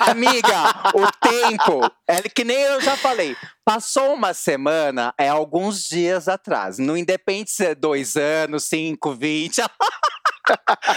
Amiga, 0.00 0.92
o 0.94 1.10
tempo, 1.28 1.90
é 2.06 2.22
que 2.22 2.44
nem 2.44 2.56
eu 2.56 2.80
já 2.80 2.96
falei. 2.96 3.36
Passou 3.64 4.14
uma 4.14 4.34
semana, 4.34 5.14
é 5.18 5.28
alguns 5.28 5.84
dias 5.84 6.28
atrás. 6.28 6.78
Não 6.78 6.96
independe 6.96 7.50
se 7.50 7.66
é 7.66 7.74
dois 7.74 8.16
anos, 8.16 8.64
cinco, 8.64 9.14
vinte. 9.14 9.60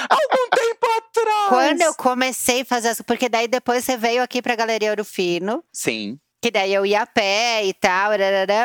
Algum 0.10 0.50
tempo 0.50 0.88
atrás. 0.98 1.50
Quando 1.50 1.82
eu 1.82 1.94
comecei 1.94 2.62
a 2.62 2.66
fazer 2.66 2.92
isso, 2.92 3.04
porque 3.04 3.30
daí 3.30 3.48
depois 3.48 3.84
você 3.84 3.96
veio 3.96 4.24
aqui 4.24 4.42
pra 4.42 4.56
Galeria 4.56 4.90
Ouro 4.90 5.06
Fino, 5.06 5.64
Sim. 5.72 6.20
Que 6.44 6.52
daí 6.52 6.74
eu 6.74 6.86
ia 6.86 7.04
a 7.04 7.06
pé 7.06 7.66
e 7.66 7.74
tal, 7.74 8.12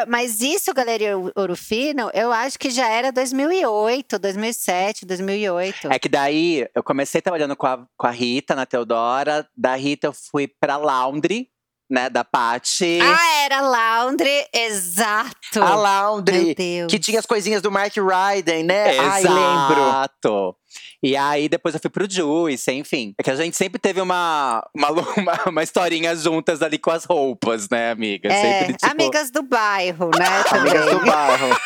mas 0.09 0.41
isso, 0.41 0.75
Galeria 0.75 1.17
Ouro 1.37 1.55
Fino, 1.55 2.11
eu 2.13 2.33
acho 2.33 2.59
que 2.59 2.71
já 2.71 2.89
era 2.89 3.13
2008, 3.13 4.19
2007, 4.19 5.07
2008. 5.07 5.93
É 5.93 5.97
que 5.97 6.09
daí 6.09 6.67
eu 6.75 6.83
comecei 6.83 7.21
trabalhando 7.21 7.55
com 7.55 7.69
a, 7.69 7.87
com 7.97 8.07
a 8.09 8.11
Rita 8.11 8.57
na 8.57 8.67
Teodora. 8.67 9.49
Da 9.57 9.77
Rita 9.77 10.09
eu 10.09 10.13
fui 10.13 10.49
pra 10.49 10.77
Laundry, 10.77 11.49
né, 11.91 12.11
da 12.11 12.25
Paty. 12.25 12.99
Ah, 13.03 13.45
era 13.45 13.61
Laundry, 13.61 14.47
exato. 14.53 15.63
A 15.63 15.75
Laundry, 15.75 16.45
Meu 16.45 16.55
Deus. 16.55 16.91
que 16.91 16.99
tinha 16.99 17.19
as 17.19 17.27
coisinhas 17.27 17.63
do 17.63 17.71
Mark 17.71 17.95
Ryden, 17.97 18.65
né? 18.65 18.99
Ai, 18.99 19.23
lembro. 19.23 19.83
Exato. 19.83 20.57
E 21.03 21.17
aí 21.17 21.49
depois 21.49 21.75
eu 21.75 21.81
fui 21.81 21.91
pro 21.91 22.11
Juice, 22.11 22.71
enfim. 22.73 23.15
É 23.17 23.23
que 23.23 23.31
a 23.31 23.37
gente 23.37 23.57
sempre 23.57 23.79
teve 23.79 24.01
uma, 24.01 24.67
uma, 24.75 24.91
uma, 25.17 25.45
uma 25.47 25.63
historinha 25.63 26.15
juntas 26.15 26.63
ali 26.63 26.79
com 26.79 26.91
as 26.91 27.05
roupas, 27.05 27.69
né, 27.69 27.91
amiga? 27.91 28.29
É, 28.33 28.61
sempre, 28.61 28.75
tipo, 28.75 28.93
amigas 28.93 29.31
do 29.31 29.43
bairro, 29.43 30.11
né? 30.19 30.27
Amigas 30.51 30.91
do 30.91 31.05
bairro. 31.07 31.61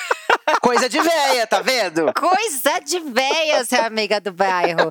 Coisa 0.60 0.88
de 0.88 1.00
véia, 1.00 1.46
tá 1.46 1.60
vendo? 1.60 2.12
Coisa 2.14 2.80
de 2.84 2.98
véia 3.00 3.64
ser 3.64 3.80
amiga 3.80 4.20
do 4.20 4.32
bairro. 4.32 4.90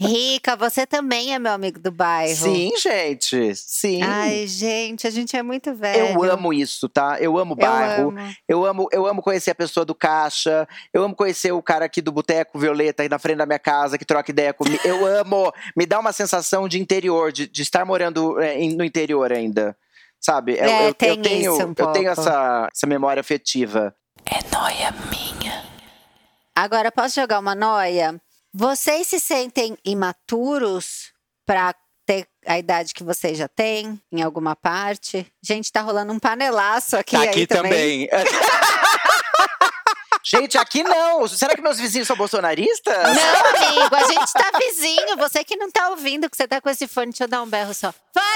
Rica, 0.00 0.56
você 0.56 0.86
também 0.86 1.34
é 1.34 1.38
meu 1.38 1.52
amigo 1.52 1.78
do 1.78 1.90
bairro. 1.90 2.34
Sim, 2.34 2.72
gente. 2.76 3.54
Sim. 3.54 4.02
Ai, 4.02 4.46
gente, 4.46 5.06
a 5.06 5.10
gente 5.10 5.36
é 5.36 5.42
muito 5.42 5.74
velho. 5.74 6.14
eu 6.14 6.22
amo 6.32 6.52
isso, 6.52 6.88
tá? 6.88 7.16
Eu 7.20 7.38
amo 7.38 7.52
Eu 7.52 7.56
bairro. 7.56 8.08
amo. 8.08 8.34
Eu 8.48 8.64
amo, 8.64 8.88
eu 8.92 9.06
amo 9.06 9.22
conhecer 9.22 9.50
a 9.50 9.54
pessoa 9.54 9.84
do 9.84 9.94
caixa. 9.94 10.66
Eu 10.92 11.02
amo 11.04 11.14
conhecer 11.14 11.52
o 11.52 11.62
cara 11.62 11.84
aqui 11.84 12.00
do 12.00 12.12
Boteco 12.12 12.58
Violeta 12.58 13.02
aí 13.02 13.08
na 13.08 13.18
frente 13.18 13.38
da 13.38 13.46
minha 13.46 13.58
casa 13.58 13.98
que 13.98 14.04
troca 14.04 14.30
ideia 14.30 14.52
comigo. 14.52 14.80
Eu 14.84 15.04
amo. 15.06 15.52
Me 15.76 15.86
dá 15.86 15.98
uma 15.98 16.12
sensação 16.12 16.68
de 16.68 16.80
interior, 16.80 17.30
de, 17.32 17.46
de 17.48 17.62
estar 17.62 17.84
morando 17.84 18.40
é, 18.40 18.56
no 18.68 18.84
interior 18.84 19.32
ainda. 19.32 19.76
Sabe? 20.20 20.54
Eu, 20.58 20.64
É, 20.64 20.82
eu, 20.84 20.86
eu 20.88 20.94
tenho, 20.94 21.54
um 21.54 21.74
eu 21.76 21.92
tenho 21.92 22.08
essa, 22.08 22.68
essa 22.74 22.86
memória 22.86 23.20
afetiva. 23.20 23.94
Agora, 26.54 26.90
posso 26.92 27.14
jogar 27.16 27.38
uma 27.40 27.54
noia? 27.54 28.20
Vocês 28.52 29.08
se 29.08 29.18
sentem 29.18 29.76
imaturos 29.84 31.12
pra 31.44 31.74
ter 32.06 32.26
a 32.46 32.58
idade 32.58 32.94
que 32.94 33.02
vocês 33.02 33.36
já 33.36 33.48
têm, 33.48 34.00
em 34.12 34.22
alguma 34.22 34.54
parte? 34.54 35.26
Gente, 35.42 35.72
tá 35.72 35.80
rolando 35.80 36.12
um 36.12 36.18
panelaço 36.18 36.96
aqui, 36.96 37.16
Tá 37.16 37.22
aí 37.22 37.28
aqui 37.28 37.46
também. 37.46 38.08
Gente, 40.26 40.56
aqui 40.56 40.82
não. 40.82 41.28
Será 41.28 41.54
que 41.54 41.60
meus 41.60 41.78
vizinhos 41.78 42.08
são 42.08 42.16
bolsonaristas? 42.16 42.96
Não, 42.96 43.66
amigo, 43.68 43.94
a 43.94 44.04
gente 44.04 44.32
tá 44.32 44.50
vizinho. 44.58 45.18
Você 45.18 45.44
que 45.44 45.54
não 45.54 45.70
tá 45.70 45.90
ouvindo, 45.90 46.30
que 46.30 46.36
você 46.36 46.48
tá 46.48 46.62
com 46.62 46.70
esse 46.70 46.86
fone, 46.88 47.10
deixa 47.12 47.24
eu 47.24 47.28
dar 47.28 47.42
um 47.42 47.46
berro 47.46 47.74
só. 47.74 47.92
Bolsonaro! 48.14 48.33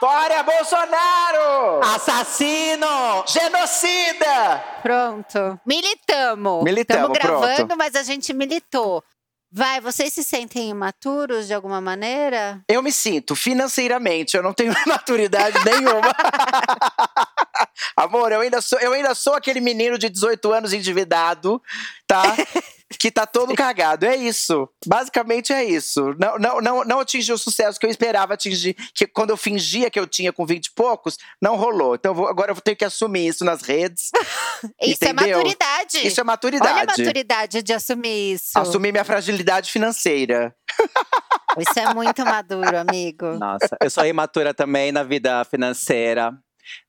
Fora 0.00 0.44
Bolsonaro! 0.44 1.80
Assassino! 1.82 3.24
Genocida! 3.26 4.64
Pronto. 4.80 5.60
Militamos. 5.66 6.62
Militamos, 6.62 7.10
Estamos 7.10 7.18
gravando, 7.18 7.66
pronto. 7.66 7.76
mas 7.76 7.96
a 7.96 8.04
gente 8.04 8.32
militou. 8.32 9.02
Vai, 9.50 9.80
vocês 9.80 10.12
se 10.12 10.22
sentem 10.22 10.68
imaturos 10.68 11.46
de 11.48 11.54
alguma 11.54 11.80
maneira? 11.80 12.62
Eu 12.68 12.82
me 12.82 12.92
sinto 12.92 13.34
financeiramente, 13.34 14.36
eu 14.36 14.42
não 14.42 14.52
tenho 14.52 14.72
maturidade 14.86 15.56
nenhuma. 15.64 16.12
Amor, 17.96 18.30
eu 18.30 18.40
ainda, 18.40 18.60
sou, 18.60 18.78
eu 18.78 18.92
ainda 18.92 19.14
sou 19.16 19.34
aquele 19.34 19.60
menino 19.60 19.98
de 19.98 20.08
18 20.08 20.52
anos 20.52 20.72
endividado, 20.72 21.60
tá? 22.06 22.22
Que 22.98 23.10
tá 23.10 23.26
todo 23.26 23.54
cagado. 23.54 24.06
É 24.06 24.16
isso. 24.16 24.68
Basicamente 24.86 25.52
é 25.52 25.64
isso. 25.64 26.14
Não, 26.18 26.38
não, 26.38 26.60
não, 26.60 26.84
não 26.84 27.00
atingi 27.00 27.32
o 27.32 27.38
sucesso 27.38 27.78
que 27.78 27.84
eu 27.86 27.90
esperava 27.90 28.34
atingir. 28.34 28.74
Que 28.94 29.06
quando 29.06 29.30
eu 29.30 29.36
fingia 29.36 29.90
que 29.90 29.98
eu 30.00 30.06
tinha 30.06 30.32
com 30.32 30.46
20 30.46 30.66
e 30.66 30.72
poucos, 30.74 31.16
não 31.42 31.56
rolou. 31.56 31.94
Então 31.96 32.12
eu 32.12 32.14
vou- 32.14 32.28
agora 32.28 32.50
eu 32.50 32.54
vou 32.54 32.62
ter 32.62 32.76
que 32.76 32.84
assumir 32.84 33.26
isso 33.28 33.44
nas 33.44 33.62
redes. 33.62 34.10
Isso 34.82 35.04
é 35.04 35.10
Entendeu? 35.10 35.38
maturidade. 35.38 36.06
Isso 36.06 36.20
é 36.20 36.24
maturidade. 36.24 36.72
Olha 36.72 36.82
a 36.82 36.86
maturidade 36.86 37.62
de 37.62 37.72
assumir 37.72 38.34
isso. 38.34 38.58
Assumir 38.58 38.90
minha 38.90 39.04
fragilidade 39.04 39.70
financeira. 39.70 40.52
Isso 41.58 41.78
é 41.78 41.94
muito 41.94 42.24
maduro, 42.24 42.76
amigo. 42.76 43.26
Nossa, 43.38 43.76
eu 43.80 43.88
sou 43.90 44.04
imatura 44.04 44.52
também 44.52 44.90
na 44.92 45.02
vida 45.04 45.44
financeira, 45.44 46.32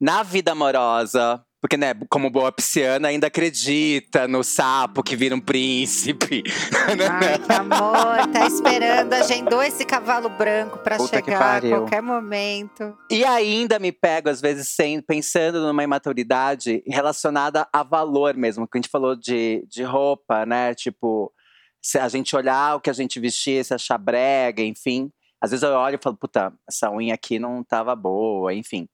na 0.01 0.23
vida 0.23 0.51
amorosa. 0.51 1.43
Porque, 1.62 1.76
né, 1.76 1.93
como 2.10 2.30
boa 2.30 2.54
pisciana, 2.54 3.10
ainda 3.10 3.28
acredita 3.28 4.28
no 4.30 4.43
sapo 4.45 5.04
que 5.04 5.15
vira 5.15 5.36
um 5.36 5.41
príncipe. 5.41 6.41
Ai, 7.12 7.38
que 7.38 7.52
amor, 7.52 8.32
tá 8.32 8.48
esperando, 8.48 9.12
agendou 9.12 9.62
esse 9.62 9.84
cavalo 9.84 10.30
branco 10.30 10.78
pra 10.80 10.95
Puta 10.95 11.17
chegar 11.17 11.58
a 11.58 11.67
qualquer 11.67 12.02
momento. 12.02 12.98
E 13.12 13.26
ainda 13.26 13.78
me 13.78 13.91
pego, 13.91 14.30
às 14.30 14.39
vezes, 14.39 14.69
sem, 14.69 15.02
pensando 15.02 15.60
numa 15.60 15.84
imaturidade 15.84 16.82
relacionada 16.88 17.67
a 17.74 17.84
valor 17.84 18.38
mesmo. 18.38 18.65
Que 18.65 18.78
a 18.78 18.82
gente 18.82 18.89
falou 18.89 19.13
de, 19.13 19.65
de 19.67 19.84
roupa, 19.84 20.45
né? 20.45 20.74
Tipo, 20.74 21.30
se 21.82 22.00
a 22.00 22.08
gente 22.08 22.36
olhar 22.38 22.76
o 22.76 22.80
que 22.80 22.89
a 22.89 22.93
gente 22.93 23.19
vestia, 23.19 23.63
se 23.65 23.74
achar 23.74 23.98
brega, 23.98 24.62
enfim. 24.62 25.12
Às 25.41 25.52
vezes 25.52 25.63
eu 25.63 25.71
olho 25.71 25.95
e 25.95 26.04
falo, 26.04 26.17
puta, 26.17 26.54
essa 26.67 26.91
unha 26.91 27.13
aqui 27.13 27.39
não 27.39 27.63
tava 27.63 27.95
boa, 27.95 28.54
enfim. 28.54 28.88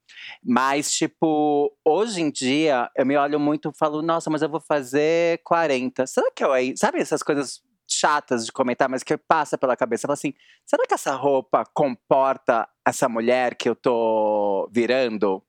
Mas, 0.43 0.91
tipo, 0.91 1.75
hoje 1.83 2.21
em 2.21 2.29
dia, 2.29 2.89
eu 2.95 3.05
me 3.05 3.17
olho 3.17 3.39
muito 3.39 3.69
e 3.69 3.77
falo, 3.77 4.01
nossa, 4.01 4.29
mas 4.29 4.41
eu 4.41 4.49
vou 4.49 4.59
fazer 4.59 5.41
40. 5.43 6.05
Será 6.05 6.31
que 6.31 6.43
eu 6.43 6.51
aí. 6.51 6.75
Sabe 6.77 6.99
essas 6.99 7.23
coisas 7.23 7.61
chatas 7.89 8.45
de 8.45 8.51
comentar, 8.51 8.89
mas 8.89 9.03
que 9.03 9.17
passa 9.17 9.57
pela 9.57 9.75
cabeça? 9.75 10.05
Eu 10.05 10.07
falo 10.07 10.13
assim, 10.13 10.33
será 10.65 10.85
que 10.87 10.93
essa 10.93 11.15
roupa 11.15 11.63
comporta 11.73 12.67
essa 12.85 13.07
mulher 13.07 13.55
que 13.55 13.69
eu 13.69 13.75
tô 13.75 14.69
virando? 14.71 15.43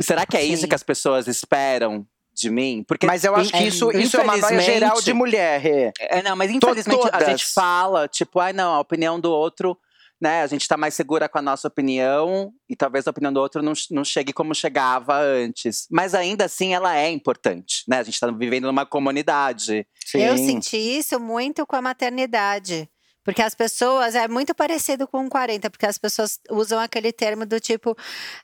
Será 0.00 0.24
que 0.26 0.36
é 0.36 0.44
isso 0.44 0.62
Sim. 0.62 0.68
que 0.68 0.74
as 0.74 0.82
pessoas 0.82 1.26
esperam 1.26 2.06
de 2.32 2.50
mim? 2.50 2.84
Porque 2.86 3.06
Mas 3.06 3.24
eu 3.24 3.34
acho 3.34 3.50
que 3.50 3.56
é, 3.56 3.66
isso, 3.66 3.90
isso 3.92 4.16
é 4.16 4.22
uma 4.22 4.36
noia 4.36 4.60
geral 4.60 5.00
de 5.00 5.12
mulher, 5.12 5.92
é, 5.98 6.22
não, 6.22 6.34
mas 6.34 6.50
infelizmente 6.50 7.06
a 7.08 7.10
todas. 7.10 7.28
gente 7.28 7.46
fala, 7.46 8.08
tipo, 8.08 8.40
ai 8.40 8.52
não, 8.52 8.74
a 8.74 8.80
opinião 8.80 9.20
do 9.20 9.30
outro, 9.30 9.78
né? 10.22 10.42
A 10.42 10.46
gente 10.46 10.68
tá 10.68 10.76
mais 10.76 10.94
segura 10.94 11.28
com 11.28 11.38
a 11.38 11.42
nossa 11.42 11.66
opinião 11.66 12.52
e 12.70 12.76
talvez 12.76 13.08
a 13.08 13.10
opinião 13.10 13.32
do 13.32 13.40
outro 13.40 13.60
não, 13.60 13.72
não 13.90 14.04
chegue 14.04 14.32
como 14.32 14.54
chegava 14.54 15.18
antes. 15.18 15.88
Mas 15.90 16.14
ainda 16.14 16.44
assim 16.44 16.72
ela 16.72 16.96
é 16.96 17.10
importante, 17.10 17.82
né? 17.88 17.98
A 17.98 18.02
gente 18.04 18.20
tá 18.20 18.30
vivendo 18.30 18.66
numa 18.66 18.86
comunidade. 18.86 19.84
Eu 20.14 20.38
Sim. 20.38 20.46
senti 20.46 20.76
isso 20.76 21.18
muito 21.18 21.66
com 21.66 21.74
a 21.74 21.82
maternidade. 21.82 22.88
Porque 23.24 23.42
as 23.42 23.54
pessoas, 23.54 24.14
é 24.14 24.28
muito 24.28 24.54
parecido 24.54 25.08
com 25.08 25.28
40, 25.28 25.70
porque 25.70 25.86
as 25.86 25.98
pessoas 25.98 26.38
usam 26.50 26.78
aquele 26.78 27.12
termo 27.12 27.44
do 27.44 27.58
tipo, 27.60 27.96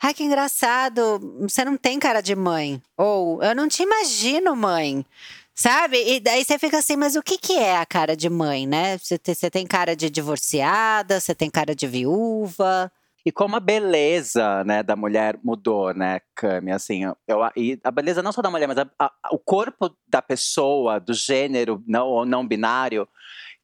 ai 0.02 0.14
que 0.14 0.24
engraçado, 0.24 1.20
você 1.40 1.64
não 1.64 1.76
tem 1.76 1.98
cara 1.98 2.20
de 2.20 2.34
mãe. 2.34 2.82
Ou, 2.96 3.42
eu 3.42 3.54
não 3.54 3.68
te 3.68 3.84
imagino 3.84 4.54
mãe. 4.56 5.04
Sabe? 5.60 5.98
E 6.08 6.20
daí 6.20 6.44
você 6.44 6.56
fica 6.56 6.78
assim, 6.78 6.94
mas 6.94 7.16
o 7.16 7.22
que, 7.22 7.36
que 7.36 7.54
é 7.54 7.76
a 7.78 7.84
cara 7.84 8.16
de 8.16 8.30
mãe, 8.30 8.64
né? 8.64 8.96
Você 8.96 9.18
te- 9.18 9.34
você 9.34 9.50
tem 9.50 9.66
cara 9.66 9.96
de 9.96 10.08
divorciada, 10.08 11.18
você 11.18 11.34
tem 11.34 11.50
cara 11.50 11.74
de 11.74 11.84
viúva. 11.84 12.92
E 13.26 13.32
como 13.32 13.56
a 13.56 13.60
beleza, 13.60 14.62
né, 14.64 14.84
da 14.84 14.94
mulher 14.94 15.36
mudou, 15.42 15.92
né, 15.92 16.20
Cami? 16.36 16.70
Assim, 16.70 17.02
eu, 17.04 17.16
e 17.56 17.76
a 17.82 17.90
beleza 17.90 18.22
não 18.22 18.30
só 18.30 18.40
da 18.40 18.50
mulher, 18.50 18.68
mas 18.68 18.78
a- 18.78 18.88
a- 18.98 19.12
o 19.32 19.38
corpo 19.38 19.90
da 20.06 20.22
pessoa, 20.22 21.00
do 21.00 21.12
gênero 21.12 21.82
não 21.88 22.06
ou 22.06 22.24
não 22.24 22.46
binário, 22.46 23.08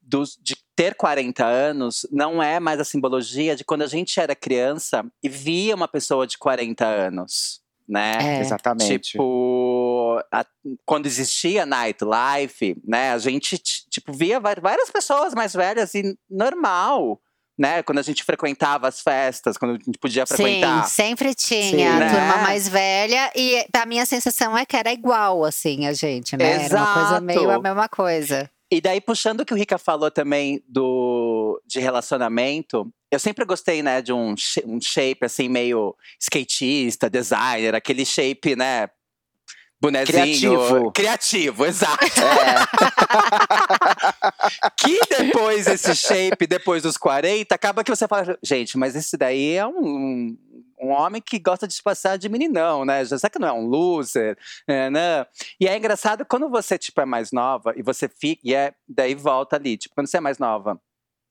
dos, 0.01 0.37
de 0.43 0.57
ter 0.75 0.95
40 0.95 1.45
anos, 1.45 2.05
não 2.11 2.43
é 2.43 2.59
mais 2.59 2.77
a 2.79 2.83
simbologia 2.83 3.55
de 3.55 3.63
quando 3.63 3.83
a 3.83 3.87
gente 3.87 4.19
era 4.19 4.35
criança 4.35 5.03
e 5.23 5.29
via 5.29 5.73
uma 5.73 5.87
pessoa 5.87 6.27
de 6.27 6.37
40 6.37 6.85
anos, 6.85 7.61
né? 7.87 8.37
É. 8.37 8.39
Exatamente. 8.41 9.11
Tipo, 9.11 10.19
a- 10.31 10.45
quando 10.85 11.05
existia 11.05 11.65
nightlife, 11.65 12.75
né, 12.85 13.11
a 13.11 13.17
gente 13.17 13.57
tipo 13.89 14.11
via 14.13 14.39
várias 14.39 14.89
pessoas 14.89 15.33
mais 15.33 15.53
velhas 15.53 15.93
e 15.95 16.17
normal, 16.29 17.19
né? 17.57 17.81
Quando 17.83 17.99
a 17.99 18.01
gente 18.01 18.23
frequentava 18.23 18.87
as 18.87 18.99
festas, 18.99 19.57
quando 19.57 19.71
a 19.71 19.83
gente 19.85 19.97
podia 19.97 20.25
frequentar. 20.25 20.83
Sim, 20.85 20.93
sempre 20.93 21.33
tinha 21.33 21.71
Sim, 21.71 21.83
a 21.85 21.99
né? 21.99 22.09
turma 22.09 22.37
mais 22.43 22.67
velha. 22.67 23.31
E 23.35 23.65
a 23.73 23.85
minha 23.85 24.05
sensação 24.05 24.57
é 24.57 24.65
que 24.65 24.75
era 24.75 24.91
igual, 24.91 25.43
assim, 25.45 25.87
a 25.87 25.93
gente, 25.93 26.35
né? 26.35 26.65
Era 26.65 26.75
uma 26.77 26.93
coisa 26.93 27.07
Exato. 27.09 27.23
meio 27.23 27.49
a 27.51 27.61
mesma 27.61 27.87
coisa. 27.87 28.49
E 28.69 28.81
daí, 28.81 28.99
puxando 28.99 29.41
o 29.41 29.45
que 29.45 29.53
o 29.53 29.57
Rica 29.57 29.77
falou 29.77 30.09
também 30.11 30.61
do, 30.67 31.61
de 31.65 31.79
relacionamento, 31.79 32.91
eu 33.15 33.19
sempre 33.19 33.45
gostei, 33.45 33.81
né, 33.81 34.01
de 34.01 34.13
um, 34.13 34.35
um 34.65 34.79
shape 34.81 35.25
assim, 35.25 35.49
meio 35.49 35.95
skatista, 36.19 37.09
designer, 37.09 37.75
aquele 37.75 38.05
shape, 38.05 38.55
né? 38.55 38.89
Bonezinho. 39.79 40.13
Criativo. 40.15 40.91
Criativo, 40.91 41.65
exato. 41.65 42.05
É. 42.35 42.65
que 44.77 44.99
depois 45.09 45.67
esse 45.67 45.95
shape, 45.95 46.47
depois 46.47 46.83
dos 46.83 46.97
40, 46.97 47.53
acaba 47.53 47.83
que 47.83 47.89
você 47.89 48.07
fala, 48.07 48.37
gente, 48.41 48.77
mas 48.77 48.95
esse 48.95 49.17
daí 49.17 49.53
é 49.53 49.65
um, 49.65 50.37
um 50.81 50.89
homem 50.89 51.21
que 51.21 51.39
gosta 51.39 51.67
de 51.67 51.73
se 51.73 51.83
passar 51.83 52.17
de 52.17 52.29
meninão, 52.29 52.85
né? 52.85 53.03
Já 53.05 53.17
sabe 53.17 53.33
que 53.33 53.39
não 53.39 53.47
é 53.47 53.53
um 53.53 53.67
loser, 53.67 54.37
é, 54.67 54.89
né? 54.89 55.25
E 55.59 55.67
é 55.67 55.77
engraçado 55.77 56.25
quando 56.25 56.49
você, 56.49 56.77
tipo, 56.77 56.99
é 57.01 57.05
mais 57.05 57.31
nova 57.31 57.73
e 57.75 57.81
você 57.81 58.07
fica, 58.07 58.41
e 58.43 58.53
é, 58.53 58.73
daí 58.87 59.15
volta 59.15 59.55
ali, 59.55 59.77
tipo, 59.77 59.95
quando 59.95 60.07
você 60.07 60.17
é 60.17 60.21
mais 60.21 60.37
nova 60.37 60.79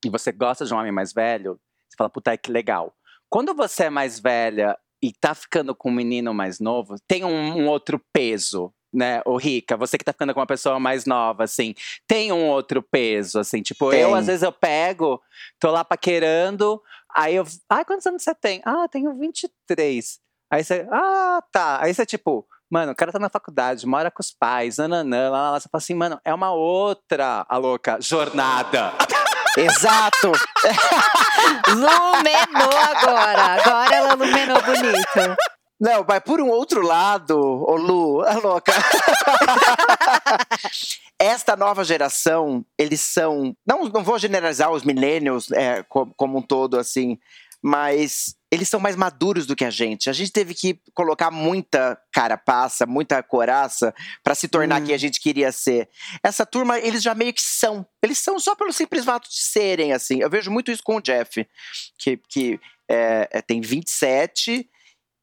e 0.05 0.11
você 0.11 0.33
gosta 0.33 0.65
de 0.65 0.75
um 0.75 0.79
homem 0.79 0.93
mais 0.93 1.13
velho, 1.13 1.59
você 1.95 1.97
fala, 1.97 2.11
puta, 2.11 2.37
que 2.37 2.51
legal. 2.51 2.93
Quando 3.31 3.55
você 3.55 3.85
é 3.85 3.91
mais 3.91 4.19
velha 4.19 4.77
e 5.03 5.13
tá 5.13 5.35
ficando 5.35 5.75
com 5.75 5.91
um 5.91 5.95
menino 5.95 6.35
mais 6.35 6.59
novo, 6.61 6.97
tem 7.07 7.25
um, 7.25 7.59
um 7.59 7.69
outro 7.69 8.01
peso, 8.13 8.73
né, 8.93 9.23
ô 9.25 9.37
Rica, 9.37 9.77
você 9.77 9.99
que 9.99 10.05
tá 10.05 10.13
ficando 10.13 10.33
com 10.33 10.41
uma 10.41 10.47
pessoa 10.47 10.79
mais 10.79 11.05
nova, 11.05 11.45
assim, 11.45 11.75
tem 12.07 12.33
um 12.33 12.49
outro 12.49 12.83
peso, 12.83 13.39
assim, 13.39 13.61
tipo, 13.61 13.91
Tem. 13.91 14.01
eu 14.01 14.15
às 14.15 14.27
vezes 14.27 14.43
eu 14.43 14.53
pego, 14.53 15.21
tô 15.59 15.71
lá 15.71 15.85
paquerando, 15.85 16.81
aí 17.15 17.35
eu, 17.37 17.45
ai, 17.69 17.85
quantos 17.85 18.07
anos 18.07 18.23
você 18.23 18.35
tem? 18.35 18.63
Ah, 18.65 18.87
tenho 18.89 19.13
23. 19.19 20.21
Aí 20.51 20.63
você, 20.63 20.87
ah, 20.91 21.43
tá. 21.51 21.83
Aí 21.83 21.93
você, 21.93 22.07
tipo, 22.07 22.47
mano, 22.71 22.93
o 22.93 22.95
cara 22.95 23.13
tá 23.13 23.19
na 23.19 23.29
faculdade, 23.29 23.87
mora 23.87 24.11
com 24.11 24.21
os 24.21 24.31
pais, 24.33 24.79
nananã, 24.79 25.31
lá, 25.31 25.43
lá, 25.43 25.51
lá. 25.53 25.61
Você 25.61 25.69
fala 25.71 25.83
assim, 25.83 25.95
mano, 25.95 26.21
é 26.25 26.33
uma 26.33 26.53
outra, 26.53 27.45
a 27.49 27.57
louca, 27.57 28.01
jornada. 28.01 28.93
Exato! 29.57 30.33
Lumenou 31.69 32.79
agora. 32.97 33.43
Agora 33.63 33.95
ela 33.95 34.15
lumenou 34.15 34.61
bonito. 34.63 35.37
Não, 35.81 36.05
mas 36.09 36.21
por 36.21 36.41
um 36.41 36.49
outro 36.49 36.83
lado, 36.83 37.39
ô 37.39 37.77
Lu, 37.77 38.23
a 38.23 38.35
louca. 38.39 38.73
Esta 41.19 41.57
nova 41.57 41.85
geração, 41.85 42.65
eles 42.79 43.01
são. 43.01 43.55
Não, 43.67 43.85
não 43.85 44.03
vou 44.03 44.19
generalizar 44.19 44.71
os 44.71 44.83
millennials 44.83 45.51
é, 45.53 45.83
co- 45.85 46.13
como 46.17 46.39
um 46.39 46.43
todo, 46.43 46.79
assim, 46.79 47.19
mas 47.63 48.35
eles 48.55 48.69
são 48.69 48.81
mais 48.81 48.97
maduros 48.97 49.47
do 49.47 49.57
que 49.57 49.65
a 49.65 49.71
gente. 49.71 50.09
A 50.09 50.13
gente 50.13 50.33
teve 50.33 50.55
que 50.55 50.81
colocar 50.95 51.31
muita 51.31 51.99
carapaça, 52.13 52.87
muita 52.87 53.23
coraça 53.23 53.95
para 54.23 54.35
se 54.35 54.49
tornar 54.49 54.81
Hum. 54.81 54.87
quem 54.87 54.95
a 54.95 54.99
gente 54.99 55.21
queria 55.21 55.51
ser. 55.53 55.89
Essa 56.23 56.47
turma, 56.47 56.79
eles 56.79 57.03
já 57.03 57.15
meio 57.15 57.33
que 57.33 57.43
são. 57.43 57.87
Eles 58.03 58.19
são 58.19 58.39
só 58.39 58.55
pelo 58.55 58.73
simples 58.73 59.05
fato 59.05 59.29
de 59.29 59.43
serem, 59.43 59.93
assim. 59.93 60.21
Eu 60.21 60.31
vejo 60.31 60.51
muito 60.51 60.71
isso 60.71 60.83
com 60.83 60.97
o 60.97 61.01
Jeff, 61.01 61.47
que, 61.99 62.17
que 62.29 62.61
é, 62.89 63.29
é, 63.33 63.43
tem 63.43 63.61
27 63.61 64.69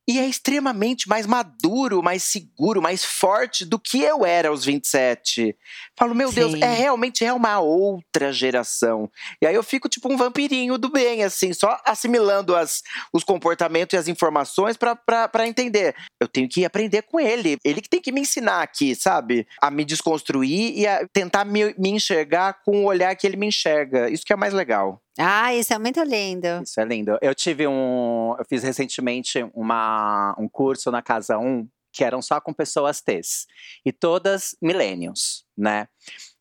e 0.08 0.20
é 0.20 0.26
extremamente 0.26 1.08
mais 1.08 1.26
maduro, 1.26 2.02
mais 2.02 2.24
seguro, 2.24 2.82
mais 2.82 3.06
forte 3.06 3.64
do 3.64 3.80
que 3.80 4.02
eu 4.02 4.26
era 4.26 4.50
aos 4.50 4.66
27. 4.66 5.56
Falo, 5.98 6.16
meu 6.16 6.32
Deus, 6.32 6.54
Sim. 6.54 6.64
é 6.64 6.74
realmente 6.74 7.24
é 7.24 7.32
uma 7.32 7.60
outra 7.60 8.34
geração. 8.34 9.10
E 9.42 9.46
aí 9.46 9.54
eu 9.54 9.64
fico 9.64 9.88
tipo 9.88 10.12
um 10.12 10.18
vampirinho 10.18 10.78
do 10.78 10.90
bem, 10.90 11.24
assim, 11.24 11.54
só 11.54 11.80
assimilando 11.86 12.56
as, 12.56 12.82
os 13.14 13.24
comportamentos 13.24 13.94
e 13.94 13.98
as 13.98 14.08
informações 14.08 14.76
pra 14.76 15.48
entender. 15.48 15.96
Eu 16.20 16.28
tenho 16.28 16.50
que 16.50 16.66
aprender 16.66 17.04
com 17.04 17.20
ele. 17.20 17.58
Ele 17.64 17.82
que 17.82 17.90
tem 17.90 18.02
que 18.02 18.12
me 18.12 18.22
ensinar 18.22 18.62
aqui, 18.62 18.96
sabe? 18.96 19.48
A 19.62 19.70
me 19.70 19.86
desconstruir 19.86 20.78
e 20.78 20.88
a 20.88 21.08
tentar 21.14 21.46
me, 21.46 21.76
me 21.78 21.90
enxergar 21.90 22.62
com 22.66 22.84
o 22.84 22.88
olhar 22.88 23.16
que 23.16 23.28
ele 23.28 23.38
me 23.38 23.48
enxerga. 23.48 24.10
Isso 24.10 24.26
que 24.26 24.34
é 24.34 24.36
mais 24.36 24.54
legal. 24.54 25.02
Ah, 25.18 25.54
isso 25.54 25.74
é 25.74 25.80
muito 25.80 26.02
lindo. 26.04 26.48
Isso 26.64 26.80
é 26.80 26.86
lindo. 26.86 27.18
Eu 27.22 27.36
tive 27.36 27.68
um. 27.68 28.36
Eu 28.38 28.46
fiz 28.48 28.64
recentemente 28.64 29.44
uma, 29.54 30.36
um 30.38 30.48
curso 30.48 30.90
na 30.90 31.02
Casa 31.02 31.38
1 31.38 31.68
que 31.92 32.04
eram 32.04 32.22
só 32.22 32.40
com 32.40 32.54
pessoas 32.54 33.02
T's. 33.02 33.46
E 33.86 33.92
todas 33.92 34.56
millennials, 34.62 35.46
né? 35.58 35.88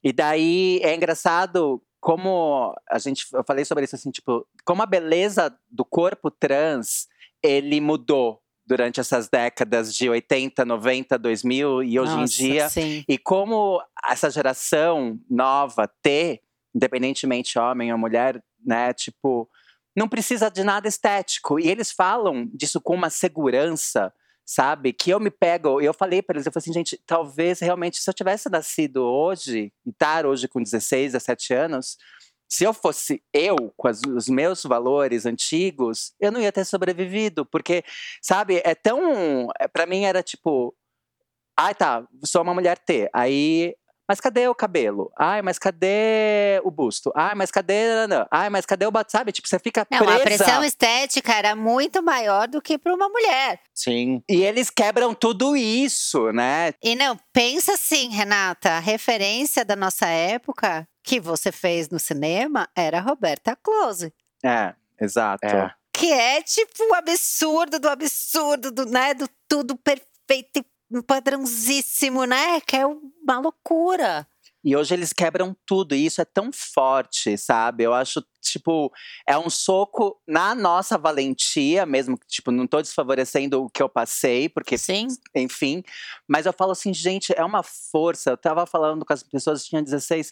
E 0.03 0.13
daí 0.13 0.81
é 0.83 0.95
engraçado 0.95 1.83
como 2.01 2.75
a 2.89 2.99
gente. 2.99 3.27
Eu 3.33 3.45
falei 3.45 3.65
sobre 3.65 3.85
isso 3.85 3.97
assim, 3.97 4.11
tipo, 4.11 4.47
como 4.65 4.83
a 4.83 4.87
beleza 4.87 5.55
do 5.69 5.85
corpo 5.85 6.31
trans 6.31 7.09
ele 7.43 7.81
mudou 7.81 8.41
durante 8.67 9.01
essas 9.01 9.29
décadas 9.29 9.93
de 9.93 10.09
80, 10.09 10.65
90, 10.65 11.19
2000 11.19 11.83
e 11.83 11.99
hoje 11.99 12.13
em 12.13 12.17
Nossa, 12.17 12.35
dia. 12.35 12.69
Sim. 12.69 13.05
E 13.09 13.19
como 13.19 13.83
essa 14.09 14.31
geração 14.31 15.19
nova 15.29 15.91
T, 16.01 16.41
independentemente 16.73 17.59
homem 17.59 17.93
ou 17.93 17.99
mulher, 17.99 18.41
né, 18.65 18.93
tipo, 18.93 19.49
não 19.97 20.09
precisa 20.09 20.51
de 20.51 20.63
nada 20.65 20.89
estético. 20.89 21.59
E 21.61 21.69
eles 21.69 21.91
falam 21.93 22.47
disso 22.55 22.81
com 22.81 22.95
uma 22.95 23.11
segurança, 23.11 24.13
sabe? 24.45 24.93
Que 24.93 25.11
eu 25.11 25.21
me 25.21 25.31
pego, 25.31 25.81
eu 25.81 25.93
falei 25.95 26.23
para 26.23 26.37
eles, 26.37 26.47
eu 26.47 26.53
falei 26.53 26.63
assim, 26.65 26.73
gente, 26.73 27.01
talvez 27.07 27.61
realmente 27.61 27.99
se 28.01 28.09
eu 28.09 28.15
tivesse 28.15 28.49
nascido 28.51 29.03
hoje, 29.05 29.73
e 29.87 29.91
estar 29.91 30.27
hoje 30.27 30.49
com 30.49 30.63
16, 30.63 31.13
17 31.13 31.55
anos, 31.55 31.97
se 32.49 32.65
eu 32.65 32.75
fosse 32.75 33.23
eu, 33.33 33.57
com 33.77 33.87
as- 33.89 34.01
os 34.09 34.29
meus 34.29 34.65
valores 34.65 35.25
antigos, 35.25 36.13
eu 36.21 36.33
não 36.33 36.41
ia 36.41 36.51
ter 36.53 36.65
sobrevivido, 36.65 37.47
porque, 37.47 37.85
sabe, 38.21 38.61
é 38.65 38.75
tão. 38.75 39.49
É, 39.61 39.69
para 39.69 39.87
mim 39.87 40.05
era 40.05 40.23
tipo. 40.23 40.75
Ai, 41.59 41.75
tá, 41.75 42.07
sou 42.25 42.43
uma 42.43 42.55
mulher 42.55 42.79
T. 42.79 43.09
Aí. 43.13 43.75
Mas 44.11 44.21
cadê 44.21 44.49
o 44.49 44.55
cabelo? 44.57 45.13
Ai, 45.17 45.41
mas 45.41 45.57
cadê 45.57 46.61
o 46.65 46.71
busto? 46.73 47.13
Ai, 47.15 47.33
mas 47.37 47.49
cadê. 47.53 47.85
Ai, 48.29 48.51
mas 48.51 48.67
cadê 48.67 48.85
o 48.85 48.91
bato? 48.91 49.13
Sabe? 49.13 49.31
Tipo, 49.31 49.47
você 49.47 49.57
fica 49.61 49.87
Não, 49.89 50.01
presa. 50.01 50.17
a 50.17 50.21
pressão 50.21 50.65
estética 50.65 51.33
era 51.33 51.55
muito 51.55 52.03
maior 52.03 52.49
do 52.49 52.61
que 52.61 52.77
para 52.77 52.93
uma 52.93 53.09
mulher. 53.09 53.61
Sim. 53.73 54.21
E 54.29 54.43
eles 54.43 54.69
quebram 54.69 55.15
tudo 55.15 55.57
isso, 55.57 56.33
né? 56.33 56.75
E 56.83 56.97
não, 56.97 57.17
pensa 57.33 57.75
assim, 57.75 58.09
Renata, 58.09 58.71
a 58.71 58.79
referência 58.81 59.65
da 59.65 59.77
nossa 59.77 60.09
época 60.09 60.89
que 61.05 61.21
você 61.21 61.53
fez 61.53 61.89
no 61.89 62.01
cinema 62.01 62.69
era 62.75 62.99
a 62.99 63.03
Roberta 63.03 63.57
Close. 63.63 64.13
É, 64.45 64.75
exato. 65.01 65.47
É. 65.47 65.73
Que 65.93 66.11
é 66.13 66.43
tipo 66.43 66.83
o 66.91 66.95
absurdo 66.95 67.79
do 67.79 67.89
absurdo, 67.89 68.73
do, 68.73 68.87
né? 68.87 69.15
Do 69.15 69.29
tudo 69.47 69.77
perfeito 69.77 70.59
e 70.59 70.65
padrãozíssimo, 71.07 72.25
né? 72.25 72.61
Que 72.61 72.77
é 72.77 72.87
uma 72.87 73.39
loucura. 73.39 74.27
E 74.63 74.77
hoje 74.77 74.93
eles 74.93 75.11
quebram 75.13 75.57
tudo, 75.65 75.95
e 75.95 76.05
isso 76.05 76.21
é 76.21 76.25
tão 76.25 76.51
forte, 76.53 77.37
sabe? 77.39 77.83
Eu 77.85 77.95
acho, 77.95 78.23
tipo, 78.43 78.93
é 79.27 79.39
um 79.39 79.49
soco 79.49 80.21
na 80.29 80.55
nossa 80.55 80.99
valentia, 80.99 81.87
mesmo 81.87 82.19
que, 82.19 82.27
tipo, 82.27 82.51
não 82.51 82.67
tô 82.67 82.83
desfavorecendo 82.83 83.65
o 83.65 83.71
que 83.71 83.83
eu 83.83 83.89
passei, 83.89 84.51
porque, 84.51 84.77
Sim. 84.77 85.07
enfim. 85.35 85.83
Mas 86.29 86.45
eu 86.45 86.53
falo 86.53 86.73
assim, 86.73 86.93
gente, 86.93 87.33
é 87.35 87.43
uma 87.43 87.63
força. 87.63 88.31
Eu 88.31 88.37
tava 88.37 88.67
falando 88.67 89.05
com 89.05 89.13
as 89.15 89.23
pessoas 89.23 89.63
que 89.63 89.71
tinham 89.71 89.83
16, 89.83 90.31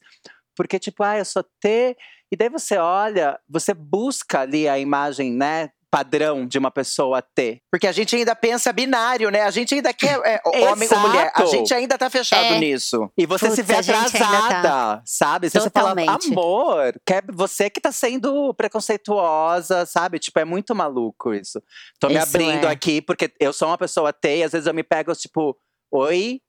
porque, 0.54 0.78
tipo, 0.78 1.02
ah, 1.02 1.16
eu 1.16 1.24
sou 1.24 1.42
T. 1.42 1.96
E 2.30 2.36
daí 2.36 2.50
você 2.50 2.76
olha, 2.76 3.40
você 3.48 3.72
busca 3.72 4.40
ali 4.40 4.68
a 4.68 4.78
imagem, 4.78 5.32
né? 5.32 5.70
Padrão 5.90 6.46
de 6.46 6.58
uma 6.58 6.70
pessoa 6.70 7.22
T. 7.22 7.62
Porque 7.70 7.86
a 7.86 7.92
gente 7.92 8.14
ainda 8.14 8.36
pensa 8.36 8.72
binário, 8.72 9.30
né? 9.30 9.42
A 9.42 9.50
gente 9.50 9.74
ainda 9.74 9.92
quer 9.94 10.20
é, 10.24 10.40
homem 10.44 10.88
ou 10.92 10.98
mulher. 11.00 11.32
A 11.34 11.44
gente 11.46 11.72
ainda 11.72 11.96
tá 11.96 12.10
fechado 12.10 12.44
É. 12.54 12.58
nisso. 12.58 13.10
E 13.16 13.24
você 13.24 13.50
se 13.50 13.62
vê 13.62 13.74
tá- 13.82 14.02
atrasada, 14.02 15.02
sabe? 15.06 15.48
Você, 15.48 15.60
você 15.60 15.70
fala, 15.70 15.94
amor, 16.26 16.92
quer, 17.06 17.24
você 17.32 17.70
que 17.70 17.80
tá 17.80 17.90
sendo 17.90 18.52
preconceituosa, 18.54 19.86
sabe? 19.86 20.18
Tipo, 20.18 20.38
é 20.40 20.44
muito 20.44 20.74
maluco 20.74 21.32
isso. 21.32 21.62
Tô 21.98 22.08
me 22.08 22.16
Isso 22.18 22.24
abrindo 22.28 22.66
é. 22.66 22.70
aqui, 22.70 23.00
porque 23.00 23.32
eu 23.40 23.52
sou 23.52 23.68
uma 23.68 23.78
pessoa 23.78 24.12
T, 24.12 24.38
e 24.38 24.42
às 24.44 24.52
vezes 24.52 24.66
eu 24.66 24.74
me 24.74 24.82
pego, 24.82 25.14
tipo, 25.14 25.56
oi, 25.90 26.40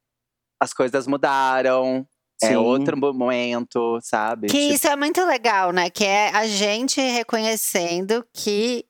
as 0.62 0.74
coisas 0.74 1.08
mudaram, 1.08 2.06
Sim. 2.44 2.54
é 2.54 2.58
outro 2.58 2.98
momento, 2.98 4.00
sabe? 4.02 4.48
Que 4.48 4.58
Tipo, 4.64 4.74
isso 4.74 4.88
é 4.88 4.96
muito 4.96 5.24
legal, 5.26 5.72
né? 5.72 5.90
Que 5.90 6.04
é 6.06 6.30
a 6.36 6.46
gente 6.48 7.00
reconhecendo 7.00 8.26
que, 8.34 8.86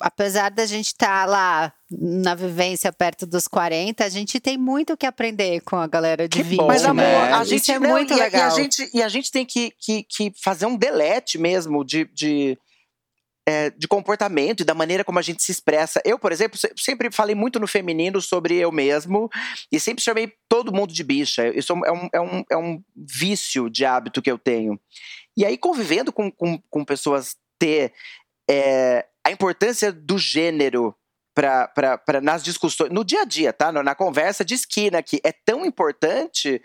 apesar 0.00 0.50
da 0.50 0.64
gente 0.66 0.86
estar 0.88 1.26
lá 1.28 1.72
na 1.90 2.34
vivência 2.34 2.92
perto 2.92 3.26
dos 3.26 3.46
40, 3.46 4.04
a 4.04 4.08
gente 4.08 4.40
tem 4.40 4.56
muito 4.56 4.92
o 4.92 4.96
que 4.96 5.06
aprender 5.06 5.60
com 5.60 5.76
a 5.76 5.86
galera 5.86 6.28
de 6.28 6.38
Que 6.38 6.42
20. 6.42 6.58
bom, 6.58 6.66
Mas, 6.66 6.84
amor, 6.84 6.96
né? 7.04 7.32
a 7.32 7.42
Isso 7.42 7.50
gente 7.50 7.72
é 7.72 7.78
não, 7.78 7.90
muito 7.90 8.12
e, 8.12 8.14
a- 8.14 8.18
E 8.18 8.20
legal. 8.20 8.46
a 8.46 8.50
gente, 8.50 8.90
e 8.94 9.02
a 9.02 9.08
gente 9.08 9.30
tem 9.30 9.44
que, 9.44 9.72
que, 9.78 10.02
que 10.04 10.32
fazer 10.42 10.66
um 10.66 10.76
delete 10.76 11.38
mesmo 11.38 11.84
de. 11.84 12.04
de 12.12 12.58
é, 13.48 13.70
de 13.70 13.88
comportamento 13.88 14.60
e 14.60 14.64
da 14.64 14.74
maneira 14.74 15.02
como 15.02 15.18
a 15.18 15.22
gente 15.22 15.42
se 15.42 15.50
expressa. 15.50 16.00
Eu, 16.04 16.18
por 16.18 16.30
exemplo, 16.30 16.56
se- 16.58 16.70
sempre 16.76 17.10
falei 17.10 17.34
muito 17.34 17.58
no 17.58 17.66
feminino 17.66 18.20
sobre 18.20 18.54
eu 18.56 18.70
mesmo 18.70 19.28
e 19.72 19.80
sempre 19.80 20.04
chamei 20.04 20.32
todo 20.48 20.72
mundo 20.72 20.92
de 20.92 21.02
bicha. 21.02 21.48
Isso 21.48 21.72
é 21.72 21.90
um, 21.90 22.08
é 22.12 22.20
um, 22.20 22.44
é 22.50 22.56
um 22.56 22.82
vício 22.94 23.68
de 23.70 23.84
hábito 23.84 24.20
que 24.22 24.30
eu 24.30 24.38
tenho. 24.38 24.78
E 25.36 25.44
aí, 25.44 25.56
convivendo 25.56 26.12
com, 26.12 26.30
com, 26.30 26.60
com 26.70 26.84
pessoas 26.84 27.34
ter 27.58 27.92
é, 28.48 29.06
a 29.26 29.30
importância 29.30 29.92
do 29.92 30.18
gênero 30.18 30.94
pra, 31.34 31.68
pra, 31.68 31.98
pra, 31.98 32.20
nas 32.20 32.42
discussões, 32.42 32.90
no 32.90 33.04
dia 33.04 33.22
a 33.22 33.24
dia, 33.24 33.52
tá? 33.52 33.70
Na, 33.72 33.94
conversa 33.94 34.44
de 34.44 34.54
esquina, 34.54 35.02
que 35.02 35.20
é 35.24 35.32
tão 35.32 35.64
importante 35.64 36.60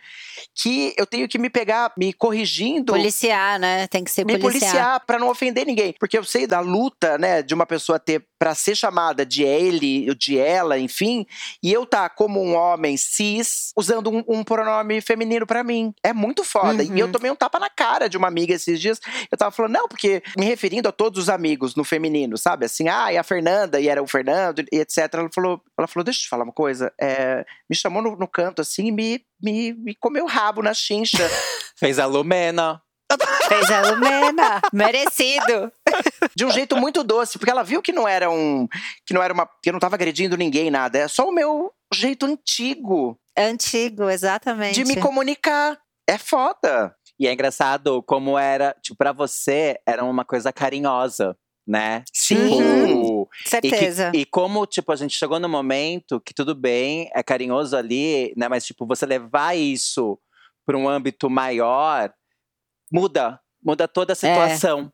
que 0.53 0.93
eu 0.97 1.05
tenho 1.05 1.27
que 1.27 1.37
me 1.37 1.49
pegar 1.49 1.93
me 1.97 2.11
corrigindo 2.13 2.93
Policiar, 2.93 3.59
né? 3.59 3.87
Tem 3.87 4.03
que 4.03 4.11
ser 4.11 4.25
me 4.25 4.37
policiar. 4.37 4.71
policiar 4.71 5.05
pra 5.05 5.19
não 5.19 5.29
ofender 5.29 5.65
ninguém. 5.65 5.93
Porque 5.99 6.17
eu 6.17 6.23
sei 6.23 6.47
da 6.47 6.59
luta, 6.59 7.17
né, 7.17 7.41
de 7.41 7.53
uma 7.53 7.65
pessoa 7.65 7.99
ter 7.99 8.25
pra 8.45 8.53
ser 8.53 8.75
chamada 8.75 9.25
de 9.25 9.41
ele, 9.41 10.13
de 10.13 10.37
ela, 10.37 10.77
enfim, 10.77 11.25
e 11.63 11.73
eu 11.73 11.83
tá 11.83 12.07
como 12.07 12.39
um 12.39 12.53
homem 12.53 12.95
cis 12.95 13.71
usando 13.75 14.11
um, 14.11 14.23
um 14.27 14.43
pronome 14.43 15.01
feminino 15.01 15.47
pra 15.47 15.63
mim. 15.63 15.91
É 16.03 16.13
muito 16.13 16.43
foda. 16.43 16.83
Uhum. 16.83 16.95
E 16.95 16.99
eu 16.99 17.11
tomei 17.11 17.31
um 17.31 17.35
tapa 17.35 17.57
na 17.57 17.71
cara 17.71 18.07
de 18.07 18.15
uma 18.17 18.27
amiga 18.27 18.53
esses 18.53 18.79
dias. 18.79 18.99
Eu 19.31 19.35
tava 19.35 19.49
falando, 19.49 19.71
não, 19.71 19.87
porque 19.87 20.21
me 20.37 20.45
referindo 20.45 20.87
a 20.87 20.91
todos 20.91 21.23
os 21.23 21.27
amigos 21.27 21.73
no 21.73 21.83
feminino, 21.83 22.37
sabe? 22.37 22.67
Assim, 22.67 22.87
ah, 22.87 23.11
e 23.11 23.17
a 23.17 23.23
Fernanda, 23.23 23.79
e 23.79 23.89
era 23.89 24.03
o 24.03 24.05
Fernando, 24.05 24.63
e 24.71 24.77
etc. 24.77 25.11
Ela 25.11 25.29
falou, 25.33 25.59
ela 25.75 25.87
falou 25.87 26.03
deixa 26.03 26.19
eu 26.19 26.23
te 26.25 26.29
falar 26.29 26.43
uma 26.43 26.53
coisa. 26.53 26.93
É, 27.01 27.43
me 27.67 27.75
chamou 27.75 28.03
no, 28.03 28.15
no 28.15 28.27
canto 28.27 28.61
assim 28.61 28.89
e 28.89 28.91
me, 28.91 29.25
me, 29.41 29.73
me 29.73 29.95
comeu 29.95 30.25
o 30.25 30.29
rabo 30.29 30.61
na 30.61 30.75
chincha. 30.75 31.27
Fez 31.75 31.97
a 31.97 32.05
Lumena. 32.05 32.79
Fez 33.49 33.71
a 33.71 33.89
Lumena. 33.89 34.61
Merecido. 34.71 35.71
De 36.35 36.45
um 36.45 36.51
jeito 36.51 36.75
muito 36.77 37.03
doce, 37.03 37.37
porque 37.37 37.51
ela 37.51 37.63
viu 37.63 37.81
que 37.81 37.91
não 37.91 38.07
era 38.07 38.29
um. 38.29 38.67
que 39.05 39.13
não 39.13 39.21
era 39.21 39.33
uma. 39.33 39.45
que 39.61 39.69
eu 39.69 39.73
não 39.73 39.79
tava 39.79 39.95
agredindo 39.95 40.37
ninguém, 40.37 40.69
nada. 40.71 40.97
É 40.99 41.07
só 41.07 41.27
o 41.27 41.31
meu 41.33 41.71
jeito 41.93 42.25
antigo 42.25 43.19
Antigo, 43.37 44.09
exatamente. 44.09 44.75
de 44.75 44.85
me 44.85 44.95
comunicar. 45.01 45.77
É 46.07 46.17
foda. 46.17 46.95
E 47.19 47.27
é 47.27 47.33
engraçado 47.33 48.01
como 48.03 48.37
era, 48.37 48.75
tipo, 48.81 48.97
pra 48.97 49.11
você 49.11 49.77
era 49.85 50.03
uma 50.03 50.23
coisa 50.23 50.53
carinhosa, 50.53 51.35
né? 51.67 52.03
Sim. 52.13 52.35
Tipo, 52.49 53.29
e, 53.33 53.43
que- 53.43 53.49
Certeza. 53.49 54.11
e 54.13 54.25
como, 54.25 54.65
tipo, 54.65 54.91
a 54.91 54.95
gente 54.95 55.15
chegou 55.17 55.39
no 55.39 55.49
momento 55.49 56.21
que 56.21 56.33
tudo 56.33 56.53
bem, 56.53 57.09
é 57.13 57.21
carinhoso 57.23 57.75
ali, 57.75 58.33
né? 58.37 58.47
Mas, 58.47 58.65
tipo, 58.65 58.85
você 58.85 59.05
levar 59.05 59.55
isso 59.57 60.17
para 60.65 60.77
um 60.77 60.87
âmbito 60.87 61.29
maior, 61.29 62.11
muda. 62.91 63.39
Muda 63.63 63.87
toda 63.87 64.13
a 64.13 64.15
situação. 64.15 64.91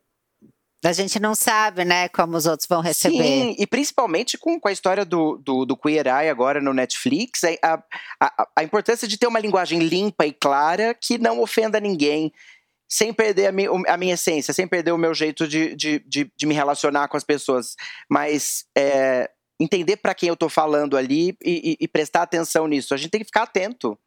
A 0.84 0.94
gente 0.94 1.20
não 1.20 1.36
sabe, 1.36 1.86
né, 1.86 2.10
como 2.10 2.36
os 2.36 2.46
outros 2.48 2.68
vão 2.68 2.82
receber. 2.82 3.18
Sim, 3.24 3.56
e 3.60 3.68
principalmente 3.68 4.38
com, 4.38 4.60
com 4.60 4.68
a 4.68 4.72
história 4.72 5.06
do, 5.06 5.38
do, 5.38 5.64
do 5.66 5.78
Queer 5.78 6.08
Eye 6.08 6.30
agora 6.30 6.60
no 6.60 6.74
Netflix, 6.74 7.44
a, 7.44 7.50
a, 7.62 7.84
a, 8.20 8.48
a 8.58 8.64
importância 8.64 9.08
de 9.08 9.18
ter 9.18 9.28
uma 9.28 9.40
linguagem 9.40 9.80
limpa 9.80 10.26
e 10.26 10.34
clara 10.34 10.96
que 10.96 11.20
não 11.20 11.40
ofenda 11.40 11.80
ninguém, 11.80 12.34
sem 12.90 13.14
perder 13.14 13.48
a, 13.48 13.52
mi, 13.52 13.68
a 13.88 13.96
minha 13.96 14.16
essência, 14.16 14.54
sem 14.54 14.68
perder 14.68 14.92
o 14.92 14.98
meu 14.98 15.14
jeito 15.14 15.48
de, 15.48 15.76
de, 15.76 16.00
de, 16.00 16.32
de 16.36 16.46
me 16.48 16.54
relacionar 16.56 17.08
com 17.08 17.16
as 17.16 17.24
pessoas. 17.24 17.76
Mas 18.10 18.66
é, 18.76 19.30
entender 19.60 19.98
para 19.98 20.16
quem 20.16 20.30
eu 20.30 20.36
tô 20.36 20.50
falando 20.50 20.98
ali 20.98 21.38
e, 21.44 21.72
e- 21.74 21.78
e 21.80 21.88
prestar 21.88 22.24
atenção 22.24 22.68
nisso. 22.68 22.94
A 22.94 22.98
gente 22.98 23.12
tem 23.12 23.22
que 23.22 23.28
ficar 23.28 23.44
atento. 23.44 23.98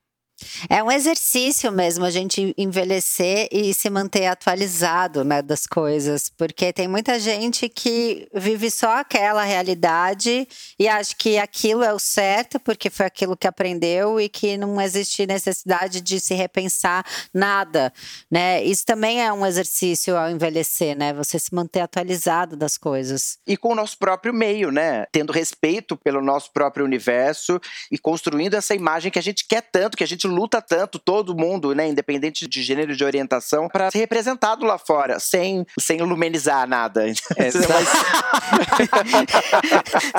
É 0.69 0.83
um 0.83 0.91
exercício 0.91 1.71
mesmo 1.71 2.05
a 2.05 2.11
gente 2.11 2.55
envelhecer 2.59 3.49
e 3.53 3.73
se 3.73 3.89
manter 3.89 4.27
atualizado 4.27 5.25
né, 5.25 5.41
das 5.41 5.67
coisas, 5.67 6.29
porque 6.29 6.73
tem 6.73 6.89
muita 6.89 7.19
gente 7.21 7.69
que 7.69 8.29
vive 8.35 8.71
só 8.71 8.99
aquela 8.99 9.45
realidade 9.45 10.47
e 10.79 10.89
acha 10.89 11.15
que 11.17 11.39
aquilo 11.39 11.85
é 11.85 11.93
o 11.93 11.99
certo, 11.99 12.59
porque 12.59 12.91
foi 12.91 13.07
aquilo 13.07 13.37
que 13.37 13.47
aprendeu 13.47 14.21
e 14.21 14.29
que 14.29 14.57
não 14.57 14.81
existe 14.81 15.27
necessidade 15.27 16.01
de 16.01 16.19
se 16.19 16.35
repensar 16.35 17.05
nada, 17.33 17.93
né? 18.31 18.63
Isso 18.65 18.85
também 18.85 19.23
é 19.23 19.33
um 19.33 19.47
exercício 19.47 20.17
ao 20.17 20.31
envelhecer, 20.31 20.97
né? 20.97 21.13
Você 21.13 21.39
se 21.39 21.55
manter 21.55 21.81
atualizado 21.81 22.57
das 22.57 22.77
coisas. 22.77 23.39
E 23.47 23.57
com 23.57 23.73
o 23.73 23.75
nosso 23.75 23.99
próprio 23.99 24.35
meio, 24.35 24.71
né? 24.71 25.07
Tendo 25.13 25.33
respeito 25.33 25.97
pelo 25.97 26.21
nosso 26.21 26.53
próprio 26.53 26.85
universo 26.85 27.61
e 27.91 27.99
construindo 27.99 28.55
essa 28.55 28.75
imagem 28.75 29.11
que 29.11 29.19
a 29.19 29.23
gente 29.23 29.47
quer 29.47 29.63
tanto, 29.63 29.97
que 29.97 30.05
a 30.05 30.07
gente 30.07 30.24
luta 30.29 30.61
tanto, 30.63 30.99
todo 30.99 31.37
mundo, 31.37 31.75
né? 31.75 31.89
Independente 31.89 32.47
de 32.49 32.63
gênero 32.63 32.93
e 32.93 32.97
de 32.97 33.05
orientação, 33.05 33.69
para 33.69 33.91
ser 33.91 33.99
representado 33.99 34.65
lá 34.65 34.79
fora, 34.79 35.19
sem, 35.19 35.65
sem 35.79 35.99
lumenizar 35.99 36.69
nada. 36.69 37.05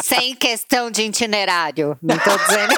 Sem 0.03 0.35
questão 0.35 0.89
de 0.91 1.03
itinerário, 1.03 1.97
não 2.01 2.17
tô 2.17 2.37
dizendo. 2.37 2.75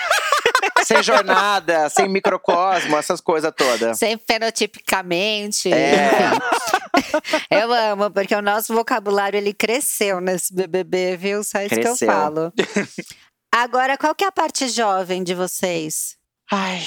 sem 0.85 1.03
jornada, 1.03 1.89
sem 1.89 2.07
microcosmo, 2.07 2.97
essas 2.97 3.19
coisas 3.21 3.51
todas. 3.55 3.97
Sem 3.97 4.17
fenotipicamente. 4.17 5.71
É. 5.73 6.31
Eu 7.49 7.71
amo, 7.73 8.09
porque 8.11 8.33
o 8.35 8.41
nosso 8.41 8.73
vocabulário 8.73 9.37
ele 9.37 9.53
cresceu 9.53 10.19
nesse 10.21 10.53
BBB, 10.53 11.17
viu? 11.17 11.43
Só 11.43 11.59
isso 11.61 11.69
que 11.75 11.79
eu 11.79 11.95
Cresceu. 11.95 12.07
falo. 12.07 12.53
Agora, 13.53 13.97
qual 13.97 14.13
que 14.15 14.23
é 14.23 14.27
a 14.27 14.31
parte 14.31 14.67
jovem 14.69 15.23
de 15.23 15.33
vocês? 15.33 16.15
Ai, 16.51 16.81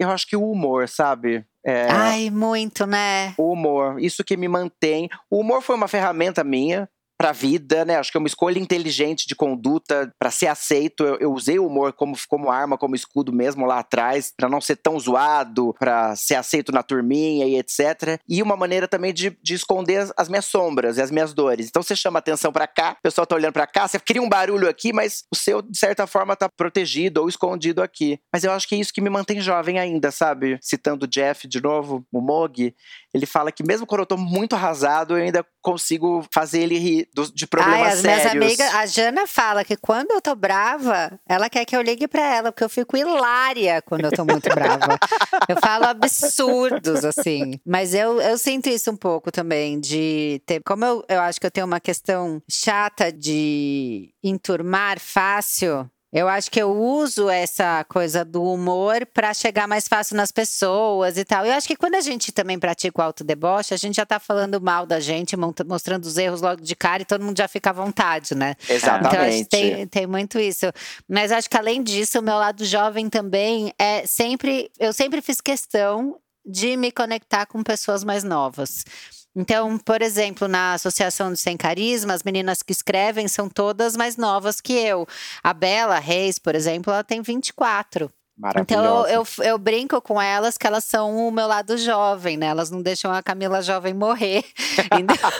eu 0.00 0.10
acho 0.10 0.26
que 0.26 0.36
o 0.36 0.50
humor, 0.50 0.88
sabe? 0.88 1.44
É, 1.64 1.86
Ai, 1.90 2.30
muito, 2.30 2.86
né? 2.86 3.34
O 3.36 3.52
humor, 3.52 4.00
isso 4.00 4.24
que 4.24 4.36
me 4.36 4.48
mantém. 4.48 5.08
O 5.30 5.40
humor 5.40 5.60
foi 5.60 5.76
uma 5.76 5.88
ferramenta 5.88 6.42
minha 6.42 6.88
pra 7.20 7.32
vida, 7.32 7.84
né? 7.84 7.96
Acho 7.96 8.10
que 8.10 8.16
é 8.16 8.18
uma 8.18 8.26
escolha 8.26 8.58
inteligente 8.58 9.28
de 9.28 9.34
conduta 9.34 10.10
pra 10.18 10.30
ser 10.30 10.46
aceito. 10.46 11.04
Eu, 11.04 11.18
eu 11.18 11.32
usei 11.34 11.58
o 11.58 11.66
humor 11.66 11.92
como, 11.92 12.16
como 12.26 12.50
arma, 12.50 12.78
como 12.78 12.94
escudo 12.94 13.30
mesmo 13.30 13.66
lá 13.66 13.80
atrás, 13.80 14.32
pra 14.34 14.48
não 14.48 14.58
ser 14.58 14.76
tão 14.76 14.98
zoado, 14.98 15.74
pra 15.78 16.16
ser 16.16 16.36
aceito 16.36 16.72
na 16.72 16.82
turminha 16.82 17.44
e 17.44 17.58
etc. 17.58 18.18
E 18.26 18.42
uma 18.42 18.56
maneira 18.56 18.88
também 18.88 19.12
de, 19.12 19.36
de 19.42 19.52
esconder 19.52 19.98
as, 19.98 20.12
as 20.16 20.28
minhas 20.30 20.46
sombras 20.46 20.96
e 20.96 21.02
as 21.02 21.10
minhas 21.10 21.34
dores. 21.34 21.68
Então 21.68 21.82
você 21.82 21.94
chama 21.94 22.20
atenção 22.20 22.50
pra 22.50 22.66
cá, 22.66 22.96
o 22.98 23.02
pessoal 23.02 23.26
tá 23.26 23.34
olhando 23.34 23.52
pra 23.52 23.66
cá, 23.66 23.86
você 23.86 24.00
cria 24.00 24.22
um 24.22 24.28
barulho 24.28 24.66
aqui, 24.66 24.90
mas 24.90 25.24
o 25.30 25.36
seu 25.36 25.60
de 25.60 25.78
certa 25.78 26.06
forma 26.06 26.34
tá 26.34 26.48
protegido 26.48 27.20
ou 27.20 27.28
escondido 27.28 27.82
aqui. 27.82 28.18
Mas 28.32 28.44
eu 28.44 28.52
acho 28.52 28.66
que 28.66 28.74
é 28.74 28.78
isso 28.78 28.94
que 28.94 29.00
me 29.02 29.10
mantém 29.10 29.42
jovem 29.42 29.78
ainda, 29.78 30.10
sabe? 30.10 30.58
Citando 30.62 31.04
o 31.04 31.08
Jeff 31.08 31.46
de 31.46 31.60
novo, 31.60 32.02
o 32.10 32.22
Mog, 32.22 32.74
ele 33.12 33.26
fala 33.26 33.50
que 33.50 33.62
mesmo 33.62 33.86
quando 33.86 34.00
eu 34.00 34.06
tô 34.06 34.16
muito 34.16 34.54
arrasado, 34.54 35.16
eu 35.18 35.22
ainda 35.22 35.44
consigo 35.62 36.24
fazer 36.32 36.60
ele 36.62 36.78
rir 36.78 37.08
do- 37.14 37.32
de 37.32 37.46
problemas 37.46 37.80
Ai, 37.82 37.92
as 37.92 38.02
minhas 38.02 38.22
sérios. 38.22 38.44
amigas, 38.44 38.74
a 38.74 38.86
Jana 38.86 39.26
fala 39.26 39.64
que 39.64 39.76
quando 39.76 40.10
eu 40.12 40.20
tô 40.22 40.34
brava, 40.34 41.18
ela 41.28 41.50
quer 41.50 41.64
que 41.64 41.76
eu 41.76 41.82
ligue 41.82 42.06
pra 42.08 42.22
ela, 42.36 42.52
porque 42.52 42.64
eu 42.64 42.68
fico 42.70 42.96
hilária 42.96 43.82
quando 43.82 44.04
eu 44.04 44.12
tô 44.12 44.24
muito 44.24 44.48
brava. 44.54 44.96
eu 45.48 45.56
falo 45.60 45.84
absurdos, 45.86 47.04
assim. 47.04 47.60
Mas 47.66 47.94
eu, 47.94 48.20
eu 48.20 48.38
sinto 48.38 48.68
isso 48.68 48.90
um 48.90 48.96
pouco 48.96 49.30
também, 49.32 49.78
de 49.80 50.40
ter. 50.46 50.62
Como 50.62 50.84
eu, 50.84 51.04
eu 51.08 51.20
acho 51.20 51.40
que 51.40 51.46
eu 51.46 51.50
tenho 51.50 51.66
uma 51.66 51.80
questão 51.80 52.40
chata 52.48 53.12
de 53.12 54.12
enturmar 54.22 54.98
fácil. 55.00 55.90
Eu 56.12 56.28
acho 56.28 56.50
que 56.50 56.60
eu 56.60 56.70
uso 56.76 57.30
essa 57.30 57.84
coisa 57.84 58.24
do 58.24 58.42
humor 58.42 59.06
pra 59.06 59.32
chegar 59.32 59.68
mais 59.68 59.86
fácil 59.86 60.16
nas 60.16 60.32
pessoas 60.32 61.16
e 61.16 61.24
tal. 61.24 61.46
Eu 61.46 61.52
acho 61.52 61.68
que 61.68 61.76
quando 61.76 61.94
a 61.94 62.00
gente 62.00 62.32
também 62.32 62.58
pratica 62.58 63.00
o 63.00 63.04
autodeboche, 63.04 63.72
a 63.72 63.76
gente 63.76 63.94
já 63.94 64.04
tá 64.04 64.18
falando 64.18 64.60
mal 64.60 64.84
da 64.84 64.98
gente, 64.98 65.36
mostrando 65.36 66.04
os 66.04 66.16
erros 66.16 66.40
logo 66.40 66.60
de 66.62 66.74
cara 66.74 67.02
e 67.02 67.04
todo 67.04 67.22
mundo 67.22 67.38
já 67.38 67.46
fica 67.46 67.70
à 67.70 67.72
vontade, 67.72 68.34
né? 68.34 68.56
Então, 68.64 68.76
Exatamente. 68.76 69.44
que 69.44 69.50
tem, 69.50 69.86
tem 69.86 70.06
muito 70.06 70.38
isso. 70.40 70.66
Mas 71.08 71.30
acho 71.30 71.48
que 71.48 71.56
além 71.56 71.80
disso, 71.80 72.18
o 72.18 72.22
meu 72.22 72.34
lado 72.34 72.64
jovem 72.64 73.08
também 73.08 73.72
é 73.78 74.04
sempre. 74.04 74.68
Eu 74.80 74.92
sempre 74.92 75.22
fiz 75.22 75.40
questão 75.40 76.18
de 76.44 76.76
me 76.76 76.90
conectar 76.90 77.46
com 77.46 77.62
pessoas 77.62 78.02
mais 78.02 78.24
novas. 78.24 78.84
Então, 79.34 79.78
por 79.78 80.02
exemplo, 80.02 80.48
na 80.48 80.74
Associação 80.74 81.30
do 81.30 81.36
Sem 81.36 81.56
Carisma, 81.56 82.14
as 82.14 82.22
meninas 82.22 82.62
que 82.62 82.72
escrevem 82.72 83.28
são 83.28 83.48
todas 83.48 83.96
mais 83.96 84.16
novas 84.16 84.60
que 84.60 84.72
eu. 84.72 85.06
A 85.42 85.54
Bela 85.54 85.98
Reis, 85.98 86.38
por 86.38 86.54
exemplo, 86.54 86.92
ela 86.92 87.04
tem 87.04 87.22
24. 87.22 88.10
Então 88.56 89.06
eu, 89.06 89.06
eu, 89.06 89.26
eu 89.44 89.58
brinco 89.58 90.00
com 90.00 90.20
elas 90.20 90.56
que 90.56 90.66
elas 90.66 90.84
são 90.84 91.28
o 91.28 91.30
meu 91.30 91.46
lado 91.46 91.76
jovem, 91.76 92.38
né? 92.38 92.46
Elas 92.46 92.70
não 92.70 92.80
deixam 92.80 93.12
a 93.12 93.22
Camila 93.22 93.62
jovem 93.62 93.94
morrer. 93.94 94.44
Então, 94.98 95.30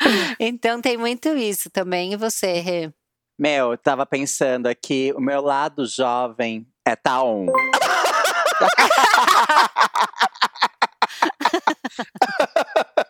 então 0.40 0.80
tem 0.80 0.96
muito 0.96 1.28
isso 1.36 1.68
também. 1.70 2.14
E 2.14 2.16
você, 2.16 2.60
Rê? 2.60 2.90
Meu, 3.38 3.72
eu 3.72 3.78
tava 3.78 4.06
pensando 4.06 4.66
aqui, 4.66 5.12
o 5.14 5.20
meu 5.20 5.42
lado 5.42 5.86
jovem 5.86 6.66
é 6.84 6.96
tá 6.96 7.22
on. 7.22 7.46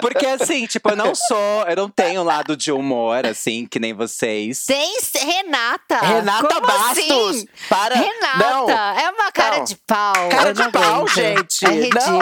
Porque 0.00 0.24
assim, 0.26 0.66
tipo, 0.66 0.88
eu 0.90 0.96
não 0.96 1.14
sou, 1.14 1.64
eu 1.68 1.76
não 1.76 1.88
tenho 1.90 2.22
lado 2.22 2.56
de 2.56 2.72
humor, 2.72 3.26
assim, 3.26 3.66
que 3.66 3.78
nem 3.78 3.92
vocês. 3.92 4.64
Tem 4.64 4.92
Renata! 5.22 5.98
Renata 6.00 6.48
Como 6.48 6.66
Bastos! 6.66 7.00
assim? 7.36 7.48
Para! 7.68 7.94
Renata! 7.94 8.38
Não. 8.38 8.70
É 8.70 9.10
uma 9.10 9.30
cara 9.32 9.58
Não. 9.58 9.64
de 9.64 9.76
pau. 9.86 10.28
Cara 10.30 10.52
de 10.54 10.70
pau, 10.70 11.06
gente. 11.08 11.64
É 11.66 11.88
Não. 11.94 12.20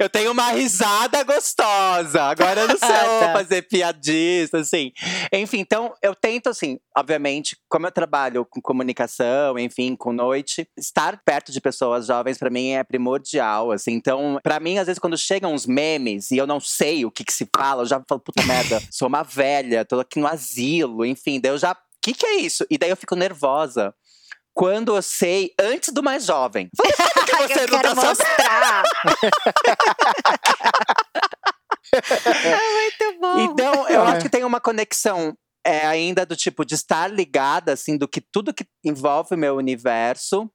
Eu 0.00 0.08
tenho 0.08 0.30
uma 0.32 0.50
risada 0.50 1.22
gostosa. 1.24 2.22
Agora 2.22 2.60
eu 2.62 2.68
não 2.68 2.76
sei 2.78 2.88
Ah, 2.88 3.20
tá. 3.26 3.32
fazer 3.32 3.62
piadista, 3.62 4.58
assim. 4.58 4.92
Enfim, 5.32 5.58
então 5.58 5.92
eu 6.02 6.14
tento, 6.14 6.48
assim, 6.48 6.78
obviamente, 6.96 7.56
como 7.68 7.86
eu 7.86 7.90
trabalho 7.92 8.44
com 8.44 8.60
comunicação, 8.60 9.58
enfim, 9.58 9.96
com 9.96 10.12
noite, 10.12 10.68
estar 10.76 11.20
perto 11.24 11.50
de 11.52 11.60
pessoas 11.60 12.06
jovens 12.06 12.38
pra 12.38 12.50
mim 12.50 12.70
é 12.72 12.84
primordial, 12.84 13.72
assim. 13.72 13.92
Então, 13.92 14.38
pra 14.42 14.60
mim, 14.60 14.78
às 14.78 14.86
vezes, 14.86 14.98
quando 14.98 15.16
chegam 15.18 15.52
uns 15.52 15.66
memes 15.66 16.30
e 16.30 16.36
eu 16.36 16.46
não 16.46 16.60
sei 16.60 17.04
o 17.08 17.10
que, 17.10 17.24
que 17.24 17.32
se 17.32 17.48
fala, 17.54 17.82
eu 17.82 17.86
já 17.86 18.02
falo, 18.08 18.20
puta 18.20 18.42
merda, 18.44 18.80
sou 18.90 19.08
uma 19.08 19.22
velha, 19.22 19.84
tô 19.84 19.98
aqui 20.00 20.18
no 20.20 20.26
asilo, 20.26 21.04
enfim, 21.04 21.40
daí 21.40 21.52
eu 21.52 21.58
já. 21.58 21.72
O 21.72 21.76
que, 22.02 22.14
que 22.14 22.24
é 22.26 22.36
isso? 22.36 22.64
E 22.70 22.78
daí 22.78 22.90
eu 22.90 22.96
fico 22.96 23.14
nervosa. 23.16 23.92
Quando 24.54 24.96
eu 24.96 25.02
sei 25.02 25.52
antes 25.60 25.92
do 25.92 26.02
mais 26.02 26.24
jovem. 26.24 26.68
Por 26.76 26.84
que 26.86 27.36
você 27.54 27.64
eu 27.64 27.68
não 27.68 27.80
quero 27.80 27.94
tá 27.94 27.94
mostrar. 27.94 28.84
é 31.94 32.72
muito 32.72 33.20
bom. 33.20 33.38
Então, 33.40 33.88
eu 33.88 34.02
É. 34.02 34.06
acho 34.08 34.22
que 34.22 34.28
tem 34.28 34.44
uma 34.44 34.60
conexão 34.60 35.36
é, 35.64 35.86
ainda 35.86 36.24
do 36.26 36.36
tipo 36.36 36.64
de 36.64 36.74
estar 36.74 37.08
ligada, 37.08 37.72
assim, 37.72 37.96
do 37.96 38.08
que 38.08 38.20
tudo 38.20 38.54
que 38.54 38.66
envolve 38.84 39.34
o 39.34 39.38
meu 39.38 39.56
universo. 39.56 40.50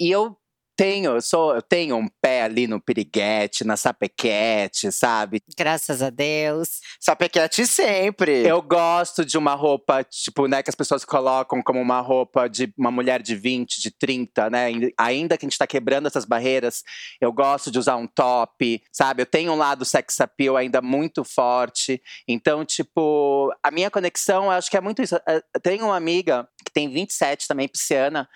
E 0.00 0.10
eu 0.10 0.36
tenho, 0.78 1.16
eu 1.16 1.20
sou, 1.20 1.56
eu 1.56 1.60
tenho 1.60 1.96
um 1.96 2.06
pé 2.22 2.42
ali 2.42 2.68
no 2.68 2.80
piriguete, 2.80 3.64
na 3.64 3.76
sapequete, 3.76 4.92
sabe? 4.92 5.42
Graças 5.58 6.00
a 6.00 6.08
Deus. 6.08 6.78
Sapequete 7.00 7.66
sempre. 7.66 8.46
Eu 8.46 8.62
gosto 8.62 9.24
de 9.24 9.36
uma 9.36 9.54
roupa, 9.54 10.04
tipo, 10.04 10.46
né, 10.46 10.62
que 10.62 10.70
as 10.70 10.76
pessoas 10.76 11.04
colocam 11.04 11.60
como 11.62 11.80
uma 11.80 12.00
roupa 12.00 12.48
de 12.48 12.72
uma 12.78 12.92
mulher 12.92 13.20
de 13.20 13.34
20, 13.34 13.80
de 13.80 13.90
30, 13.90 14.48
né? 14.48 14.66
Ainda- 14.96 15.36
que 15.36 15.44
a 15.44 15.48
gente 15.48 15.58
tá 15.58 15.66
quebrando 15.66 16.06
essas 16.06 16.24
barreiras, 16.24 16.84
eu 17.20 17.32
gosto 17.32 17.72
de 17.72 17.78
usar 17.80 17.96
um 17.96 18.06
top, 18.06 18.80
sabe? 18.92 19.22
Eu 19.22 19.26
tenho 19.26 19.50
um 19.52 19.56
lado 19.56 19.84
sex 19.84 20.20
appeal 20.20 20.56
ainda 20.56 20.80
muito 20.80 21.24
forte. 21.24 22.00
Então, 22.28 22.64
tipo, 22.64 23.52
a 23.64 23.70
minha 23.72 23.90
conexão, 23.90 24.44
eu 24.44 24.50
acho 24.52 24.70
que 24.70 24.76
é 24.76 24.80
muito 24.80 25.02
isso. 25.02 25.16
Eu 25.26 25.60
tenho 25.60 25.86
uma 25.86 25.96
amiga 25.96 26.48
que 26.64 26.72
tem 26.72 26.88
27 26.88 27.48
também, 27.48 27.66
pisciana. 27.68 28.28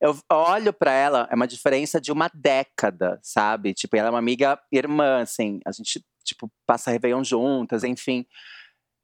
Eu 0.00 0.16
olho 0.30 0.72
pra 0.72 0.92
ela, 0.92 1.28
é 1.30 1.34
uma 1.34 1.46
diferença 1.46 2.00
de 2.00 2.12
uma 2.12 2.30
década, 2.32 3.18
sabe? 3.22 3.74
Tipo, 3.74 3.96
ela 3.96 4.08
é 4.08 4.10
uma 4.10 4.18
amiga 4.18 4.58
irmã, 4.70 5.20
assim. 5.22 5.60
A 5.66 5.72
gente, 5.72 6.04
tipo, 6.24 6.50
passa 6.66 6.90
Réveillon 6.90 7.24
juntas, 7.24 7.82
enfim. 7.82 8.24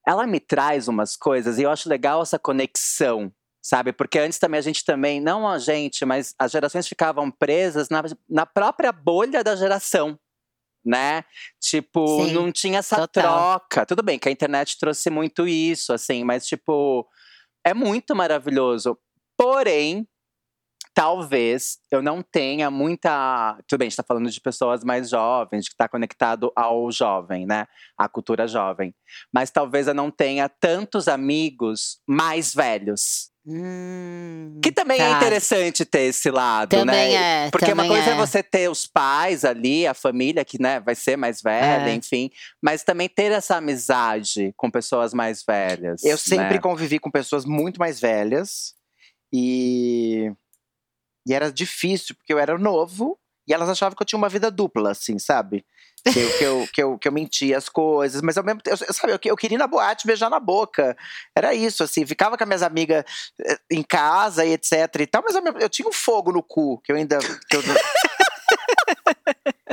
Ela 0.07 0.27
me 0.27 0.39
traz 0.39 0.87
umas 0.87 1.17
coisas 1.17 1.59
e 1.59 1.63
eu 1.63 1.71
acho 1.71 1.89
legal 1.89 2.23
essa 2.23 2.39
conexão, 2.39 3.33
sabe? 3.61 3.93
Porque 3.93 4.19
antes 4.19 4.39
também 4.39 4.59
a 4.59 4.63
gente 4.63 4.85
também, 4.85 5.21
não 5.21 5.49
a 5.49 5.59
gente, 5.59 6.05
mas 6.05 6.33
as 6.39 6.53
gerações 6.53 6.87
ficavam 6.87 7.31
presas 7.31 7.89
na, 7.89 8.03
na 8.29 8.47
própria 8.47 8.93
bolha 8.93 9.43
da 9.43 9.57
geração. 9.57 10.19
Né? 10.87 11.25
Tipo, 11.59 12.27
Sim, 12.27 12.33
não 12.33 12.53
tinha 12.53 12.79
essa 12.81 12.97
total. 12.97 13.59
troca. 13.59 13.87
Tudo 13.87 14.03
bem 14.03 14.19
que 14.19 14.29
a 14.29 14.33
internet 14.33 14.79
trouxe 14.79 15.09
muito 15.09 15.49
isso, 15.49 15.95
assim, 15.95 16.23
mas 16.23 16.47
tipo, 16.47 17.09
é 17.65 17.73
muito 17.73 18.15
maravilhoso. 18.15 18.97
Porém, 19.35 20.07
talvez 20.95 21.79
eu 21.91 22.01
não 22.01 22.23
tenha 22.23 22.71
muita. 22.71 23.59
Tudo 23.67 23.81
bem, 23.81 23.87
a 23.87 23.89
gente 23.91 23.97
tá 23.97 24.05
falando 24.05 24.31
de 24.31 24.41
pessoas 24.41 24.85
mais 24.85 25.11
jovens, 25.11 25.67
que 25.67 25.75
está 25.75 25.89
conectado 25.89 26.53
ao 26.55 26.91
jovem, 26.93 27.45
né? 27.47 27.67
À 27.99 28.09
cultura 28.09 28.47
jovem. 28.47 28.95
Mas 29.33 29.51
talvez 29.51 29.89
eu 29.89 29.95
não 29.95 30.11
tenha 30.11 30.49
tantos 30.49 31.09
amigos 31.09 31.99
mais 32.07 32.55
velhos. 32.55 33.31
Hum, 33.47 34.59
Que 34.63 34.73
também 34.73 34.99
é 34.99 35.07
tá. 35.11 35.17
interessante 35.19 35.85
ter 35.85 36.03
esse 36.09 36.31
lado, 36.31 36.71
Também 36.71 37.13
né? 37.13 37.47
é, 37.47 37.51
Porque 37.51 37.71
uma 37.71 37.87
coisa 37.87 38.11
é. 38.11 38.15
é. 38.15 38.17
você 38.17 38.43
ter 38.43 38.71
os 38.71 38.87
pais 38.87 39.45
ali, 39.45 39.87
a 39.87 39.93
família 39.93 40.43
que, 40.47 40.59
né, 40.59 40.81
vai 40.81 40.95
ser 40.95 41.19
mais 41.19 41.43
velha, 41.43 41.91
É. 41.91 41.95
enfim. 41.95 42.31
Mas 42.63 42.83
também 42.83 43.07
ter 43.07 43.31
essa 43.33 43.57
amizade 43.57 44.55
com 44.57 44.71
pessoas 44.71 45.13
mais 45.13 45.45
velhas. 45.47 46.03
Eu 46.05 46.17
sempre 46.17 46.55
né? 46.55 46.59
convivi 46.59 46.99
com 46.99 47.11
pessoas 47.11 47.45
muito 47.45 47.79
mais 47.79 48.01
velhas 48.01 48.75
e 49.31 50.33
e 51.27 51.33
era 51.35 51.51
difícil 51.53 52.15
porque 52.15 52.33
eu 52.33 52.39
era 52.39 52.57
novo 52.59 53.19
e 53.47 53.53
elas 53.53 53.69
achavam 53.69 53.95
que 53.97 54.03
eu 54.03 54.07
tinha 54.07 54.19
uma 54.19 54.29
vida 54.29 54.51
dupla, 54.51 54.91
assim, 54.93 55.19
sabe? 55.19 55.65
Que 56.03 56.19
eu, 56.19 56.39
que 56.39 56.45
eu, 56.45 56.69
que 56.75 56.83
eu, 56.83 56.99
que 56.99 57.09
eu 57.09 57.13
mentia 57.13 57.57
as 57.57 57.69
coisas, 57.69 58.21
mas 58.21 58.37
ao 58.37 58.45
mesmo 58.45 58.61
tempo, 58.61 58.77
eu, 58.87 58.93
sabe, 58.95 59.13
eu, 59.15 59.19
eu 59.25 59.37
queria 59.37 59.57
ir 59.57 59.59
na 59.59 59.67
boate 59.67 60.07
beijar 60.07 60.29
na 60.29 60.39
boca. 60.39 60.95
Era 61.35 61.55
isso, 61.55 61.83
assim, 61.83 62.05
ficava 62.05 62.37
com 62.37 62.45
as 62.45 62.49
minhas 62.49 62.63
amigas 62.63 63.05
eh, 63.41 63.59
em 63.71 63.83
casa 63.83 64.45
e 64.45 64.53
etc 64.53 64.73
e 65.01 65.07
tal, 65.07 65.23
mas 65.25 65.35
mesmo- 65.43 65.59
eu 65.59 65.69
tinha 65.69 65.89
um 65.89 65.93
fogo 65.93 66.31
no 66.31 66.43
cu, 66.43 66.79
que 66.83 66.93
eu 66.93 66.97
ainda. 66.97 67.19
que 67.19 67.57
eu- 67.57 67.63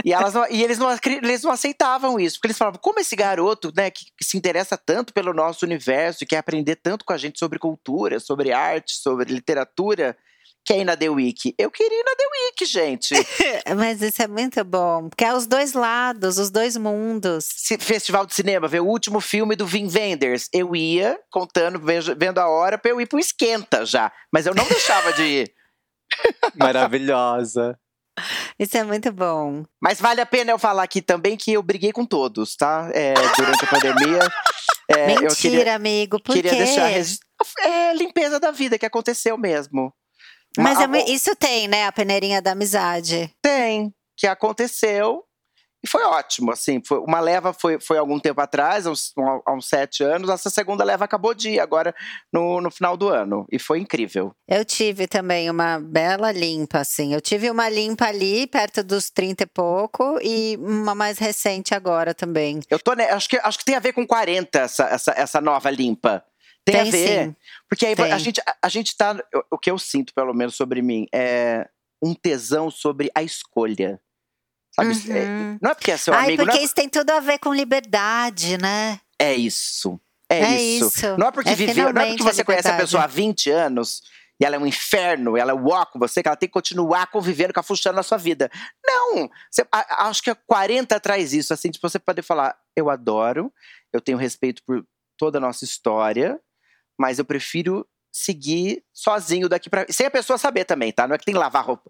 E, 0.06 0.14
elas 0.14 0.34
não- 0.34 0.48
e 0.50 0.64
eles, 0.64 0.80
não, 0.80 0.88
eles 1.06 1.44
não 1.44 1.52
aceitavam 1.52 2.20
isso, 2.20 2.38
porque 2.38 2.48
eles 2.48 2.58
falavam, 2.58 2.80
como 2.82 3.00
esse 3.00 3.16
garoto, 3.16 3.72
né, 3.76 3.92
que, 3.92 4.06
que 4.18 4.24
se 4.24 4.38
interessa 4.38 4.78
tanto 4.78 5.14
pelo 5.14 5.34
nosso 5.34 5.66
universo, 5.66 6.24
e 6.24 6.28
quer 6.28 6.38
aprender 6.38 6.78
tanto 6.78 7.06
com 7.06 7.14
a 7.14 7.18
gente 7.18 7.38
sobre 7.38 7.60
cultura, 7.60 8.20
sobre 8.20 8.52
arte, 8.52 8.96
sobre 8.96 9.32
literatura, 9.32 10.18
quer 10.66 10.80
ir 10.80 10.86
na 10.86 10.96
The 10.98 11.10
Week? 11.10 11.54
Eu 11.58 11.70
queria 11.72 12.00
ir 12.00 12.04
na 12.04 12.16
The 12.16 12.24
Week, 12.24 12.66
gente. 12.66 13.14
Mas 13.78 14.02
isso 14.02 14.22
é 14.22 14.28
muito 14.28 14.64
bom, 14.64 15.10
porque 15.10 15.26
é 15.26 15.34
os 15.34 15.46
dois 15.48 15.74
lados, 15.74 16.38
os 16.38 16.50
dois 16.50 16.76
mundos. 16.78 17.46
Se- 17.48 17.78
Festival 17.78 18.26
de 18.26 18.34
cinema, 18.36 18.68
ver 18.68 18.82
o 18.82 18.86
último 18.88 19.20
filme 19.20 19.56
do 19.56 19.66
Vin 19.66 19.88
Wenders. 19.88 20.48
Eu 20.54 20.76
ia, 20.76 21.20
contando, 21.32 21.80
vendo 22.18 22.38
a 22.40 22.48
hora, 22.48 22.78
pra 22.78 22.92
eu 22.92 23.02
ir 23.02 23.08
pro 23.08 23.20
esquenta 23.20 23.86
já. 23.86 24.12
Mas 24.32 24.46
eu 24.46 24.54
não 24.56 24.66
deixava 24.68 25.12
de 25.14 25.24
ir. 25.24 25.54
Maravilhosa. 26.56 27.78
Isso 28.60 28.78
é 28.78 28.84
muito 28.84 29.12
bom. 29.12 29.64
Mas 29.82 30.00
vale 30.00 30.22
a 30.22 30.26
pena 30.26 30.52
eu 30.52 30.60
falar 30.60 30.84
aqui 30.84 31.02
também 31.02 31.38
que 31.38 31.54
eu 31.54 31.64
briguei 31.64 31.92
com 31.92 32.06
todos, 32.06 32.56
tá? 32.56 32.90
É, 32.94 33.14
durante 33.38 33.64
a 33.66 33.68
pandemia. 33.68 34.20
É, 34.90 35.08
Mentira, 35.08 35.28
eu 35.32 35.36
queria, 35.36 35.76
amigo, 35.76 36.22
por 36.22 36.36
queria 36.36 36.52
quê? 36.52 36.58
deixar. 36.58 36.92
É 37.64 37.94
limpeza 37.94 38.40
da 38.40 38.52
vida 38.52 38.78
que 38.78 38.86
aconteceu 38.86 39.38
mesmo. 39.38 39.94
Mas 40.58 40.78
Uma- 40.78 40.98
é 40.98 41.10
isso 41.10 41.36
tem, 41.36 41.68
né? 41.68 41.86
A 41.86 41.92
peneirinha 41.92 42.42
da 42.42 42.52
amizade. 42.52 43.34
Tem, 43.42 43.94
que 44.18 44.28
aconteceu. 44.28 45.24
E 45.84 45.88
foi 45.88 46.04
ótimo, 46.04 46.52
assim. 46.52 46.80
Foi, 46.86 47.00
uma 47.00 47.20
leva 47.20 47.54
foi, 47.54 47.80
foi 47.80 47.98
algum 47.98 48.20
tempo 48.20 48.40
atrás, 48.40 48.86
há 48.86 48.92
uns, 48.92 49.12
há 49.46 49.52
uns 49.52 49.68
sete 49.68 50.04
anos. 50.04 50.30
Essa 50.30 50.50
segunda 50.50 50.84
leva 50.84 51.06
acabou 51.06 51.34
de 51.34 51.52
ir 51.52 51.60
agora 51.60 51.94
no, 52.32 52.62
no 52.62 52.70
final 52.70 52.96
do 52.96 53.10
ano. 53.10 53.48
E 53.52 53.58
foi 53.58 53.80
incrível. 53.80 54.32
Eu 54.48 54.64
tive 54.64 55.08
também 55.08 55.50
uma 55.50 55.80
bela 55.80 56.32
limpa, 56.32 56.80
assim. 56.80 57.14
Eu 57.14 57.22
tive 57.22 57.50
uma 57.50 57.68
limpa 57.68 58.06
ali, 58.06 58.46
perto 58.46 58.84
dos 58.84 59.10
30 59.10 59.44
e 59.44 59.48
pouco, 59.48 60.20
e 60.22 60.56
uma 60.58 60.94
mais 60.94 61.18
recente 61.18 61.74
agora 61.74 62.14
também. 62.14 62.60
Eu 62.70 62.78
tô, 62.78 62.94
né, 62.94 63.10
acho, 63.10 63.28
que, 63.28 63.38
acho 63.38 63.58
que 63.58 63.66
tem 63.66 63.76
a 63.76 63.80
ver 63.80 63.94
com 63.94 64.06
40 64.06 64.60
essa, 64.60 64.84
essa, 64.84 65.12
essa 65.18 65.42
nova 65.42 65.72
limpa. 65.72 66.24
Tem, 66.66 66.76
a 66.80 66.84
Tem 66.84 66.92
ver. 66.92 67.26
sim. 67.28 67.36
Porque 67.68 67.86
aí 67.86 67.96
Tem. 67.96 68.12
a 68.12 68.18
gente, 68.18 68.42
a, 68.42 68.56
a 68.64 68.70
gente 68.70 68.96
tá. 68.96 69.16
o- 69.50 69.58
que 69.58 69.72
eu 69.72 69.78
sinto, 69.80 70.14
pelo 70.14 70.34
menos, 70.34 70.56
sobre 70.56 70.82
mim, 70.82 71.08
é 71.14 71.68
um 72.02 72.14
tesão 72.14 72.70
sobre 72.70 73.10
a 73.16 73.24
escolha. 73.24 74.00
Sabe? 74.74 74.90
É- 75.12 75.26
Uhum. 75.26 75.58
não 75.62 75.72
é 75.72 75.74
porque 75.76 75.92
é 75.92 75.98
seu 75.98 76.14
Ai, 76.14 76.26
amigo, 76.26 76.38
não 76.44 76.46
porque 76.46 76.62
é, 76.62 76.64
isso 76.66 76.74
tem 76.76 76.88
tudo 76.88 77.10
a 77.10 77.20
ver 77.20 77.40
com 77.40 77.54
liberdade, 77.54 78.58
né? 78.58 79.00
é 79.20 79.34
isso. 79.36 80.00
É, 80.30 80.40
É 80.40 80.62
isso. 80.62 80.88
isso. 80.88 81.18
Não 81.18 81.28
é 81.28 81.32
porque 81.32 81.50
É 81.50 81.56
viveu, 81.56 81.92
não 81.94 82.02
é 82.02 82.08
porque 82.08 82.24
você 82.24 82.42
a 82.42 82.46
conhece 82.46 82.68
a 82.70 82.78
pessoa 82.78 83.04
há 83.04 83.08
20 83.08 83.50
anos 83.52 84.02
e 84.40 84.46
ela 84.46 84.56
é 84.56 84.60
um 84.60 84.66
inferno, 84.66 85.36
ela 85.38 85.52
é 85.52 85.86
com 85.92 86.00
você, 86.00 86.24
que 86.24 86.28
ela 86.30 86.38
tem 86.38 86.48
que 86.48 86.54
continuar 86.54 87.08
convivendo, 87.08 87.54
cafuchando 87.54 87.98
na 87.98 88.02
sua 88.04 88.18
vida. 88.18 88.50
Não! 88.84 89.30
Você- 89.52 89.68
a- 89.72 90.08
acho 90.08 90.24
que 90.24 90.30
a 90.30 90.36
40 90.36 91.00
traz 91.02 91.34
isso, 91.34 91.54
assim, 91.54 91.70
de 91.70 91.80
você 91.82 92.00
poder 92.00 92.22
falar, 92.24 92.58
eu 92.76 92.90
adoro, 92.90 93.54
eu 93.92 94.00
tenho 94.02 94.18
respeito 94.18 94.64
por 94.64 94.84
toda 95.18 95.38
a 95.38 95.42
nossa 95.42 95.66
história, 95.66 96.40
mas 97.02 97.18
eu 97.20 97.26
prefiro 97.26 97.86
seguir 98.14 98.84
sozinho 98.94 99.50
daqui 99.50 99.70
pra. 99.70 99.86
Sem 99.90 100.06
a 100.06 100.12
pessoa 100.12 100.38
saber 100.38 100.66
também, 100.66 100.92
tá? 100.92 101.08
Não 101.08 101.16
é 101.16 101.18
que 101.18 101.26
tem 101.26 101.34
que 101.34 101.40
lavar 101.40 101.66
roupa, 101.66 101.84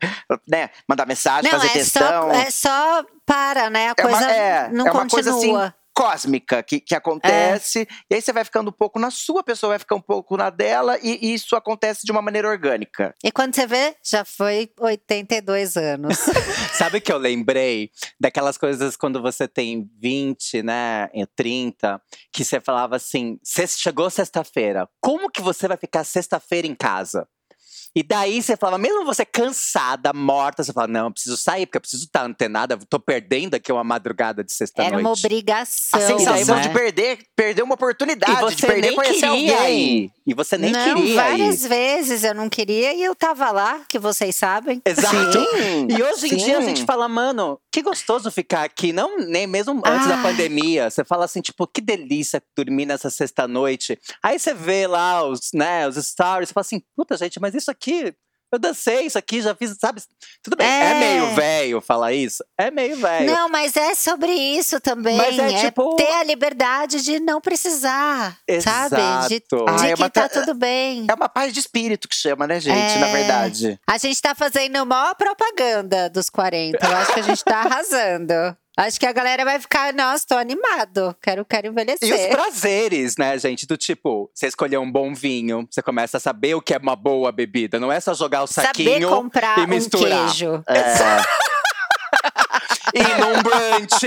né? 0.48 0.70
Mandar 0.88 1.06
mensagem, 1.06 1.52
Não, 1.52 1.60
fazer 1.60 1.72
é 1.72 1.74
textão. 1.74 2.30
só, 2.30 2.32
é 2.32 2.50
só 2.52 3.06
para, 3.26 3.70
né? 3.70 3.88
A 3.90 3.94
É 3.98 4.06
uma- 4.06 4.10
coisa 4.18 4.32
é, 4.32 4.70
não 4.70 4.88
é 4.88 4.92
uma 4.92 5.08
coisa 5.10 5.32
continua. 5.34 5.64
assim, 5.66 5.74
cósmica 6.02 6.64
que, 6.64 6.80
que 6.80 6.96
acontece. 6.96 7.88
E 8.10 8.16
aí 8.16 8.22
você 8.22 8.34
vai 8.34 8.44
ficando 8.44 8.70
um 8.70 8.74
pouco 8.74 8.98
na 8.98 9.12
sua, 9.12 9.42
a 9.42 9.44
pessoa 9.44 9.72
vai 9.72 9.80
ficar 9.80 9.96
um 9.96 10.02
pouco 10.02 10.36
na 10.36 10.50
dela, 10.50 10.98
e, 11.02 11.20
e 11.28 11.34
isso 11.34 11.56
acontece 11.56 12.06
de 12.06 12.12
uma 12.12 12.22
maneira 12.22 12.48
orgânica. 12.50 13.14
E 13.24 13.32
quando 13.32 13.54
você 13.56 13.68
vê, 13.68 13.96
já 14.04 14.26
foi 14.26 14.72
82 14.80 15.78
anos. 15.78 16.18
Sabe 16.74 16.98
o 16.98 17.02
que 17.02 17.12
eu 17.12 17.18
lembrei? 17.18 17.92
Daquelas 18.20 18.58
coisas 18.58 18.96
quando 18.98 19.22
você 19.22 19.48
tem 19.48 19.88
20, 20.00 20.64
né, 20.64 21.08
e 21.14 21.26
30, 21.36 22.02
que 22.34 22.44
você 22.44 22.60
falava 22.60 22.96
assim: 22.96 23.38
"Sexta- 23.44 23.80
chegou 23.82 24.10
sexta-feira, 24.10 24.90
como 25.00 25.30
que 25.30 25.42
você 25.42 25.68
vai 25.68 25.78
ficar 25.78 26.04
sexta-feira 26.04 26.66
em 26.68 26.76
casa? 26.76 27.28
E 27.94 28.04
daí 28.04 28.42
você 28.42 28.56
falava, 28.56 28.78
mesmo 28.78 29.04
você 29.04 29.26
cansada, 29.26 30.14
morta, 30.14 30.64
você 30.64 30.72
fala, 30.72 30.88
não, 30.88 31.06
eu 31.08 31.12
preciso 31.12 31.36
sair, 31.36 31.66
porque 31.66 31.78
eu 31.78 31.82
preciso 31.82 32.06
estar 32.06 32.24
antenada, 32.24 32.80
tô 32.90 33.00
perdendo 33.00 33.56
aqui 33.56 33.70
uma 33.70 33.84
madrugada 33.84 34.44
de 34.44 34.52
Era 34.52 34.58
sexta-noite. 34.58 35.02
uma 35.02 35.12
obrigação. 35.12 36.00
A 36.00 36.08
sensação 36.08 36.56
né? 36.56 36.62
de 36.62 36.70
perder, 36.70 37.20
perder 37.36 37.64
uma 37.64 37.74
oportunidade, 37.76 38.56
de 38.56 38.66
perder 38.66 38.82
nem 38.82 38.96
conhecer 38.96 39.30
queria 39.30 39.58
alguém. 39.58 40.06
ir. 40.06 40.12
E 40.32 40.34
você 40.34 40.58
nem 40.58 40.72
não, 40.72 40.96
queria 40.96 41.16
várias 41.16 41.66
ir. 41.66 41.68
vezes 41.68 42.24
eu 42.24 42.34
não 42.34 42.48
queria 42.50 42.94
e 42.94 43.04
eu 43.04 43.14
tava 43.14 43.52
lá, 43.52 43.82
que 43.90 44.00
vocês 44.00 44.34
sabem. 44.34 44.82
Exato. 44.86 45.40
Sim, 45.52 45.88
E 45.90 46.02
hoje 46.02 46.34
em 46.34 46.38
dia 46.38 46.58
a 46.58 46.62
sim. 46.62 46.70
gente 46.70 46.86
fala, 46.86 47.10
mano, 47.10 47.60
que 47.70 47.82
gostoso 47.82 48.32
ficar 48.32 48.64
aqui. 48.64 48.94
Não, 48.94 49.18
nem 49.18 49.46
mesmo 49.46 49.82
antes 49.86 50.08
da 50.08 50.16
Ai. 50.16 50.24
pandemia. 50.24 50.90
Você 50.90 51.04
fala 51.04 51.26
assim, 51.26 51.42
tipo, 51.42 51.68
que 51.68 51.82
delícia 51.82 52.42
dormir 52.58 52.86
nessa 52.86 53.10
sexta-noite. 53.10 54.00
Aí 54.24 54.40
você 54.40 54.54
vê 54.54 54.88
lá 54.88 55.28
os, 55.28 55.50
né, 55.54 55.86
os 55.86 55.96
stories, 55.98 56.48
você 56.48 56.54
fala 56.54 56.62
assim, 56.62 56.82
puta, 56.96 57.18
gente, 57.18 57.40
mas 57.40 57.54
isso 57.54 57.70
aqui. 57.70 58.14
Eu 58.52 58.60
dancei 58.60 59.06
isso 59.06 59.18
aqui, 59.18 59.42
já 59.42 59.56
fiz, 59.56 59.76
sabe? 59.80 60.02
Tudo 60.44 60.58
bem, 60.58 60.68
é, 60.68 60.92
É. 60.92 60.94
meio 61.00 61.36
velho 61.36 61.82
falar 61.82 62.12
isso. 62.14 62.44
É 62.58 62.70
meio 62.70 62.98
velho. 62.98 63.32
Não, 63.32 63.48
mas 63.50 63.76
é 63.78 63.96
sobre 63.96 64.32
isso 64.32 64.80
também. 64.82 65.16
Mas 65.16 65.40
é 65.40 65.54
tipo- 65.66 65.96
ter 65.96 66.12
a 66.14 66.24
liberdade 66.24 67.02
de 67.02 67.20
não 67.20 67.40
precisar, 67.40 68.38
sabe? 68.62 68.96
De, 68.96 69.28
de 69.30 69.36
Exato. 69.36 69.66
Ah, 69.68 69.88
é 69.88 69.94
que 69.96 70.02
uma 70.02 70.10
tá 70.10 70.28
tudo 70.28 70.54
bem. 70.54 71.06
É 71.10 71.14
uma 71.14 71.30
paz 71.30 71.54
de 71.54 71.60
espírito 71.60 72.08
que 72.08 72.16
chama, 72.16 72.46
né, 72.46 72.60
gente? 72.60 72.98
Na 73.00 73.08
É. 73.08 73.12
verdade. 73.14 73.80
A 73.88 73.98
gente 73.98 74.22
tá 74.22 74.36
fazendo 74.36 74.76
a 74.78 74.86
maior 74.86 75.16
propaganda 75.16 76.10
dos 76.10 76.30
40. 76.30 76.86
Eu 76.86 76.98
acho 76.98 77.14
que 77.14 77.20
a 77.20 77.24
gente 77.24 77.44
tá 77.44 77.60
arrasando. 77.62 78.34
Acho 78.78 79.00
que 79.00 79.06
a 79.06 79.12
galera 79.12 79.44
vai 79.44 79.60
ficar, 79.60 79.94
nossa, 79.94 80.26
tô 80.28 80.36
animado. 80.38 81.16
Quero, 81.22 81.44
quero 81.46 81.68
envelhecer. 81.68 82.08
E 82.08 82.14
os 82.14 82.26
prazeres, 82.36 83.18
né, 83.18 83.38
gente? 83.38 83.68
Do 83.68 83.76
tipo, 83.78 84.32
você 84.34 84.48
escolher 84.48 84.78
um 84.78 84.90
bom 84.90 85.14
vinho, 85.14 85.68
você 85.70 85.82
começa 85.82 86.18
a 86.18 86.20
saber 86.20 86.56
o 86.56 86.62
que 86.62 86.74
é 86.74 86.78
uma 86.78 86.96
boa 86.96 87.32
bebida. 87.32 87.80
Não 87.80 87.92
é 87.92 88.00
só 88.00 88.14
jogar 88.14 88.44
o 88.44 88.48
Saber 88.48 88.68
saquinho 88.68 89.10
comprar 89.10 89.60
e 89.60 89.64
um 89.64 89.68
misturar. 89.68 90.26
queijo. 90.28 90.64
É. 90.68 90.96
ir 92.98 93.18
num 93.20 93.44
brunch. 93.44 94.06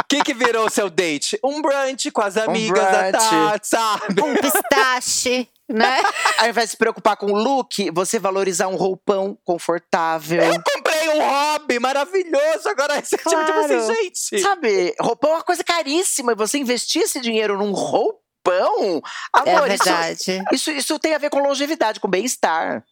O 0.00 0.04
que 0.08 0.22
que 0.22 0.34
virou 0.34 0.66
o 0.66 0.70
seu 0.70 0.88
date? 0.88 1.38
Um 1.44 1.60
brunch 1.60 2.10
com 2.12 2.22
as 2.22 2.36
amigas 2.36 2.82
da 2.84 3.10
brunch. 3.10 3.30
tarde, 3.30 3.66
sabe? 3.68 4.22
Um 4.22 4.34
pistache, 4.36 5.48
né? 5.68 6.00
Ao 6.38 6.48
invés 6.48 6.66
de 6.66 6.70
se 6.72 6.76
preocupar 6.76 7.16
com 7.16 7.26
o 7.26 7.36
look, 7.36 7.90
você 7.92 8.18
valorizar 8.18 8.68
um 8.68 8.76
roupão 8.76 9.36
confortável. 9.44 10.42
Eu 10.42 10.62
comprei 10.62 10.89
um 11.08 11.20
hobby 11.22 11.78
maravilhoso 11.78 12.68
agora 12.68 12.94
recentemente. 12.94 13.46
Tipo 13.46 13.52
Claro. 13.58 13.74
assim, 13.76 13.94
gente. 13.94 14.40
Sabe, 14.40 14.94
roupão 15.00 15.30
é 15.30 15.34
uma 15.34 15.42
coisa 15.42 15.64
caríssima. 15.64 16.32
E 16.32 16.36
você 16.36 16.58
investir 16.58 17.02
esse 17.02 17.20
dinheiro 17.20 17.56
num 17.58 17.72
roupão, 17.72 19.00
É 19.36 19.40
amor, 19.54 19.70
isso, 19.70 19.84
verdade. 19.84 20.44
isso, 20.52 20.70
isso 20.70 20.98
tem 20.98 21.14
a 21.14 21.18
ver 21.18 21.30
com 21.30 21.40
longevidade, 21.40 22.00
com 22.00 22.08
bem-estar. 22.08 22.84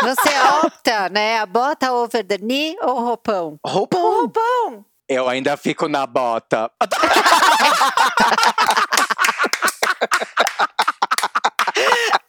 Você 0.00 0.30
opta, 0.64 1.08
né? 1.08 1.38
A 1.38 1.46
bota 1.46 1.92
over 1.92 2.24
the 2.26 2.38
knee 2.38 2.76
ou 2.82 3.00
roupão? 3.00 3.58
Roupão. 3.64 4.20
Roupão! 4.20 4.84
Eu 5.08 5.28
ainda 5.28 5.56
fico 5.56 5.88
na 5.88 6.06
bota. 6.06 6.70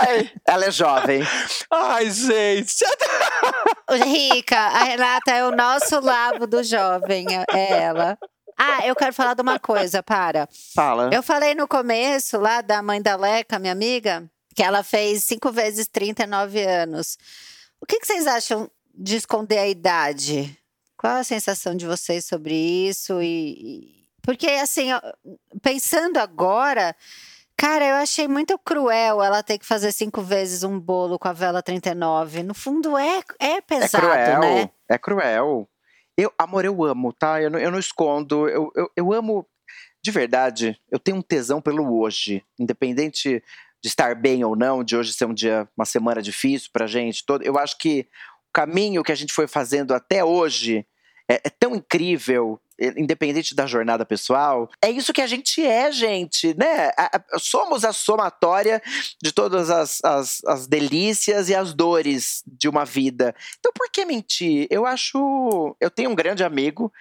Ai, 0.00 0.30
ela 0.46 0.64
é 0.66 0.70
jovem. 0.70 1.22
Ai, 1.70 2.10
gente. 2.10 2.84
Rica, 3.90 4.58
a 4.58 4.84
Renata 4.84 5.30
é 5.32 5.44
o 5.46 5.50
nosso 5.54 6.00
labo 6.00 6.46
do 6.46 6.62
jovem, 6.62 7.26
é 7.52 7.72
ela. 7.82 8.18
Ah, 8.58 8.86
eu 8.86 8.94
quero 8.94 9.12
falar 9.12 9.34
de 9.34 9.42
uma 9.42 9.58
coisa, 9.58 10.02
para. 10.02 10.48
Fala. 10.74 11.10
Eu 11.12 11.22
falei 11.22 11.54
no 11.54 11.66
começo 11.66 12.38
lá 12.38 12.60
da 12.60 12.82
mãe 12.82 13.00
da 13.02 13.16
Leca, 13.16 13.58
minha 13.58 13.72
amiga, 13.72 14.28
que 14.54 14.62
ela 14.62 14.82
fez 14.82 15.24
5 15.24 15.50
vezes 15.50 15.88
39 15.88 16.62
anos. 16.64 17.16
O 17.80 17.86
que, 17.86 17.98
que 17.98 18.06
vocês 18.06 18.26
acham 18.26 18.70
de 18.94 19.16
esconder 19.16 19.58
a 19.58 19.68
idade? 19.68 20.56
Qual 20.96 21.14
a 21.16 21.24
sensação 21.24 21.74
de 21.74 21.86
vocês 21.86 22.24
sobre 22.24 22.54
isso? 22.54 23.20
E, 23.20 23.26
e- 23.26 24.02
porque 24.22 24.46
assim, 24.48 24.88
pensando 25.60 26.18
agora, 26.18 26.94
cara, 27.62 27.86
eu 27.86 27.94
achei 27.94 28.26
muito 28.26 28.58
cruel 28.58 29.22
ela 29.22 29.40
ter 29.40 29.56
que 29.56 29.64
fazer 29.64 29.92
cinco 29.92 30.20
vezes 30.20 30.64
um 30.64 30.80
bolo 30.80 31.16
com 31.16 31.28
a 31.28 31.32
vela 31.32 31.62
39. 31.62 32.42
No 32.42 32.54
fundo 32.54 32.98
é 32.98 33.22
é 33.38 33.52
É 33.52 33.60
pesado, 33.60 34.04
cruel. 34.04 34.40
né? 34.40 34.70
É 34.90 34.98
cruel. 34.98 35.68
Eu, 36.18 36.32
amor, 36.36 36.64
eu 36.64 36.82
amo, 36.82 37.12
tá? 37.12 37.40
Eu 37.40 37.50
não, 37.50 37.60
eu 37.60 37.70
não 37.70 37.78
escondo. 37.78 38.48
Eu, 38.48 38.72
eu, 38.74 38.90
eu 38.96 39.12
amo. 39.12 39.46
De 40.02 40.10
verdade, 40.10 40.76
eu 40.90 40.98
tenho 40.98 41.18
um 41.18 41.22
tesão 41.22 41.62
pelo 41.62 42.00
hoje. 42.00 42.44
Independente 42.58 43.40
de 43.80 43.88
estar 43.88 44.16
bem 44.16 44.42
ou 44.42 44.56
não, 44.56 44.82
de 44.82 44.96
hoje 44.96 45.12
ser 45.12 45.26
um 45.26 45.34
dia, 45.34 45.68
uma 45.76 45.84
semana 45.84 46.20
difícil 46.20 46.68
pra 46.72 46.88
gente. 46.88 47.24
Todo, 47.24 47.42
eu 47.44 47.56
acho 47.56 47.78
que 47.78 48.08
o 48.48 48.52
caminho 48.52 49.04
que 49.04 49.12
a 49.12 49.14
gente 49.14 49.32
foi 49.32 49.46
fazendo 49.46 49.94
até 49.94 50.24
hoje 50.24 50.84
é, 51.28 51.34
é 51.44 51.50
tão 51.50 51.74
incrível, 51.74 52.60
eh, 52.78 52.94
independente 52.96 53.54
da 53.54 53.66
jornada 53.66 54.04
pessoal. 54.04 54.68
É 54.80 54.90
isso 54.90 55.12
que 55.12 55.20
a 55.20 55.26
gente 55.26 55.64
é, 55.64 55.90
gente, 55.90 56.54
né? 56.58 56.90
Somos 57.38 57.84
a 57.84 57.92
somatória 57.92 58.82
de 59.22 59.32
todas 59.32 59.70
as, 59.70 60.02
as, 60.04 60.44
as 60.44 60.66
delícias 60.66 61.48
e 61.48 61.54
as 61.54 61.74
dores 61.74 62.42
de 62.46 62.68
uma 62.68 62.84
vida. 62.84 63.34
Então, 63.58 63.72
por 63.74 63.90
que 63.90 64.04
mentir? 64.04 64.66
Eu 64.70 64.86
acho. 64.86 65.76
Eu 65.80 65.90
tenho 65.90 66.10
um 66.10 66.14
grande 66.14 66.44
amigo 66.44 66.92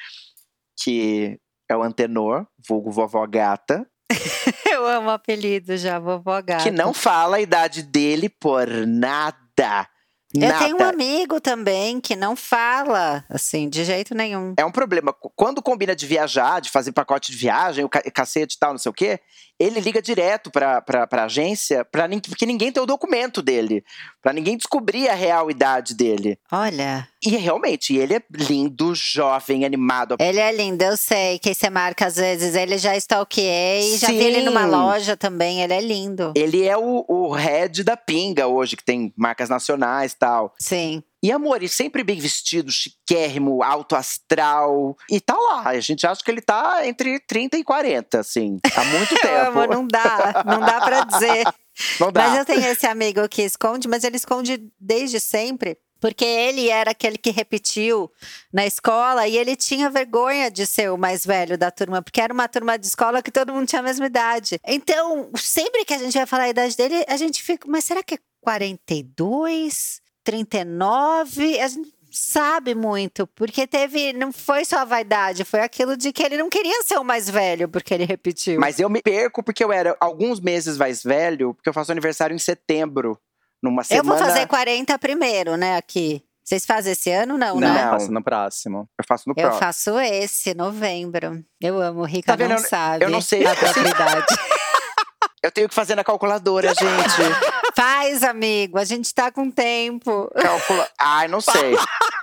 que 0.84 1.40
é 1.70 1.76
o 1.76 1.84
Antenor, 1.84 2.46
vulgo 2.68 2.92
vovó 2.92 3.26
gata, 3.28 3.88
Eu 4.72 4.88
amo 4.88 5.08
o 5.08 5.12
apelido 5.12 5.78
já, 5.78 6.00
vovó 6.00 6.42
gata. 6.42 6.64
que 6.64 6.72
não 6.72 6.94
fala 6.94 7.38
a 7.38 7.42
idade 7.42 7.84
dele 7.84 8.30
por 8.30 8.68
nada. 8.88 9.88
Eu 10.34 10.48
nada. 10.48 10.60
tenho 10.66 10.78
um 10.78 10.84
amigo 10.84 11.42
também 11.42 12.00
que 12.00 12.16
não 12.16 12.36
fala, 12.36 13.26
assim, 13.30 13.68
de 13.68 13.84
jeito 13.84 14.16
nenhum. 14.16 14.54
É 14.58 14.64
um 14.64 14.72
problema. 14.72 15.12
Qu- 15.12 15.32
Quando 15.36 15.62
combina 15.62 15.96
de 15.96 16.06
viajar, 16.06 16.62
de 16.62 16.70
fazer 16.70 16.92
pacote 16.94 17.32
de 17.32 17.38
viagem, 17.38 17.84
o 17.84 17.90
ca- 17.90 18.02
cacete 18.12 18.56
e 18.56 18.60
tal, 18.60 18.72
não 18.72 18.78
sei 18.78 18.90
o 18.90 18.94
quê, 18.94 19.20
ele 19.62 19.80
liga 19.80 20.02
direto 20.02 20.50
pra, 20.52 20.82
pra, 20.82 21.06
pra 21.08 21.26
agência, 21.26 21.86
pra, 21.86 22.08
nin- 22.08 22.20
porque 22.20 22.46
ninguém 22.46 22.72
tem 22.72 22.82
o 22.82 22.86
documento 22.86 23.42
dele. 23.42 23.84
Pra 24.22 24.34
ninguém 24.34 24.58
descobrir 24.58 25.10
a 25.10 25.14
real 25.16 25.50
idade 25.50 25.94
dele. 25.96 26.38
Olha, 26.52 27.08
E 27.26 27.30
realmente, 27.38 27.96
ele 27.96 28.16
é 28.16 28.22
lindo, 28.32 28.94
jovem, 28.96 29.64
animado. 29.66 30.16
ele 30.20 30.40
é 30.40 30.52
lindo, 30.52 30.84
eu 30.84 30.96
sei 30.98 31.38
que 31.40 31.54
você 31.54 31.70
marca 31.70 32.06
às 32.08 32.16
vezes. 32.16 32.56
Ele 32.56 32.78
já 32.78 32.96
stalkeei, 32.98 33.98
já 33.98 34.08
vi 34.08 34.16
ele 34.18 34.42
numa 34.44 34.66
loja 34.66 35.16
também, 35.18 35.62
ele 35.62 35.74
é 35.74 35.82
lindo. 35.82 36.34
Ele 36.36 36.66
é 36.68 36.78
o, 36.78 37.06
o 37.08 37.32
head 37.34 37.84
da 37.84 37.96
Pinga 37.98 38.48
hoje, 38.48 38.76
que 38.76 38.84
tem 38.84 39.14
marcas 39.16 39.50
nacionais 39.50 40.12
e 40.14 40.18
tal. 40.18 40.54
Sim. 40.60 41.04
E 41.24 41.32
amor, 41.32 41.58
ele 41.58 41.68
sempre 41.68 42.04
bem 42.04 42.20
vestido, 42.20 42.72
chiquérrimo, 42.72 43.62
alto 43.62 43.96
astral. 43.96 44.98
E 45.10 45.20
tá 45.22 45.36
lá. 45.36 45.70
A 45.70 45.80
gente 45.80 46.06
acha 46.08 46.24
que 46.24 46.32
ele 46.32 46.42
tá 46.42 46.88
entre 46.88 47.20
30 47.20 47.58
e 47.58 47.64
40, 47.64 48.20
assim. 48.20 48.60
Há 48.76 48.84
muito 48.86 49.14
tempo. 49.22 49.28
Eu 49.28 49.48
amo, 49.48 49.68
não 49.68 49.88
dá, 49.88 50.44
não 50.46 50.60
dá 50.60 50.82
pra 50.82 51.04
dizer. 51.04 51.44
Não 52.00 52.12
dá. 52.12 52.28
Mas 52.28 52.38
eu 52.38 52.46
tenho 52.46 52.68
esse 52.68 52.86
amigo 52.86 53.28
que 53.30 53.42
esconde, 53.42 53.88
mas 53.88 54.04
ele 54.04 54.18
esconde 54.18 54.70
desde 54.78 55.22
sempre. 55.22 55.78
Porque 56.02 56.26
ele 56.26 56.68
era 56.68 56.92
aquele 56.92 57.18
que 57.18 57.30
repetiu 57.30 58.12
na 58.52 58.66
escola 58.66 59.28
e 59.28 59.38
ele 59.38 59.56
tinha 59.56 59.90
vergonha 59.90 60.50
de 60.50 60.66
ser 60.66 60.92
o 60.92 60.98
mais 60.98 61.26
velho 61.26 61.58
da 61.58 61.72
turma, 61.72 62.02
porque 62.02 62.20
era 62.20 62.34
uma 62.34 62.48
turma 62.48 62.78
de 62.78 62.88
escola 62.88 63.22
que 63.22 63.32
todo 63.32 63.54
mundo 63.54 63.68
tinha 63.68 63.80
a 63.80 63.84
mesma 63.84 64.08
idade. 64.08 64.60
Então, 64.68 65.32
sempre 65.36 65.86
que 65.86 65.94
a 65.94 65.98
gente 66.00 66.18
vai 66.18 66.26
falar 66.26 66.44
a 66.44 66.50
idade 66.50 66.76
dele, 66.76 67.06
a 67.08 67.16
gente 67.16 67.42
fica, 67.42 67.68
mas 67.70 67.86
será 67.86 68.04
que 68.04 68.16
é 68.16 68.20
42? 68.42 70.02
39? 70.24 71.60
A 71.60 71.68
gente 71.68 71.80
não 71.88 71.92
sabe 72.12 72.76
muito, 72.76 73.26
porque 73.28 73.66
teve, 73.66 74.12
não 74.14 74.32
foi 74.32 74.66
só 74.66 74.80
a 74.80 74.86
vaidade, 74.86 75.46
foi 75.46 75.62
aquilo 75.62 75.96
de 75.96 76.12
que 76.12 76.22
ele 76.24 76.38
não 76.38 76.50
queria 76.50 76.84
ser 76.84 76.98
o 76.98 77.04
mais 77.04 77.30
velho, 77.30 77.70
porque 77.70 77.94
ele 77.94 78.04
repetiu. 78.06 78.60
Mas 78.60 78.80
eu 78.80 78.90
me 78.90 79.02
perco 79.02 79.42
porque 79.42 79.64
eu 79.64 79.72
era 79.72 79.96
alguns 80.00 80.40
meses 80.40 80.78
mais 80.78 81.02
velho, 81.04 81.54
porque 81.54 81.70
eu 81.70 81.74
faço 81.74 81.92
aniversário 81.92 82.36
em 82.36 82.40
setembro. 82.40 83.18
Numa 83.64 83.82
Eu 83.84 83.86
semana. 83.86 84.10
vou 84.10 84.18
fazer 84.28 84.48
40 84.48 84.98
primeiro, 84.98 85.56
né, 85.56 85.78
aqui. 85.78 86.24
Vocês 86.44 86.66
fazem 86.66 86.94
esse 86.94 87.12
ano, 87.12 87.38
não, 87.38 87.60
Não. 87.60 87.74
né? 87.74 87.88
Passa 87.90 88.12
no 88.12 88.22
próximo. 88.24 88.90
Eu 89.00 89.06
faço 89.08 89.24
no 89.30 89.34
Eu 89.38 89.44
próximo. 89.44 89.60
faço 89.60 90.00
esse, 90.00 90.54
novembro. 90.56 91.46
Eu 91.62 91.80
amo, 91.80 92.04
Rica 92.04 92.32
Tá 92.32 92.36
vendo? 92.36 92.50
não 92.50 92.58
Eu- 92.58 92.64
sabe 92.68 93.06
eu 93.06 93.10
não 93.12 93.22
sei. 93.22 93.46
a 93.46 93.54
própria 93.56 93.88
idade. 93.88 94.26
Eu 95.44 95.52
tenho 95.52 95.68
que 95.70 95.74
fazer 95.76 95.96
na 95.96 96.04
calculadora, 96.04 96.68
gente. 96.70 96.82
Faz, 97.82 98.22
amigo, 98.22 98.78
a 98.78 98.84
gente 98.84 99.12
tá 99.12 99.32
com 99.32 99.50
tempo. 99.50 100.32
Calcula... 100.40 100.88
Ai, 101.00 101.28
não 101.28 101.42
sei. 101.42 101.76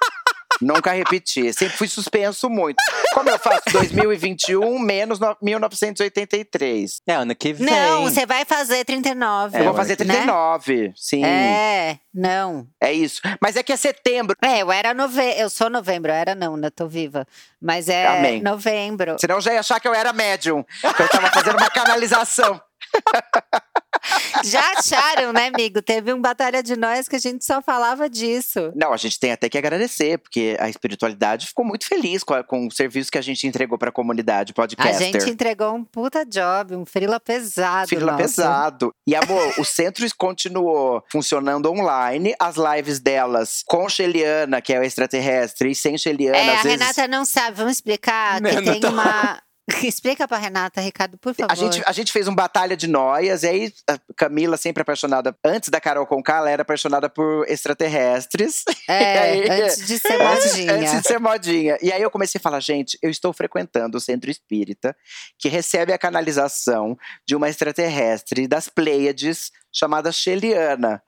Nunca 0.63 0.93
repeti. 0.93 1.53
Sempre 1.53 1.77
fui 1.77 1.89
suspenso 1.89 2.49
muito. 2.49 2.77
Como 3.13 3.29
eu 3.29 3.39
faço 3.41 3.63
2021 3.73 4.79
menos 4.79 5.19
no- 5.19 5.37
1983? 5.43 7.03
É, 7.09 7.15
ano 7.15 7.35
que 7.35 7.53
vem. 7.53 7.67
Não, 7.67 8.05
você 8.05 8.25
vai 8.25 8.45
fazer 8.45 8.85
39. 8.85 9.59
eu 9.59 9.65
vou 9.65 9.73
É, 9.73 9.77
fazer 9.77 9.99
né? 10.05 10.15
39. 10.15 10.93
Sim, 10.95 11.25
é. 11.25 11.29
É, 11.29 11.99
não. 12.15 12.69
isso. 12.93 13.21
Mas 13.43 13.57
é 13.57 13.63
que 13.65 13.73
é 13.73 13.77
setembro. 13.77 14.37
É, 14.41 14.63
eu 14.63 14.71
era 14.71 14.95
nove... 14.95 15.21
eu 15.37 15.51
sou 15.51 15.69
novembro, 15.69 16.13
eu 16.13 16.17
era 16.17 16.37
não, 16.37 16.55
ainda 16.55 16.71
tô 16.71 16.87
viva. 16.87 17.27
Mas 17.61 17.89
é 17.89 18.07
Amém. 18.07 18.41
novembro. 18.41 19.17
Senão 19.21 19.37
eu 19.37 19.41
já 19.41 19.53
ia 19.55 19.61
achar 19.61 19.81
que 19.81 19.89
eu 19.89 19.95
era 19.95 20.13
médium. 20.13 20.63
Que 20.97 21.03
eu 21.03 21.09
tava 21.09 21.29
fazendo 21.33 21.57
uma 21.59 21.71
canalização. 21.71 22.61
Já 24.45 24.63
acharam, 24.77 25.33
né, 25.33 25.51
amigo? 25.55 25.83
Teve 25.83 26.13
um 26.13 26.21
Batalha 26.21 26.63
de 26.63 26.77
Nós 26.77 27.09
que 27.09 27.17
a 27.17 27.19
gente 27.19 27.45
só 27.45 27.61
falava 27.61 28.09
disso. 28.09 28.73
Não, 28.75 28.93
a 28.93 28.97
gente 28.97 29.19
tem 29.19 29.33
até 29.33 29.49
que 29.49 29.59
agradecer, 29.59 30.19
porque 30.19 30.57
a 30.61 30.69
espiritualidade 30.69 31.47
ficou 31.47 31.65
muito 31.65 31.87
feliz 31.87 32.23
com, 32.23 32.35
a- 32.35 32.45
com 32.45 32.67
o 32.67 32.71
serviço 32.71 33.11
que 33.11 33.19
a 33.19 33.23
gente 33.23 33.47
entregou 33.47 33.77
pra 33.79 33.91
comunidade 33.93 34.53
A 34.53 34.55
podcaster. 34.55 35.13
gente 35.13 35.31
entregou 35.31 35.75
um 35.75 35.85
puta 35.85 36.25
job, 36.25 36.75
um 36.77 36.87
frila 36.87 37.19
pesado. 37.21 37.89
Fila 37.89 38.13
nosso. 38.13 38.23
pesado. 38.23 38.93
E, 39.07 39.15
amor, 39.15 39.55
o 39.59 39.65
centro 39.65 40.07
continuou 40.17 41.03
funcionando 41.11 41.71
online. 41.71 42.35
As 42.41 42.57
lives 42.57 42.99
delas 43.01 43.63
com 43.67 43.89
Sheliana, 43.89 44.61
que 44.61 44.73
é 44.73 44.79
o 44.79 44.83
extraterrestre, 44.83 45.71
e 45.71 45.75
sem 45.75 45.99
Sheliana, 45.99 46.37
É, 46.39 46.55
às 46.55 46.61
a 46.61 46.63
vezes. 46.63 46.81
Renata 46.81 47.09
não 47.09 47.25
sabe. 47.25 47.57
Vamos 47.57 47.73
explicar 47.73 48.41
que 48.41 48.63
tem 48.63 48.81
tô. 48.81 48.89
uma. 48.89 49.41
Explica 49.83 50.27
pra 50.27 50.39
Renata, 50.39 50.81
Ricardo, 50.81 51.19
por 51.19 51.35
favor. 51.35 51.53
A 51.53 51.55
gente, 51.55 51.83
a 51.87 51.93
gente 51.93 52.11
fez 52.13 52.27
um 52.27 52.35
batalha 52.35 52.77
de 52.77 52.87
noias, 52.87 53.43
e 53.43 53.49
aí 53.49 53.73
a 53.87 53.99
Camila, 54.17 54.57
sempre 54.57 54.81
apaixonada, 54.83 55.37
antes 55.45 55.69
da 55.69 55.81
Carol 55.81 56.07
Conká, 56.07 56.39
ela 56.39 56.51
era 56.51 56.63
apaixonada 56.63 57.09
por 57.09 57.47
extraterrestres. 57.49 58.65
É, 58.91 59.19
aí- 59.19 59.51
antes 59.51 59.87
de 59.87 59.99
ser 59.99 60.17
modinha. 60.19 60.73
Antes 60.73 60.93
de 61.03 61.07
ser 61.07 61.19
modinha. 61.21 61.79
E 61.83 61.93
aí 61.93 62.01
eu 62.01 62.11
comecei 62.11 62.39
a 62.39 62.43
falar, 62.43 62.59
gente, 62.61 62.99
eu 63.03 63.11
estou 63.11 63.35
frequentando 63.35 63.99
o 63.99 64.01
centro 64.01 64.31
espírita, 64.31 64.97
que 65.39 65.47
recebe 65.49 65.93
a 65.93 65.99
canalização 65.99 66.97
de 67.27 67.37
uma 67.37 67.51
extraterrestre 67.51 68.49
das 68.49 68.71
Pleiades, 68.71 69.53
chamada 69.79 70.11
Sheliana. 70.13 71.03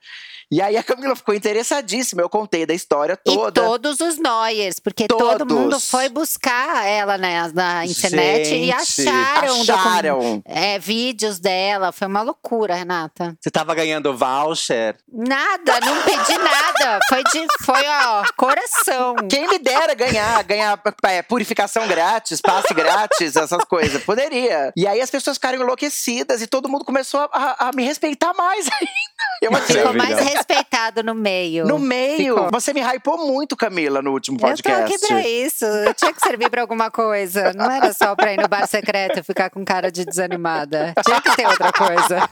E 0.53 0.61
aí 0.61 0.77
a 0.77 0.83
Camila 0.83 1.15
ficou 1.15 1.33
interessadíssima, 1.33 2.23
eu 2.23 2.29
contei 2.29 2.67
da 2.67 2.75
história 2.75 3.17
toda. 3.17 3.61
E 3.61 3.65
todos 3.65 4.01
os 4.01 4.19
Noyers, 4.19 4.81
porque 4.81 5.07
todo 5.07 5.39
Todos. 5.47 5.57
mundo 5.57 5.79
foi 5.79 6.09
buscar 6.09 6.85
ela 6.85 7.17
né, 7.17 7.49
na 7.55 7.87
internet 7.87 8.49
e 8.53 8.67
Gente, 8.67 8.73
acharam, 9.09 9.59
docu- 9.65 9.73
Acharam. 9.73 10.43
é, 10.45 10.77
vídeos 10.77 11.39
dela. 11.39 11.93
Foi 11.93 12.09
uma 12.09 12.23
loucura, 12.23 12.75
Renata. 12.75 13.37
Você 13.41 13.49
tava 13.49 13.73
ganhando 13.77 14.13
voucher? 14.17 14.97
Nada, 15.13 15.79
não 15.87 16.03
pedi 16.03 16.37
nada. 16.37 16.99
Foi 17.09 17.23
de, 17.23 17.47
foi 17.65 17.85
ó, 17.87 18.25
coração. 18.37 19.15
Quem 19.31 19.47
me 19.47 19.59
dera 19.61 19.95
ganhar, 19.95 20.43
ganhar 20.43 20.83
é, 21.05 21.23
purificação 21.23 21.87
grátis, 21.87 22.41
passe 22.41 22.75
grátis, 22.75 23.37
essas 23.37 23.65
coisas. 23.67 24.03
Poderia. 24.03 24.73
E 24.77 24.85
aí 24.85 25.01
as 25.01 25.11
pessoas 25.13 25.37
ficaram 25.37 25.61
enlouquecidas 25.63 26.43
e 26.43 26.49
todo 26.49 26.69
mundo 26.69 26.85
começou 26.85 27.21
a, 27.21 27.29
a- 27.33 27.69
a 27.69 27.71
me 27.73 27.85
respeitar 27.85 28.35
mais 28.35 28.60
ainda. 28.81 29.01
Eu 29.43 29.55
achei. 29.57 29.77
Ficou 29.77 29.95
mais 29.95 30.19
respeitado 30.19 31.03
no 31.03 31.15
meio. 31.15 31.67
No 31.67 31.79
meio. 31.79 32.35
Ficou. 32.35 32.51
Você 32.51 32.73
me 32.75 32.81
hypou 32.81 33.19
muito, 33.27 33.57
Camila, 33.57 34.03
no 34.03 34.13
último 34.13 34.37
Eu 34.37 34.41
tô 34.41 34.47
podcast. 34.49 34.95
aqui 34.95 35.07
pra 35.07 35.21
isso. 35.27 35.65
Eu 35.65 35.95
tinha 35.95 36.13
que 36.13 36.21
servir 36.21 36.51
pra 36.51 36.61
alguma 36.61 36.91
coisa. 36.91 37.53
Não 37.55 37.71
era 37.71 37.93
só 37.93 38.15
pra 38.15 38.33
ir 38.33 38.37
no 38.41 38.49
bar 38.49 38.67
secreto 38.67 39.19
e 39.21 39.23
ficar 39.23 39.49
com 39.51 39.65
cara 39.65 39.91
de 39.91 40.05
desanimada. 40.05 40.93
Tinha 41.05 41.21
que 41.21 41.35
ter 41.37 41.47
outra 41.47 41.73
coisa. 41.73 42.29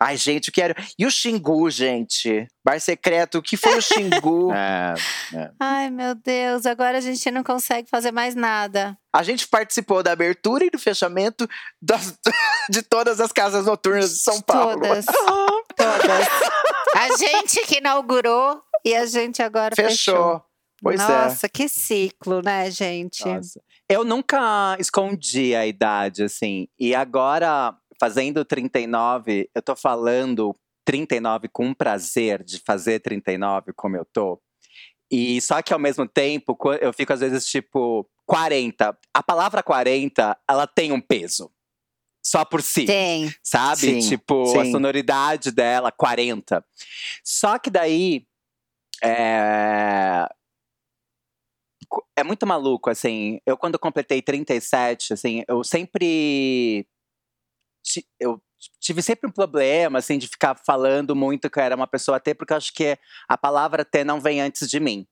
Ai, 0.00 0.16
gente, 0.16 0.48
eu 0.48 0.54
quero. 0.54 0.74
E 0.98 1.06
o 1.06 1.10
Xingu, 1.10 1.70
gente? 1.70 2.46
Bar 2.64 2.80
secreto, 2.80 3.38
o 3.38 3.42
que 3.42 3.56
foi 3.56 3.76
o 3.76 3.82
Xingu? 3.82 4.50
É, 5.34 5.50
Ai, 5.60 5.90
meu 5.90 6.14
Deus, 6.14 6.64
agora 6.66 6.98
a 6.98 7.00
gente 7.00 7.30
não 7.30 7.42
consegue 7.42 7.88
fazer 7.90 8.12
mais 8.12 8.34
nada. 8.34 8.96
A 9.12 9.22
gente 9.22 9.46
participou 9.48 10.02
da 10.02 10.12
abertura 10.12 10.64
e 10.64 10.70
do 10.70 10.78
fechamento 10.78 11.48
das- 11.80 12.18
de 12.70 12.82
todas 12.82 13.20
as 13.20 13.32
casas 13.32 13.66
noturnas 13.66 14.10
de 14.10 14.18
São 14.20 14.40
Paulo. 14.40 14.80
Todas. 14.80 15.04
Todas. 15.76 16.28
A 16.94 17.16
gente 17.16 17.66
que 17.66 17.78
inaugurou 17.78 18.62
e 18.84 18.94
a 18.94 19.06
gente 19.06 19.42
agora 19.42 19.74
fechou. 19.74 19.90
Fechou. 20.14 20.42
Pois 20.82 21.00
é. 21.00 21.06
Nossa, 21.08 21.48
que 21.48 21.68
ciclo, 21.68 22.42
né, 22.42 22.70
gente? 22.70 23.24
Nossa. 23.24 23.60
Eu 23.88 24.04
nunca 24.04 24.76
escondi 24.78 25.54
a 25.54 25.66
idade, 25.66 26.22
assim. 26.22 26.68
E 26.78 26.94
agora, 26.94 27.74
fazendo 27.98 28.44
39, 28.44 29.50
eu 29.54 29.62
tô 29.62 29.74
falando 29.74 30.56
39 30.84 31.48
com 31.48 31.72
prazer 31.72 32.42
de 32.42 32.58
fazer 32.58 33.00
39 33.00 33.72
como 33.74 33.96
eu 33.96 34.04
tô. 34.04 34.40
E 35.10 35.40
só 35.40 35.62
que 35.62 35.72
ao 35.72 35.78
mesmo 35.78 36.08
tempo, 36.08 36.58
eu 36.80 36.92
fico 36.92 37.12
às 37.12 37.20
vezes 37.20 37.46
tipo 37.46 38.08
40. 38.26 38.96
A 39.12 39.22
palavra 39.22 39.62
40, 39.62 40.36
ela 40.48 40.66
tem 40.66 40.92
um 40.92 41.00
peso. 41.00 41.50
Só 42.26 42.42
por 42.44 42.62
si 42.62 42.86
Tem. 42.86 43.30
sabe? 43.42 43.80
Sim, 43.80 43.98
tipo, 43.98 44.58
a 44.58 44.64
sim. 44.64 44.72
sonoridade 44.72 45.50
dela, 45.50 45.92
40. 45.92 46.64
Só 47.22 47.58
que 47.58 47.68
daí. 47.68 48.26
É... 49.02 50.26
é 52.16 52.24
muito 52.24 52.46
maluco, 52.46 52.88
assim. 52.88 53.40
Eu, 53.44 53.58
quando 53.58 53.78
completei 53.78 54.22
37, 54.22 55.12
assim, 55.12 55.44
eu 55.46 55.62
sempre. 55.62 56.86
Eu 58.18 58.40
tive 58.80 59.02
sempre 59.02 59.28
um 59.28 59.32
problema, 59.32 59.98
assim, 59.98 60.18
de 60.18 60.28
ficar 60.28 60.54
falando 60.54 61.14
muito 61.14 61.50
que 61.50 61.58
eu 61.58 61.62
era 61.62 61.76
uma 61.76 61.86
pessoa 61.86 62.20
T, 62.20 62.34
porque 62.34 62.52
eu 62.52 62.56
acho 62.56 62.72
que 62.72 62.98
a 63.28 63.36
palavra 63.36 63.84
T 63.84 64.04
não 64.04 64.20
vem 64.20 64.40
antes 64.40 64.68
de 64.68 64.80
mim. 64.80 65.06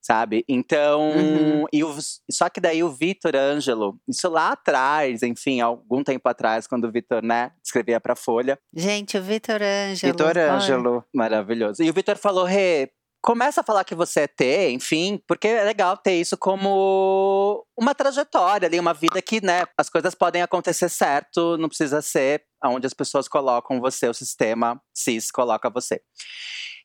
Sabe? 0.00 0.44
Então. 0.48 1.10
Uhum. 1.10 1.64
E 1.72 1.82
o, 1.82 1.96
só 2.30 2.48
que 2.48 2.60
daí 2.60 2.84
o 2.84 2.90
Vitor 2.90 3.34
Ângelo, 3.34 3.98
isso 4.06 4.28
lá 4.28 4.52
atrás, 4.52 5.20
enfim, 5.24 5.60
algum 5.60 6.04
tempo 6.04 6.28
atrás, 6.28 6.64
quando 6.68 6.84
o 6.84 6.92
Vitor, 6.92 7.24
né, 7.24 7.50
escrevia 7.64 8.00
pra 8.00 8.14
Folha. 8.14 8.56
Gente, 8.72 9.18
o 9.18 9.22
Vitor 9.22 9.60
Ângelo. 9.60 10.12
Vitor. 10.12 10.38
Ângelo. 10.38 11.04
Maravilhoso. 11.12 11.82
E 11.82 11.90
o 11.90 11.92
Vitor 11.92 12.16
falou, 12.16 12.44
Rê, 12.44 12.92
começa 13.26 13.60
a 13.60 13.64
falar 13.64 13.82
que 13.82 13.96
você 13.96 14.20
é 14.20 14.26
T, 14.28 14.70
enfim, 14.70 15.20
porque 15.26 15.48
é 15.48 15.64
legal 15.64 15.96
ter 15.96 16.14
isso 16.14 16.38
como 16.38 17.66
uma 17.76 17.92
trajetória 17.92 18.68
ali, 18.68 18.78
uma 18.78 18.94
vida 18.94 19.20
que, 19.20 19.44
né, 19.44 19.64
as 19.76 19.90
coisas 19.90 20.14
podem 20.14 20.42
acontecer 20.42 20.88
certo, 20.88 21.58
não 21.58 21.68
precisa 21.68 22.00
ser 22.00 22.44
onde 22.64 22.86
as 22.86 22.94
pessoas 22.94 23.26
colocam 23.26 23.80
você, 23.80 24.08
o 24.08 24.14
sistema 24.14 24.80
cis 24.94 25.32
coloca 25.32 25.68
você. 25.68 26.00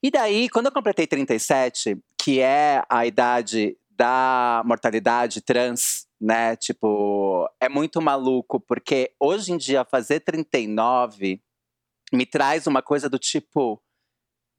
E 0.01 0.09
daí, 0.09 0.49
quando 0.49 0.65
eu 0.65 0.71
completei 0.71 1.05
37, 1.05 1.95
que 2.17 2.39
é 2.39 2.81
a 2.89 3.05
idade 3.05 3.77
da 3.91 4.63
mortalidade 4.65 5.41
trans, 5.41 6.07
né? 6.19 6.55
Tipo, 6.55 7.47
é 7.59 7.69
muito 7.69 8.01
maluco, 8.01 8.59
porque 8.59 9.13
hoje 9.19 9.53
em 9.53 9.57
dia 9.57 9.85
fazer 9.85 10.21
39 10.21 11.39
me 12.11 12.25
traz 12.25 12.65
uma 12.65 12.81
coisa 12.81 13.07
do 13.07 13.19
tipo. 13.19 13.79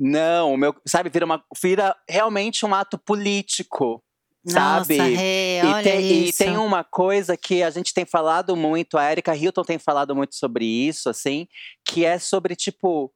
Não, 0.04 0.54
o 0.54 0.56
meu, 0.56 0.74
sabe, 0.86 1.08
vira, 1.10 1.24
uma, 1.24 1.44
vira 1.62 1.96
realmente 2.08 2.66
um 2.66 2.74
ato 2.74 2.98
político, 2.98 4.02
sabe? 4.48 4.96
Nossa, 4.98 5.10
Rê, 5.16 5.60
E 5.62 5.66
olha 5.66 5.82
tem, 5.84 6.00
e 6.12 6.28
isso. 6.28 6.38
tem 6.38 6.56
uma 6.56 6.82
coisa 6.82 7.36
que 7.36 7.62
a 7.62 7.70
gente 7.70 7.94
tem 7.94 8.04
falado 8.04 8.56
muito, 8.56 8.98
a 8.98 9.10
Erika 9.12 9.36
Hilton 9.36 9.62
tem 9.62 9.78
falado 9.78 10.16
muito 10.16 10.34
sobre 10.34 10.64
isso, 10.64 11.08
assim, 11.08 11.46
que 11.86 12.04
é 12.04 12.18
sobre, 12.18 12.56
tipo, 12.56 13.12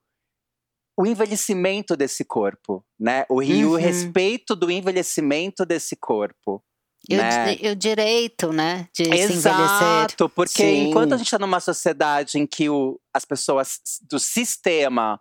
o 0.96 1.04
envelhecimento 1.04 1.96
desse 1.96 2.24
corpo, 2.24 2.84
né? 2.98 3.26
O, 3.28 3.42
e 3.42 3.64
o 3.64 3.70
Uhum. 3.72 3.76
respeito 3.76 4.54
do 4.54 4.70
envelhecimento 4.70 5.66
desse 5.66 5.96
corpo. 5.96 6.62
E 7.08 7.14
o, 7.14 7.18
né? 7.18 7.56
e 7.60 7.68
o 7.68 7.76
direito, 7.76 8.52
né? 8.52 8.88
De 8.94 9.04
se 9.04 9.10
envelhecer. 9.10 9.32
Exato, 9.32 10.28
porque 10.30 10.62
Sim. 10.62 10.84
enquanto 10.88 11.12
a 11.14 11.16
gente 11.16 11.26
está 11.26 11.38
numa 11.38 11.60
sociedade 11.60 12.38
em 12.38 12.46
que 12.46 12.68
o- 12.70 12.98
as 13.12 13.24
pessoas 13.24 13.78
do 14.08 14.18
sistema 14.18 15.20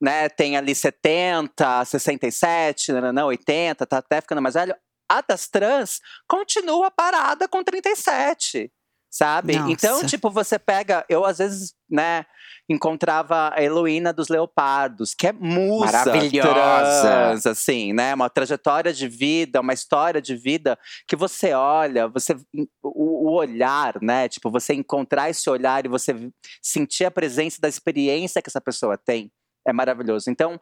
né, 0.00 0.28
tem 0.28 0.56
ali 0.56 0.74
70, 0.74 1.84
67, 1.84 2.92
não, 2.92 3.12
não, 3.12 3.26
80, 3.26 3.86
tá 3.86 3.98
até 3.98 4.20
ficando 4.20 4.42
mais 4.42 4.54
velho, 4.54 4.74
a 5.08 5.20
das 5.20 5.48
trans 5.48 6.00
continua 6.28 6.90
parada 6.90 7.48
com 7.48 7.62
37. 7.62 8.70
Sabe? 9.08 9.56
Nossa. 9.56 9.72
Então, 9.72 10.04
tipo, 10.04 10.28
você 10.28 10.58
pega. 10.58 11.02
Eu, 11.08 11.24
às 11.24 11.38
vezes, 11.38 11.72
né, 11.88 12.26
encontrava 12.68 13.50
a 13.54 13.62
Heloína 13.62 14.12
dos 14.12 14.28
Leopardos, 14.28 15.14
que 15.14 15.28
é 15.28 15.32
musa 15.32 16.04
Maravilhosa. 16.04 17.00
trans, 17.00 17.46
assim, 17.46 17.94
né? 17.94 18.14
Uma 18.14 18.28
trajetória 18.28 18.92
de 18.92 19.08
vida, 19.08 19.60
uma 19.60 19.72
história 19.72 20.20
de 20.20 20.36
vida 20.36 20.78
que 21.08 21.16
você 21.16 21.54
olha, 21.54 22.08
você 22.08 22.36
o, 22.82 23.30
o 23.30 23.32
olhar, 23.32 23.94
né? 24.02 24.28
Tipo, 24.28 24.50
você 24.50 24.74
encontrar 24.74 25.30
esse 25.30 25.48
olhar 25.48 25.86
e 25.86 25.88
você 25.88 26.14
sentir 26.60 27.06
a 27.06 27.10
presença 27.10 27.58
da 27.60 27.68
experiência 27.68 28.42
que 28.42 28.50
essa 28.50 28.60
pessoa 28.60 28.98
tem 28.98 29.32
é 29.66 29.72
maravilhoso. 29.72 30.30
Então, 30.30 30.60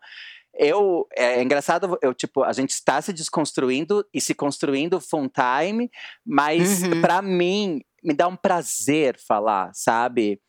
eu 0.56 1.06
é 1.16 1.42
engraçado, 1.42 1.98
eu 2.00 2.14
tipo, 2.14 2.42
a 2.44 2.52
gente 2.52 2.70
está 2.70 3.00
se 3.02 3.12
desconstruindo 3.12 4.06
e 4.14 4.20
se 4.20 4.34
construindo 4.34 5.00
full 5.00 5.28
time, 5.28 5.90
mas 6.24 6.82
Uhum. 6.82 7.00
pra 7.00 7.20
mim 7.20 7.80
me 8.02 8.14
dá 8.14 8.28
um 8.28 8.36
prazer 8.36 9.16
falar, 9.26 9.70
sabe? 9.74 10.40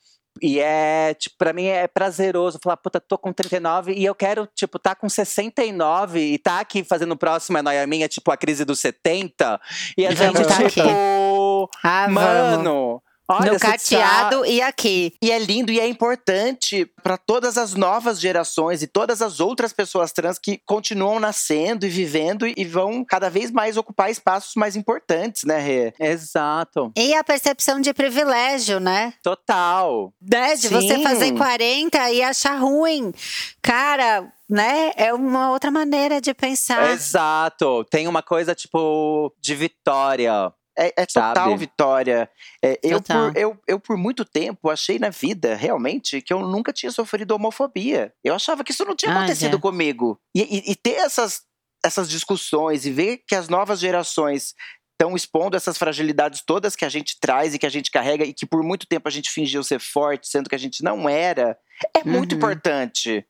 E 0.41 0.59
é, 0.59 1.13
tipo, 1.13 1.37
pra 1.37 1.53
mim 1.53 1.63
é 1.65 1.87
prazeroso 1.87 2.59
falar, 2.61 2.75
puta, 2.75 2.99
tô 2.99 3.17
com 3.17 3.31
39 3.31 3.93
e 3.93 4.03
eu 4.03 4.13
quero, 4.13 4.45
tipo, 4.53 4.77
tá 4.77 4.93
com 4.93 5.07
69 5.07 6.19
e 6.19 6.37
tá 6.37 6.59
aqui 6.59 6.83
fazendo 6.83 7.13
o 7.13 7.17
próximo 7.17 7.57
É 7.57 7.61
Noia 7.61 7.87
Minha, 7.87 8.09
tipo, 8.09 8.29
a 8.31 8.35
crise 8.37 8.65
dos 8.65 8.79
70. 8.79 9.59
E 9.97 10.05
a 10.05 10.11
gente 10.13 10.43
tá, 10.45 10.69
tipo, 10.69 11.69
Ah, 11.81 12.07
mano, 12.09 13.01
olha, 13.29 13.51
No 13.53 13.59
você 13.59 13.65
tá- 13.65 13.71
cateado 13.71 14.45
e 14.45 14.61
aqui. 14.61 15.13
E 15.21 15.31
é 15.31 15.39
lindo 15.39 15.71
e 15.71 15.79
é 15.79 15.87
importante 15.87 16.85
para 17.03 17.17
todas 17.17 17.57
as 17.57 17.73
novas 17.73 18.19
gerações 18.19 18.81
e 18.81 18.87
todas 18.87 19.21
as 19.21 19.39
outras 19.39 19.71
pessoas 19.73 20.11
trans 20.11 20.37
que 20.39 20.59
continuam 20.65 21.19
nascendo 21.19 21.85
e 21.85 21.89
vivendo 21.89 22.45
e 22.47 22.63
vão 22.65 23.03
cada 23.05 23.29
vez 23.29 23.51
mais 23.51 23.77
ocupar 23.77 24.09
espaços 24.09 24.53
mais 24.55 24.75
importantes, 24.75 25.43
né, 25.43 25.59
Rê? 25.59 25.93
Exato, 25.99 26.91
E 26.97 27.13
a 27.13 27.23
percepção 27.23 27.79
de 27.79 27.93
privilégio, 27.93 28.79
né? 28.79 29.13
total. 29.23 30.13
né? 30.21 30.55
De 30.55 30.67
você 30.67 30.95
Sim. 30.95 31.03
fazer 31.03 31.33
40 31.33 32.11
e 32.11 32.21
achar 32.21 32.55
ruim. 32.59 33.13
Cara, 33.61 34.31
né? 34.49 34.91
É 34.95 35.13
uma 35.13 35.51
outra 35.51 35.71
maneira 35.71 36.21
de 36.21 36.33
pensar. 36.33 36.91
Exato. 36.91 37.83
Tem 37.89 38.07
uma 38.07 38.21
coisa, 38.21 38.53
tipo, 38.53 39.33
de 39.41 39.55
vitória. 39.55 40.51
É, 40.77 40.87
é 41.01 41.05
total 41.05 41.33
Sabe? 41.51 41.55
vitória. 41.57 42.29
É, 42.63 42.79
eu, 42.83 42.99
Total. 43.01 43.31
por, 43.31 43.37
eu, 43.39 43.57
eu, 43.67 43.79
por 43.79 43.97
muito 43.97 44.25
tempo, 44.25 44.69
achei 44.69 44.99
na 44.99 45.09
vida, 45.09 45.55
realmente, 45.55 46.21
que 46.21 46.33
eu 46.33 46.41
nunca 46.41 46.73
tinha 46.73 46.91
sofrido 46.91 47.31
homofobia. 47.31 48.13
Eu 48.23 48.35
achava 48.35 48.63
que 48.63 48.71
isso 48.71 48.83
não 48.85 48.95
tinha 48.95 49.11
Ah, 49.11 49.17
acontecido 49.17 49.53
já. 49.53 49.59
comigo. 49.59 50.19
E, 50.35 50.41
e- 50.41 50.71
e 50.71 50.75
ter 50.75 50.95
essas, 50.95 51.41
essas 51.83 52.09
discussões 52.09 52.85
e 52.85 52.91
ver 52.91 53.21
que 53.27 53.35
as 53.35 53.47
novas 53.47 53.79
gerações 53.79 54.53
estão 54.99 55.15
expondo 55.15 55.57
essas 55.57 55.77
fragilidades 55.77 56.41
todas 56.45 56.75
que 56.75 56.85
a 56.85 56.89
gente 56.89 57.17
traz 57.19 57.53
e 57.53 57.59
que 57.59 57.65
a 57.65 57.69
gente 57.69 57.91
carrega 57.91 58.23
e 58.25 58.33
que 58.33 58.45
por 58.45 58.63
muito 58.63 58.85
tempo 58.87 59.07
a 59.07 59.11
gente 59.11 59.29
fingiu 59.29 59.61
ser 59.63 59.79
forte, 59.79 60.27
sendo 60.29 60.49
que 60.49 60.55
a 60.55 60.59
gente 60.59 60.81
não 60.83 61.07
era, 61.09 61.57
é 61.93 62.03
muito 62.03 62.31
Uhum. 62.31 62.37
importante. 62.37 63.25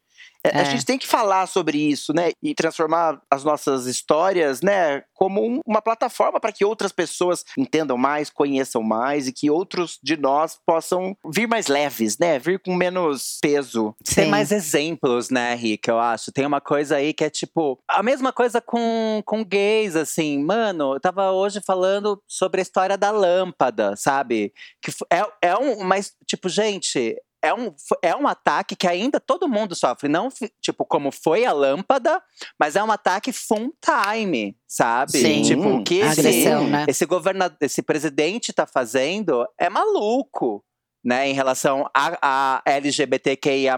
É, 0.54 0.58
A 0.58 0.62
É. 0.62 0.66
gente 0.66 0.86
tem 0.86 0.98
que 0.98 1.08
falar 1.08 1.48
sobre 1.48 1.78
isso, 1.78 2.14
né? 2.14 2.32
E 2.42 2.54
transformar 2.54 3.22
as 3.30 3.44
nossas 3.44 3.86
histórias, 3.86 4.62
né, 4.62 5.04
como 5.14 5.46
um- 5.46 5.60
uma 5.66 5.82
plataforma 5.82 6.40
para 6.40 6.52
que 6.52 6.66
outras 6.66 6.92
pessoas 6.92 7.44
entendam 7.58 7.98
mais, 7.98 8.30
conheçam 8.30 8.82
mais 8.84 9.28
e 9.28 9.34
que 9.34 9.50
outros 9.50 9.98
de 10.04 10.18
nós 10.18 10.58
possam 10.66 11.16
vir 11.26 11.48
mais 11.48 11.68
leves, 11.68 12.18
né? 12.18 12.38
Vir 12.40 12.60
com 12.60 12.76
menos 12.76 13.38
peso. 13.42 13.96
Tem 14.16 14.30
mais 14.30 14.52
exemplos, 14.52 15.30
né, 15.30 15.56
Rick, 15.56 15.90
eu 15.90 16.00
acho. 16.00 16.32
Tem 16.32 16.46
uma 16.46 16.62
coisa 16.62 16.98
aí 16.98 17.14
que 17.14 17.24
é 17.24 17.30
tipo. 17.30 17.80
A 17.88 18.04
mesma 18.04 18.32
coisa 18.34 18.60
com, 18.62 19.22
com 19.26 19.44
gays, 19.44 19.96
assim. 19.96 20.44
Mano, 20.44 20.94
eu 20.96 21.00
tava 21.00 21.32
hoje 21.32 21.62
falando 21.66 22.22
sobre 22.28 22.62
a 22.62 22.64
história 22.64 22.98
da 22.98 23.12
lâmpada, 23.12 23.96
sabe? 23.96 24.54
Que 24.82 24.92
é, 25.12 25.26
é 25.50 25.56
um. 25.58 25.84
Mas, 25.84 26.14
tipo, 26.28 26.50
gente. 26.50 27.16
É 27.42 27.54
um, 27.54 27.74
é 28.02 28.16
um 28.16 28.28
ataque 28.28 28.76
que 28.76 28.88
ainda 28.88 29.20
todo 29.20 29.48
mundo 29.48 29.76
sofre. 29.76 30.10
Não, 30.10 30.30
tipo, 30.62 30.86
como 30.86 31.12
foi 31.12 31.46
a 31.46 31.54
lâmpada, 31.54 32.22
mas 32.60 32.76
é 32.76 32.84
um 32.84 32.92
ataque 32.92 33.32
full 33.32 33.74
time, 33.82 34.58
sabe? 34.68 35.12
Sim. 35.12 35.42
Tipo, 35.44 35.70
o 35.70 35.84
que 35.84 36.00
esse, 36.00 36.20
Agressão, 36.20 36.68
né? 36.68 36.86
esse 36.88 37.06
governador, 37.06 37.58
esse 37.62 37.82
presidente 37.82 38.54
tá 38.54 38.66
fazendo 38.66 39.46
é 39.60 39.70
maluco. 39.70 40.64
Né, 41.08 41.30
em 41.30 41.34
relação 41.34 41.88
a, 41.96 42.18
a 42.20 42.62
LGBTQIA+, 42.66 43.78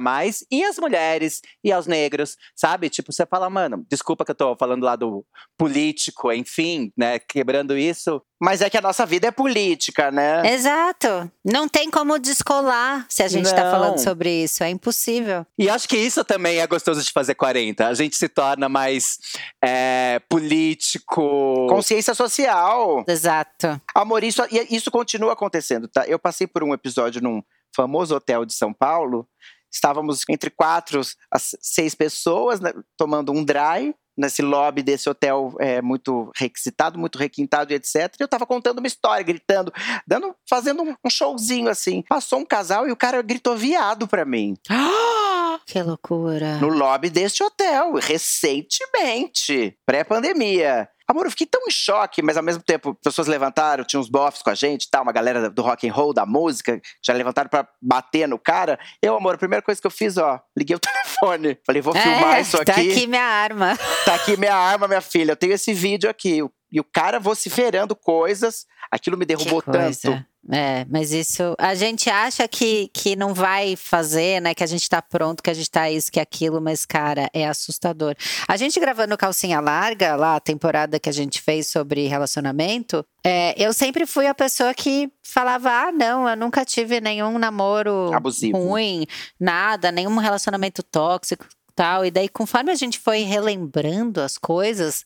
e 0.50 0.64
as 0.64 0.80
mulheres, 0.80 1.42
e 1.62 1.74
aos 1.74 1.86
negros, 1.86 2.38
sabe? 2.56 2.90
Tipo, 2.90 3.12
você 3.12 3.26
fala, 3.26 3.50
mano, 3.50 3.86
desculpa 3.90 4.24
que 4.24 4.32
eu 4.32 4.36
tô 4.36 4.56
falando 4.56 4.86
lá 4.86 4.96
do 4.96 5.26
político, 5.58 6.32
enfim, 6.32 6.90
né, 6.96 7.20
quebrando 7.20 7.78
isso, 7.78 8.22
Mas 8.40 8.62
é 8.62 8.70
que 8.70 8.78
a 8.78 8.82
nossa 8.82 9.06
vida 9.06 9.28
é 9.28 9.32
política, 9.32 10.12
né? 10.12 10.54
Exato. 10.54 11.32
Não 11.44 11.68
tem 11.68 11.90
como 11.90 12.20
descolar 12.20 13.06
se 13.10 13.24
a 13.24 13.28
gente 13.28 13.50
tá 13.50 13.64
Não. 13.64 13.72
falando 13.72 13.98
sobre 13.98 14.44
isso. 14.44 14.64
É 14.64 14.70
impossível. 14.70 15.46
E 15.58 15.68
acho 15.70 15.90
que 15.90 15.98
isso 15.98 16.24
também 16.24 16.60
é 16.60 16.68
gostoso 16.68 17.04
de 17.04 17.12
fazer 17.12 17.34
40. 17.34 17.88
A 17.88 17.94
gente 17.96 18.16
se 18.16 18.30
torna 18.30 18.70
mais 18.70 19.18
é, 19.64 20.22
político. 20.30 21.68
Consciência 21.68 22.14
social. 22.14 23.04
Exato. 23.08 23.82
Amor, 23.96 24.24
isso, 24.24 24.44
e 24.52 24.76
isso 24.76 24.92
continua 24.92 25.34
acontecendo, 25.34 25.88
tá? 25.88 26.06
Eu 26.08 26.20
passei 26.20 26.46
por 26.46 26.64
um 26.64 26.74
episódio 26.74 27.22
num 27.22 27.42
famoso 27.76 28.16
hotel 28.16 28.46
de 28.46 28.54
São 28.54 28.72
Paulo. 28.72 29.28
Estávamos 29.72 30.24
entre 30.30 30.50
quatro 30.50 31.02
a 31.32 31.40
seis 31.40 31.94
pessoas, 31.94 32.60
né, 32.60 32.72
tomando 32.96 33.32
um 33.32 33.44
dry 33.44 33.94
nesse 34.18 34.42
lobby 34.42 34.82
desse 34.82 35.10
hotel 35.10 35.54
é, 35.60 35.82
muito 35.82 36.32
requisitado, 36.36 36.98
muito 36.98 37.18
requintado 37.18 37.72
e 37.72 37.76
etc. 37.76 38.16
E 38.20 38.24
eu 38.24 38.28
tava 38.28 38.46
contando 38.46 38.80
uma 38.80 38.88
história, 38.88 39.24
gritando, 39.24 39.72
dando, 40.06 40.36
fazendo 40.50 40.84
um, 40.84 40.96
um 41.06 41.10
showzinho 41.10 41.70
assim. 41.70 42.04
Passou 42.10 42.40
um 42.40 42.46
casal 42.46 42.88
e 42.88 42.92
o 42.92 42.96
cara 42.96 43.22
gritou 43.22 43.56
viado 43.56 44.08
pra 44.08 44.26
mim. 44.26 44.56
Que 45.66 45.82
loucura. 45.82 46.58
No 46.58 46.70
lobby 46.70 47.10
deste 47.10 47.44
hotel, 47.44 47.94
recentemente, 47.96 49.78
pré-pandemia. 49.86 50.88
Amor, 51.10 51.26
eu 51.26 51.32
fiquei 51.32 51.48
tão 51.48 51.62
em 51.68 51.72
choque, 51.72 52.22
mas 52.22 52.36
ao 52.36 52.44
mesmo 52.44 52.62
tempo, 52.62 52.94
pessoas 53.02 53.28
levantaram, 53.28 53.84
tinha 53.86 54.00
uns 54.00 54.10
bofs 54.10 54.42
com 54.42 54.50
a 54.50 54.56
gente 54.56 54.90
tal, 54.92 55.04
uma 55.04 55.12
galera 55.14 55.50
do 55.50 55.62
rock 55.62 55.88
and 55.88 55.94
roll, 55.94 56.14
da 56.14 56.26
música, 56.26 56.82
já 57.06 57.14
levantaram 57.14 57.50
pra 57.50 57.66
bater 57.82 58.28
no 58.28 58.38
cara. 58.38 58.78
Eu, 59.02 59.16
amor, 59.16 59.36
a 59.36 59.38
primeira 59.38 59.62
coisa 59.62 59.80
que 59.80 59.88
eu 59.88 59.92
fiz, 59.92 60.18
ó, 60.18 60.40
liguei 60.58 60.76
o 60.76 60.80
telefone. 60.82 61.58
Falei, 61.66 61.82
vou 61.82 61.94
filmar 61.94 62.38
É, 62.38 62.42
isso 62.42 62.58
Tá 62.66 62.74
aqui. 62.74 62.92
aqui 62.92 63.08
minha 63.08 63.24
arma. 63.24 63.78
Tá 64.06 64.16
aqui 64.16 64.36
minha 64.38 64.56
arma, 64.56 64.88
minha 64.88 65.02
filha. 65.02 65.32
Eu 65.32 65.38
tenho 65.38 65.54
esse 65.54 65.74
vídeo 65.74 66.10
aqui. 66.10 66.42
E 66.70 66.80
o 66.82 66.84
cara 66.84 67.20
vociferando 67.20 67.96
coisas. 67.96 68.66
Aquilo 68.92 69.18
me 69.18 69.26
derrubou 69.26 69.62
tanto. 69.62 70.26
É, 70.50 70.86
mas 70.90 71.12
isso. 71.12 71.56
A 71.58 71.76
gente 71.76 72.10
acha 72.10 72.48
que, 72.48 72.90
que 72.94 73.16
não 73.16 73.34
vai 73.34 73.76
fazer, 73.76 74.42
né? 74.42 74.54
Que 74.56 74.64
a 74.64 74.68
gente 74.68 74.90
tá 74.90 75.02
pronto, 75.02 75.44
que 75.44 75.50
a 75.50 75.54
gente 75.54 75.70
tá 75.70 75.90
isso, 75.90 76.12
que 76.12 76.20
aquilo, 76.20 76.62
mas, 76.62 76.86
cara, 76.86 77.30
é 77.34 77.48
assustador. 77.48 78.16
A 78.48 78.56
gente 78.56 78.80
gravando 78.80 79.18
Calcinha 79.18 79.60
Larga, 79.60 80.16
lá, 80.16 80.38
a 80.38 80.40
temporada 80.40 81.00
que 81.00 81.10
a 81.10 81.14
gente 81.14 81.42
fez 81.42 81.68
sobre 81.68 82.08
relacionamento, 82.08 83.06
é, 83.24 83.54
eu 83.62 83.74
sempre 83.74 84.06
fui 84.06 84.26
a 84.26 84.34
pessoa 84.34 84.74
que 84.74 85.12
falava: 85.22 85.70
ah, 85.70 85.92
não, 85.92 86.28
eu 86.30 86.38
nunca 86.38 86.64
tive 86.64 87.02
nenhum 87.02 87.38
namoro 87.38 88.14
Abusivo. 88.14 88.58
ruim, 88.58 89.06
nada, 89.40 89.92
nenhum 89.92 90.18
relacionamento 90.18 90.82
tóxico 90.82 91.46
tal. 91.76 92.04
E 92.04 92.10
daí, 92.10 92.28
conforme 92.28 92.72
a 92.72 92.76
gente 92.76 93.00
foi 93.00 93.20
relembrando 93.20 94.20
as 94.20 94.38
coisas, 94.38 95.06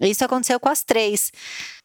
isso 0.00 0.24
aconteceu 0.24 0.60
com 0.60 0.68
as 0.68 0.84
três. 0.84 1.32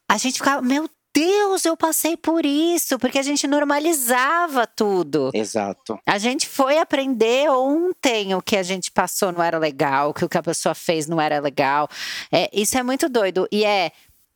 A 0.08 0.16
gente 0.16 0.38
ficava, 0.38 0.62
meu 0.62 0.88
Deus, 1.20 1.64
eu 1.64 1.76
passei 1.76 2.16
por 2.16 2.46
isso, 2.46 2.98
porque 2.98 3.18
a 3.18 3.22
gente 3.22 3.46
normalizava 3.46 4.66
tudo. 4.66 5.30
Exato. 5.34 5.98
A 6.06 6.18
gente 6.18 6.46
foi 6.46 6.78
aprender 6.78 7.50
ontem 7.50 8.34
o 8.34 8.42
que 8.42 8.56
a 8.56 8.62
gente 8.62 8.90
passou 8.90 9.32
não 9.32 9.42
era 9.42 9.58
legal, 9.58 10.14
que 10.14 10.24
o 10.24 10.28
que 10.28 10.38
a 10.38 10.42
pessoa 10.42 10.74
fez 10.74 11.06
não 11.06 11.20
era 11.20 11.40
legal. 11.40 11.88
É, 12.30 12.48
isso 12.52 12.78
é 12.78 12.82
muito 12.82 13.08
doido. 13.08 13.48
E 13.50 13.64
é 13.64 13.90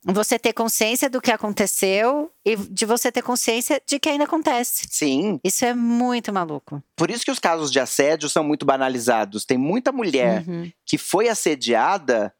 você 0.04 0.36
ter 0.36 0.52
consciência 0.52 1.08
do 1.08 1.20
que 1.20 1.30
aconteceu 1.30 2.28
e 2.44 2.56
de 2.56 2.84
você 2.84 3.12
ter 3.12 3.22
consciência 3.22 3.80
de 3.86 4.00
que 4.00 4.08
ainda 4.08 4.24
acontece. 4.24 4.88
Sim. 4.90 5.38
Isso 5.44 5.64
é 5.64 5.72
muito 5.74 6.32
maluco. 6.32 6.82
Por 6.96 7.08
isso 7.08 7.24
que 7.24 7.30
os 7.30 7.38
casos 7.38 7.70
de 7.70 7.78
assédio 7.78 8.28
são 8.28 8.42
muito 8.42 8.66
banalizados. 8.66 9.44
Tem 9.44 9.56
muita 9.56 9.92
mulher 9.92 10.42
Uhum. 10.48 10.68
que 10.84 10.98
foi 10.98 11.28
assediada 11.28 12.34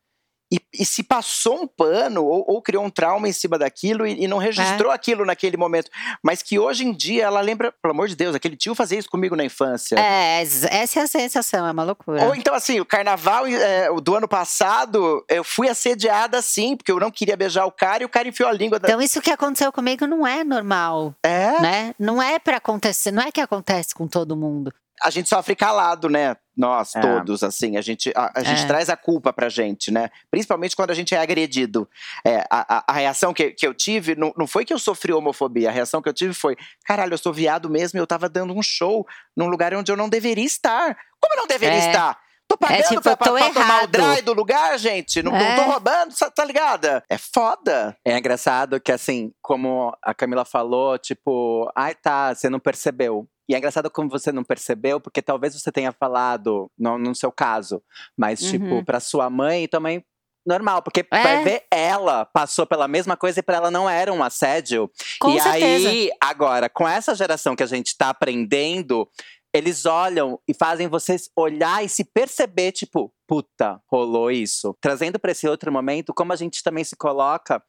e, 0.53 0.61
e 0.74 0.84
se 0.84 1.03
passou 1.03 1.62
um 1.62 1.66
pano 1.66 2.22
ou, 2.24 2.44
ou 2.46 2.61
criou 2.61 2.84
um 2.84 2.90
trauma 2.90 3.26
em 3.26 3.32
cima 3.32 3.59
daquilo 3.59 4.07
e, 4.07 4.24
e 4.24 4.28
não 4.28 4.36
registrou 4.36 4.92
É. 4.92 4.94
aquilo 4.94 5.24
naquele 5.24 5.57
momento. 5.57 5.90
Mas 6.22 6.42
que 6.42 6.59
hoje 6.59 6.84
em 6.84 6.92
dia 6.92 7.24
ela 7.24 7.40
lembra, 7.40 7.72
pelo 7.80 7.94
amor 7.94 8.07
de 8.07 8.14
Deus, 8.14 8.34
aquele 8.34 8.55
tio 8.55 8.74
fazia 8.74 8.98
isso 8.98 9.09
comigo 9.09 9.34
na 9.34 9.44
infância. 9.44 9.96
É, 9.98 10.42
essa 10.42 11.00
é 11.00 11.03
a 11.03 11.07
sensação, 11.07 11.66
é 11.66 11.72
uma 11.72 11.82
loucura. 11.82 12.26
Ou 12.26 12.34
então, 12.34 12.55
assim, 12.55 12.78
o 12.80 12.84
carnaval 12.84 13.46
é, 13.46 13.88
do 14.03 14.14
ano 14.14 14.28
passado, 14.28 15.24
eu 15.26 15.42
fui 15.42 15.70
assediada 15.70 16.36
assim, 16.36 16.76
porque 16.76 16.92
eu 16.92 17.00
não 17.00 17.11
queria 17.11 17.36
beijar 17.36 17.64
o 17.64 17.72
cara 17.72 18.03
e 18.03 18.07
o 18.07 18.09
cara 18.09 18.28
enfiou 18.28 18.48
a 18.48 18.53
língua 18.53 18.78
da. 18.78 18.88
Então, 18.88 19.00
isso 19.00 19.22
que 19.22 19.30
aconteceu 19.30 19.72
comigo 19.72 20.07
não 20.07 20.26
é 20.26 20.44
normal, 20.44 21.14
é, 21.22 21.61
né? 21.61 21.94
Não 21.98 22.22
é 22.22 22.38
pra 22.38 22.59
acontecer, 22.59 23.11
não 23.11 23.22
é 23.22 23.32
que 23.32 23.40
acontece 23.40 23.94
com 23.94 24.07
todo 24.07 24.36
mundo. 24.36 24.70
A 25.05 25.11
gente 25.11 25.28
sofre 25.28 25.55
calado, 25.57 26.09
né? 26.09 26.36
Nós, 26.57 26.94
É. 26.94 27.00
todos, 27.00 27.42
assim. 27.42 27.76
A 27.76 27.80
gente, 27.80 28.12
a, 28.14 28.30
a 28.36 28.42
gente 28.42 28.64
É. 28.64 28.66
traz 28.66 28.90
a 28.90 28.96
culpa 28.96 29.32
pra 29.32 29.48
gente, 29.48 29.90
né? 29.90 30.11
Principalmente 30.30 30.76
quando 30.76 30.90
a 30.90 30.94
gente 30.94 31.14
é 31.14 31.18
agredido. 31.18 31.88
É, 32.26 32.44
a, 32.50 32.78
a- 32.78 32.84
a 32.88 32.92
reação 32.92 33.32
que, 33.32 33.50
que 33.53 33.66
eu 33.66 33.72
tive 33.72 34.14
não, 34.14 34.32
não 34.36 34.46
foi 34.46 34.64
que 34.64 34.72
eu 34.72 34.78
sofri 34.78 35.12
homofobia. 35.12 35.68
A 35.70 35.72
reação 35.72 36.03
que 36.03 36.09
eu 36.09 36.12
tive 36.14 36.34
foi: 36.34 36.57
caralho, 36.84 37.14
eu 37.14 37.18
sou 37.18 37.32
viado 37.32 37.70
mesmo 37.70 37.98
e 37.98 38.00
eu 38.00 38.07
tava 38.07 38.28
dando 38.28 38.53
um 38.55 38.62
show 38.62 39.07
num 39.36 39.46
lugar 39.48 39.74
onde 39.74 39.90
eu 39.90 39.96
não 39.96 40.09
deveria 40.09 40.44
estar. 40.44 40.96
Como 41.20 41.34
eu 41.34 41.38
não 41.38 41.46
deveria 41.46 41.78
É. 41.78 41.86
estar? 41.88 42.18
Tô 42.48 42.59
pagando 42.59 42.82
tipo, 42.86 43.00
pra, 43.00 43.16
pra- 43.16 43.32
pra 43.32 43.50
tomar 43.50 43.84
o 43.84 43.86
dry 43.86 44.20
do 44.20 44.34
lugar, 44.34 44.78
gente. 44.78 45.22
Não, 45.22 45.32
não 45.32 45.38
É. 45.38 45.57
tô 45.57 45.62
roubando, 45.62 46.12
sa- 46.12 46.30
tá 46.30 46.44
ligada? 46.44 47.03
É 47.09 47.16
foda. 47.16 47.96
É 48.05 48.18
engraçado 48.18 48.78
que, 48.78 48.92
assim, 48.92 49.32
como 49.40 49.96
a 50.03 50.12
Camila 50.12 50.44
falou, 50.44 50.98
tipo, 50.98 51.66
ai 51.74 51.94
tá, 51.94 52.34
você 52.34 52.50
não 52.50 52.61
percebeu. 52.61 53.26
E 53.49 53.55
é 53.55 53.59
engraçado 53.59 53.90
como 53.90 54.09
você 54.09 54.30
não 54.32 54.45
percebeu, 54.45 55.01
porque 55.01 55.20
talvez 55.20 55.55
você 55.59 55.70
tenha 55.72 55.93
falado, 55.93 56.70
não 56.78 56.97
no 56.99 57.14
seu 57.14 57.30
caso, 57.32 57.82
mas, 58.16 58.40
tipo, 58.40 58.64
Uhum. 58.66 58.84
pra 58.84 59.01
sua 59.01 59.28
mãe 59.28 59.66
também. 59.68 60.05
Normal, 60.47 60.82
porque 60.82 61.07
É. 61.12 61.22
vai 61.22 61.45
ver 61.45 61.64
ela 61.70 62.24
passou 62.24 62.66
pela 62.66 62.88
mesma 62.88 63.16
coisa 63.16 63.38
e 63.38 63.43
pra 63.43 63.57
ela 63.57 63.70
não 63.70 63.88
era 63.88 64.12
um 64.12 64.22
assédio. 64.24 64.90
Com 65.20 65.30
e 65.30 65.40
certeza. 65.40 65.88
aí, 65.88 66.11
agora, 66.20 66.68
com 66.68 66.86
essa 66.88 67.14
geração 67.14 67.55
que 67.55 67.62
a 67.62 67.66
gente 67.66 67.97
tá 67.97 68.11
aprendendo, 68.11 69.09
eles 69.55 69.86
olham 69.86 70.40
e 70.49 70.55
fazem 70.55 70.88
vocês 70.88 71.28
olhar 71.36 71.84
e 71.84 71.88
se 71.88 72.05
perceber, 72.05 72.72
tipo, 72.72 73.12
puta, 73.28 73.80
rolou 73.86 74.30
isso. 74.30 74.76
Trazendo 74.80 75.18
pra 75.18 75.30
esse 75.32 75.47
outro 75.47 75.70
momento, 75.70 76.12
como 76.14 76.32
a 76.32 76.36
gente 76.36 76.62
também 76.62 76.82
se 76.82 76.97
coloca 76.97 77.62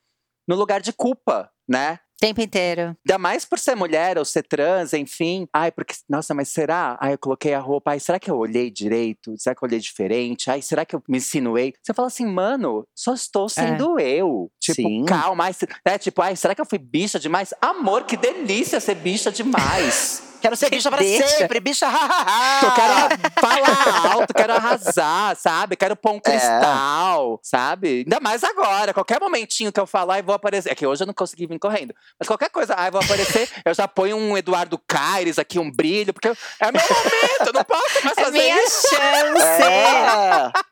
no 0.48 0.56
lugar 0.56 0.82
de 0.82 0.94
culpa, 0.94 1.52
né? 1.70 2.00
Tempo 2.28 2.42
inteiro. 2.42 2.96
Ainda 3.06 3.18
mais 3.18 3.44
por 3.44 3.60
ser 3.60 3.76
mulher 3.76 4.18
ou 4.18 4.24
ser 4.24 4.44
trans, 4.44 4.94
enfim. 4.94 5.48
Ai, 5.54 5.72
porque, 5.72 5.94
nossa, 6.10 6.34
mas 6.34 6.50
será? 6.50 6.98
Ai, 7.02 7.14
eu 7.14 7.18
coloquei 7.18 7.54
a 7.54 7.60
roupa. 7.60 7.92
Ai, 7.92 8.00
será 8.00 8.18
que 8.20 8.32
eu 8.32 8.38
olhei 8.38 8.72
direito? 8.72 9.36
Será 9.38 9.54
que 9.54 9.64
eu 9.64 9.68
olhei 9.68 9.80
diferente? 9.80 10.50
Ai, 10.50 10.62
será 10.62 10.86
que 10.86 10.96
eu 10.96 11.04
me 11.08 11.18
insinuei? 11.18 11.74
Você 11.82 11.94
fala 11.94 12.08
assim, 12.08 12.26
mano, 12.26 12.86
só 12.96 13.14
estou 13.14 13.50
sendo 13.50 14.00
eu. 14.00 14.50
Tipo, 14.60 14.88
Sim. 14.88 15.06
calma. 15.06 15.46
Ai, 15.46 15.56
é 15.86 15.98
tipo, 15.98 16.22
ai, 16.22 16.36
será 16.36 16.56
que 16.56 16.62
eu 16.62 16.66
fui 16.66 16.80
bicha 16.80 17.20
demais? 17.20 17.54
Amor, 17.62 18.06
que 18.06 18.16
delícia 18.16 18.80
ser 18.80 18.96
bicha 18.96 19.32
demais. 19.32 20.24
Quero 20.44 20.58
ser 20.58 20.70
bicha 20.70 20.90
pra 20.90 21.00
deixa. 21.00 21.26
sempre, 21.26 21.62
bicha, 21.62 21.88
hahaha. 21.88 22.66
Eu 22.66 22.72
quero 22.74 23.32
falar 23.40 24.12
alto, 24.14 24.34
quero 24.34 24.54
arrasar, 24.54 25.38
sabe? 25.38 25.78
Quero 25.78 25.96
pôr 25.96 26.12
um 26.12 26.20
cristal, 26.20 27.40
sabe? 27.42 28.00
Ainda 28.06 28.20
mais 28.20 28.44
agora. 28.44 28.94
Qualquer 28.94 29.22
momentinho 29.22 29.72
que 29.72 29.80
eu 29.80 29.88
falar, 29.88 30.20
eu 30.20 30.24
vou 30.26 30.36
aparecer. 30.36 30.70
É 30.70 30.76
que 30.76 30.86
hoje 30.86 31.04
eu 31.04 31.08
não 31.08 31.14
consegui 31.14 31.48
vir 31.48 31.58
correndo. 31.58 31.96
Mas 32.20 32.28
qualquer 32.28 32.50
coisa, 32.50 32.76
ai, 32.78 32.92
vou 32.92 33.00
aparecer, 33.02 33.48
eu 33.64 33.74
já 33.74 33.88
ponho 33.88 34.18
um 34.18 34.38
Eduardo 34.38 34.78
Caires 34.86 35.40
aqui, 35.40 35.58
um 35.60 35.72
brilho, 35.72 36.14
porque 36.14 36.28
é 36.28 36.72
meu 36.72 36.82
momento, 36.82 37.48
eu 37.48 37.54
não 37.54 37.64
posso 37.64 38.04
mais 38.04 38.18
É 38.20 38.24
fazer 38.26 38.38
minha 38.38 38.64
isso. 38.66 38.88
chance! 38.90 39.44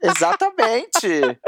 É, 0.01 0.07
exatamente. 0.09 1.39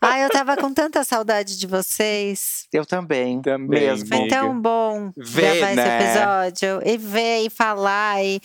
Ai, 0.00 0.24
eu 0.24 0.30
tava 0.30 0.56
com 0.56 0.72
tanta 0.72 1.02
saudade 1.02 1.58
de 1.58 1.66
vocês. 1.66 2.66
Eu 2.72 2.84
também. 2.86 3.40
Também, 3.42 3.80
Mesmo. 3.80 4.06
Foi 4.06 4.28
tão 4.28 4.60
bom 4.60 5.10
Ver, 5.16 5.58
gravar 5.58 5.74
né? 5.74 5.82
esse 5.82 6.04
episódio. 6.04 6.82
E 6.84 6.96
ver, 6.98 7.33
e 7.42 7.50
falar, 7.50 8.24
e... 8.24 8.40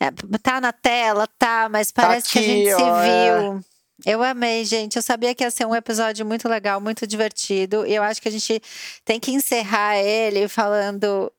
é, 0.00 0.10
tá 0.42 0.60
na 0.60 0.72
tela, 0.72 1.26
tá, 1.38 1.68
mas 1.70 1.90
parece 1.90 2.30
que 2.30 2.38
a 2.38 2.42
aqui, 2.42 2.50
gente 2.50 2.74
se 2.74 2.82
ó, 2.82 3.02
é. 3.02 3.40
viu. 3.40 3.64
Eu 4.04 4.22
amei, 4.22 4.64
gente. 4.64 4.96
Eu 4.96 5.02
sabia 5.02 5.34
que 5.34 5.44
ia 5.44 5.50
ser 5.50 5.64
um 5.64 5.74
episódio 5.74 6.26
muito 6.26 6.48
legal, 6.48 6.80
muito 6.80 7.06
divertido. 7.06 7.86
E 7.86 7.94
eu 7.94 8.02
acho 8.02 8.20
que 8.20 8.28
a 8.28 8.32
gente 8.32 8.60
tem 9.04 9.20
que 9.20 9.30
encerrar 9.30 9.96
ele 9.96 10.48
falando. 10.48 11.32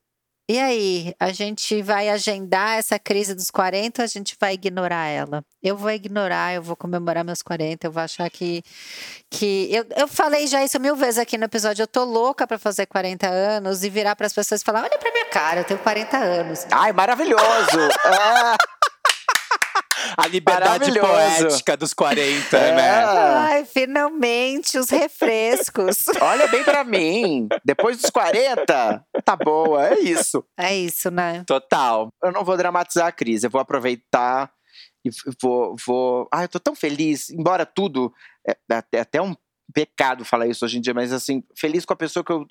E 0.50 0.60
aí, 0.60 1.16
a 1.18 1.32
gente 1.32 1.82
vai 1.82 2.10
agendar 2.10 2.78
essa 2.78 3.00
crise 3.00 3.34
dos 3.34 3.50
40 3.50 4.02
ou 4.02 4.04
a 4.04 4.08
gente 4.08 4.36
vai 4.38 4.56
ignorar 4.56 5.08
ela? 5.08 5.42
Eu 5.62 5.78
vou 5.78 5.90
ignorar, 5.90 6.54
eu 6.54 6.62
vou 6.62 6.76
comemorar 6.76 7.24
meus 7.24 7.42
40, 7.42 7.88
eu 7.88 7.92
vou 7.92 8.04
achar 8.04 8.30
que. 8.30 8.62
que 9.30 9.70
eu, 9.74 9.86
eu 9.96 10.06
falei 10.06 10.46
já 10.48 10.62
isso 10.62 10.78
mil 10.82 10.98
vezes 10.98 11.18
aqui 11.18 11.38
no 11.38 11.46
episódio. 11.46 11.84
Eu 11.84 11.88
tô 11.88 12.04
louca 12.04 12.46
pra 12.46 12.60
fazer 12.60 12.86
40 12.88 13.26
anos 13.26 13.86
e 13.86 13.90
virar 13.90 14.18
pras 14.18 14.34
pessoas 14.34 14.60
e 14.60 14.66
falar: 14.66 14.84
olha 14.84 14.98
pra 15.00 15.12
minha 15.14 15.26
cara, 15.28 15.62
eu 15.62 15.64
tenho 15.64 15.80
40 15.80 16.18
anos. 16.18 16.66
Ai, 16.72 16.92
maravilhoso. 16.92 17.44
É, 18.06 18.83
A 20.18 20.28
liberdade 20.28 20.92
poética 21.00 21.76
dos 21.78 21.94
40, 21.94 22.58
É. 22.58 22.76
né? 22.76 22.90
Ai, 23.06 23.66
finalmente 23.66 24.78
os 24.78 24.90
refrescos. 24.90 26.06
olha 26.22 26.48
bem 26.48 26.64
pra 26.64 26.84
mim. 26.84 27.48
Depois 27.64 27.98
dos 28.02 28.10
40, 28.10 29.04
tá 29.24 29.36
boa, 29.36 29.88
é 29.88 30.00
isso. 30.00 30.44
é 30.58 30.76
isso, 30.76 31.10
né? 31.10 31.44
Total. 31.48 32.10
Eu 32.24 32.32
não 32.32 32.44
vou 32.44 32.58
dramatizar 32.58 33.08
a 33.08 33.12
crise, 33.12 33.48
eu 33.48 33.52
vou 33.52 33.62
aproveitar 33.62 34.52
e 35.06 35.10
vou. 35.42 35.76
vou... 35.86 36.28
Ai, 36.32 36.46
eu 36.46 36.50
tô 36.50 36.60
tão 36.60 36.76
feliz, 36.76 37.30
embora 37.30 37.66
tudo. 37.66 38.14
É, 38.48 38.56
é 38.72 38.76
até- 38.76 39.00
até 39.00 39.22
um 39.22 39.36
pecado 39.74 40.24
falar 40.26 40.48
isso 40.48 40.64
hoje 40.66 40.78
em 40.78 40.82
dia, 40.82 40.94
mas 40.94 41.12
assim, 41.12 41.44
feliz 41.58 41.86
com 41.86 41.94
a 41.94 41.98
pessoa 41.98 42.24
que 42.24 42.32
eu, 42.32 42.46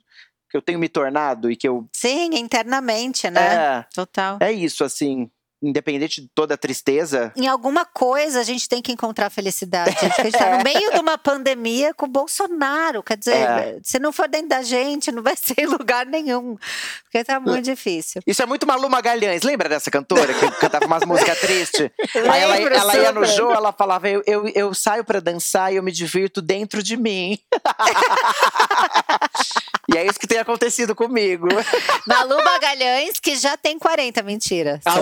que 0.50 0.56
eu 0.56 0.62
tenho 0.62 0.78
me 0.78 0.88
tornado 0.88 1.50
e 1.50 1.56
que 1.56 1.68
eu. 1.68 1.86
Sim, 1.94 2.30
internamente, 2.34 3.30
né? 3.30 3.54
É, 3.54 3.84
Total. 3.94 4.38
é 4.40 4.50
isso, 4.52 4.82
assim. 4.84 5.30
Independente 5.62 6.20
de 6.20 6.28
toda 6.34 6.54
a 6.54 6.56
tristeza. 6.56 7.32
Em 7.36 7.46
alguma 7.46 7.84
coisa 7.84 8.40
a 8.40 8.42
gente 8.42 8.68
tem 8.68 8.82
que 8.82 8.90
encontrar 8.92 9.30
felicidade. 9.30 9.92
gente, 10.00 10.20
A 10.20 10.24
gente 10.24 10.36
tá 10.38 10.56
no 10.58 10.64
meio 10.64 10.90
de 10.92 10.98
uma 10.98 11.16
pandemia 11.16 11.94
com 11.94 12.06
o 12.06 12.08
Bolsonaro. 12.08 13.02
Quer 13.02 13.16
dizer, 13.16 13.36
É. 13.36 13.78
se 13.82 13.98
não 13.98 14.12
for 14.12 14.28
dentro 14.28 14.48
da 14.48 14.62
gente, 14.62 15.12
não 15.12 15.22
vai 15.22 15.36
ser 15.36 15.54
em 15.58 15.66
lugar 15.66 16.04
nenhum. 16.06 16.56
Porque 17.04 17.22
tá 17.24 17.38
muito 17.38 17.62
difícil. 17.64 18.22
Isso 18.26 18.42
é 18.42 18.46
muito 18.46 18.66
Malu 18.66 18.88
Magalhães. 18.88 19.42
Lembra 19.42 19.68
dessa 19.68 19.90
cantora 19.90 20.32
que 20.34 20.50
cantava 20.52 20.86
umas 20.86 21.04
músicas 21.04 21.38
tristes? 21.38 21.90
Aí 22.30 22.40
ela, 22.42 22.56
ela 22.58 22.96
ia 22.96 23.12
no 23.12 23.26
show, 23.26 23.52
ela 23.52 23.72
falava: 23.72 24.08
eu, 24.08 24.22
eu, 24.26 24.48
eu 24.48 24.74
saio 24.74 25.04
pra 25.04 25.20
dançar 25.20 25.72
e 25.72 25.76
eu 25.76 25.82
me 25.82 25.92
divirto 25.92 26.42
dentro 26.42 26.82
de 26.82 26.96
mim. 26.96 27.38
e 29.92 29.96
é 29.98 30.06
isso 30.06 30.18
que 30.18 30.26
tem 30.26 30.38
acontecido 30.38 30.94
comigo. 30.94 31.48
Malu 32.06 32.42
Magalhães, 32.42 33.18
que 33.20 33.36
já 33.36 33.56
tem 33.56 33.78
40, 33.78 34.22
mentira. 34.22 34.80
A 34.84 34.92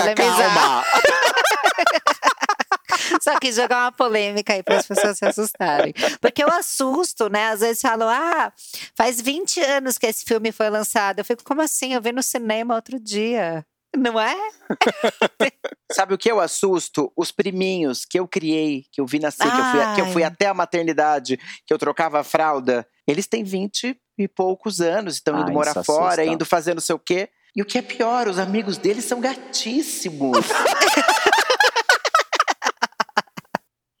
Polemizar. 0.00 0.54
calma. 0.54 0.84
Só 3.22 3.38
quis 3.38 3.56
jogar 3.56 3.84
uma 3.84 3.92
polêmica 3.92 4.52
aí 4.52 4.62
para 4.62 4.76
as 4.78 4.86
pessoas 4.86 5.18
se 5.18 5.24
assustarem. 5.24 5.92
Porque 6.20 6.42
eu 6.42 6.48
assusto, 6.48 7.28
né? 7.28 7.48
Às 7.48 7.60
vezes 7.60 7.80
falam, 7.80 8.08
ah, 8.08 8.52
faz 8.94 9.20
20 9.20 9.60
anos 9.60 9.98
que 9.98 10.06
esse 10.06 10.24
filme 10.24 10.52
foi 10.52 10.68
lançado. 10.70 11.18
Eu 11.18 11.24
fico, 11.24 11.42
como 11.44 11.62
assim? 11.62 11.94
Eu 11.94 12.02
vi 12.02 12.12
no 12.12 12.22
cinema 12.22 12.74
outro 12.74 12.98
dia. 12.98 13.64
Não 13.96 14.20
é? 14.20 14.36
Sabe 15.92 16.14
o 16.14 16.18
que 16.18 16.30
eu 16.30 16.40
assusto? 16.40 17.10
Os 17.16 17.32
priminhos 17.32 18.04
que 18.04 18.18
eu 18.20 18.28
criei, 18.28 18.84
que 18.92 19.00
eu 19.00 19.06
vi 19.06 19.18
nascer, 19.18 19.50
que 19.50 19.58
eu, 19.58 19.64
fui, 19.64 19.94
que 19.94 20.00
eu 20.02 20.06
fui 20.12 20.22
Ai. 20.22 20.28
até 20.30 20.46
a 20.46 20.54
maternidade, 20.54 21.38
que 21.66 21.72
eu 21.72 21.78
trocava 21.78 22.20
a 22.20 22.24
fralda. 22.24 22.86
Eles 23.06 23.26
têm 23.26 23.42
20 23.42 23.98
e 24.18 24.28
poucos 24.28 24.80
anos, 24.80 25.14
estão 25.14 25.40
indo 25.40 25.50
Ah, 25.50 25.54
morar 25.54 25.84
fora, 25.84 26.22
assusta. 26.22 26.24
indo 26.24 26.44
fazer 26.44 26.74
não 26.74 26.82
sei 26.82 26.94
o 26.94 26.98
quê. 26.98 27.30
E 27.58 27.62
o 27.62 27.64
que 27.64 27.76
é 27.76 27.82
pior, 27.82 28.28
os 28.28 28.38
amigos 28.38 28.78
deles 28.78 29.04
são 29.04 29.20
gatíssimos. 29.20 30.46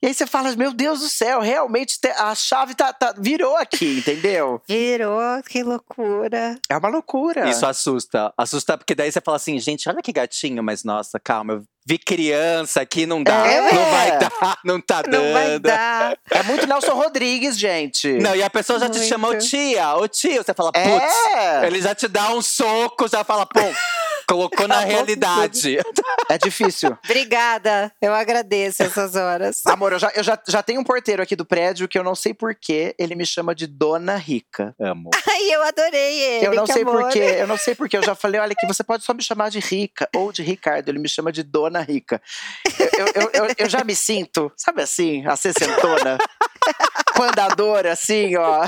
E 0.00 0.06
aí 0.06 0.14
você 0.14 0.26
fala, 0.26 0.54
meu 0.54 0.72
Deus 0.72 1.00
do 1.00 1.08
céu, 1.08 1.40
realmente 1.40 1.98
te- 2.00 2.08
a 2.08 2.32
chave 2.34 2.74
tá, 2.74 2.92
tá- 2.92 3.14
virou 3.18 3.56
aqui, 3.56 3.98
entendeu? 3.98 4.62
Virou, 4.68 5.20
que 5.42 5.62
loucura. 5.62 6.56
É 6.70 6.76
uma 6.76 6.88
loucura. 6.88 7.48
Isso 7.50 7.66
assusta. 7.66 8.32
Assusta 8.36 8.78
porque 8.78 8.94
daí 8.94 9.10
você 9.10 9.20
fala 9.20 9.36
assim, 9.36 9.58
gente, 9.58 9.88
olha 9.88 10.00
que 10.00 10.12
gatinho, 10.12 10.62
mas 10.62 10.84
nossa, 10.84 11.18
calma, 11.18 11.54
eu 11.54 11.62
vi 11.84 11.98
criança 11.98 12.80
aqui, 12.80 13.06
não 13.06 13.22
dá. 13.24 13.44
É. 13.46 13.72
Não 13.72 13.90
vai 13.90 14.18
dar, 14.18 14.58
não 14.64 14.80
tá 14.80 15.02
dando. 15.02 15.24
Não 15.24 15.32
vai 15.32 15.58
dar. 15.58 16.16
É 16.30 16.42
muito 16.44 16.66
Nelson 16.66 16.94
Rodrigues, 16.94 17.58
gente. 17.58 18.12
Não, 18.18 18.36
e 18.36 18.42
a 18.42 18.50
pessoa 18.50 18.78
já 18.78 18.88
te 18.88 18.98
Muito. 18.98 19.08
chama 19.08 19.28
ô 19.28 19.38
tia, 19.38 19.96
ô 19.96 20.06
tio. 20.06 20.44
Você 20.44 20.54
fala, 20.54 20.70
putz, 20.70 21.14
é, 21.34 21.66
ele 21.66 21.80
já 21.82 21.92
te 21.94 22.06
dá 22.06 22.30
um 22.30 22.40
soco, 22.42 23.08
já 23.08 23.24
fala, 23.24 23.44
pum, 23.46 23.72
colocou 24.28 24.68
na 24.68 24.80
realidade. 24.84 25.78
é 26.28 26.38
difícil. 26.38 26.96
Obrigada. 27.04 27.90
Eu 28.00 28.14
agradeço 28.14 28.82
essas 28.82 29.16
horas. 29.16 29.62
Amor, 29.66 29.92
eu, 29.92 29.98
já, 29.98 30.12
eu 30.14 30.22
já, 30.22 30.38
já 30.46 30.62
tenho 30.62 30.80
um 30.80 30.84
porteiro 30.84 31.22
aqui 31.22 31.34
do 31.34 31.44
prédio 31.44 31.88
que 31.88 31.98
eu 31.98 32.04
não 32.04 32.14
sei 32.14 32.34
porquê, 32.34 32.94
ele 32.98 33.14
me 33.14 33.24
chama 33.26 33.54
de 33.54 33.66
Dona 33.66 34.16
Rica. 34.16 34.74
Amo. 34.80 35.10
Ai, 35.28 35.50
eu 35.54 35.62
adorei 35.62 36.20
ele. 36.20 36.46
eu 36.46 36.54
não 36.54 36.64
que 36.64 36.72
sei 36.72 36.82
amor. 36.82 37.02
porquê, 37.02 37.18
eu 37.38 37.46
não 37.46 37.56
sei 37.56 37.74
porquê. 37.74 37.96
Eu 37.96 38.02
já 38.02 38.14
falei, 38.14 38.40
olha, 38.40 38.54
que 38.54 38.66
você 38.66 38.84
pode 38.84 39.04
só 39.04 39.14
me 39.14 39.22
chamar 39.22 39.50
de 39.50 39.58
Rica 39.60 40.08
ou 40.14 40.30
de 40.32 40.42
Ricardo. 40.42 40.88
Ele 40.88 40.98
me 40.98 41.08
chama 41.08 41.32
de 41.32 41.42
Dona 41.42 41.80
Rica. 41.80 42.20
Eu, 42.78 43.06
eu, 43.22 43.30
eu, 43.32 43.54
eu- 43.58 43.68
já 43.68 43.82
me 43.84 43.94
sinto, 43.94 44.52
sabe 44.56 44.82
assim, 44.82 45.26
a 45.26 45.36
sessentona? 45.36 46.18
Com 47.14 47.22
andadora, 47.22 47.92
assim, 47.92 48.36
ó. 48.36 48.62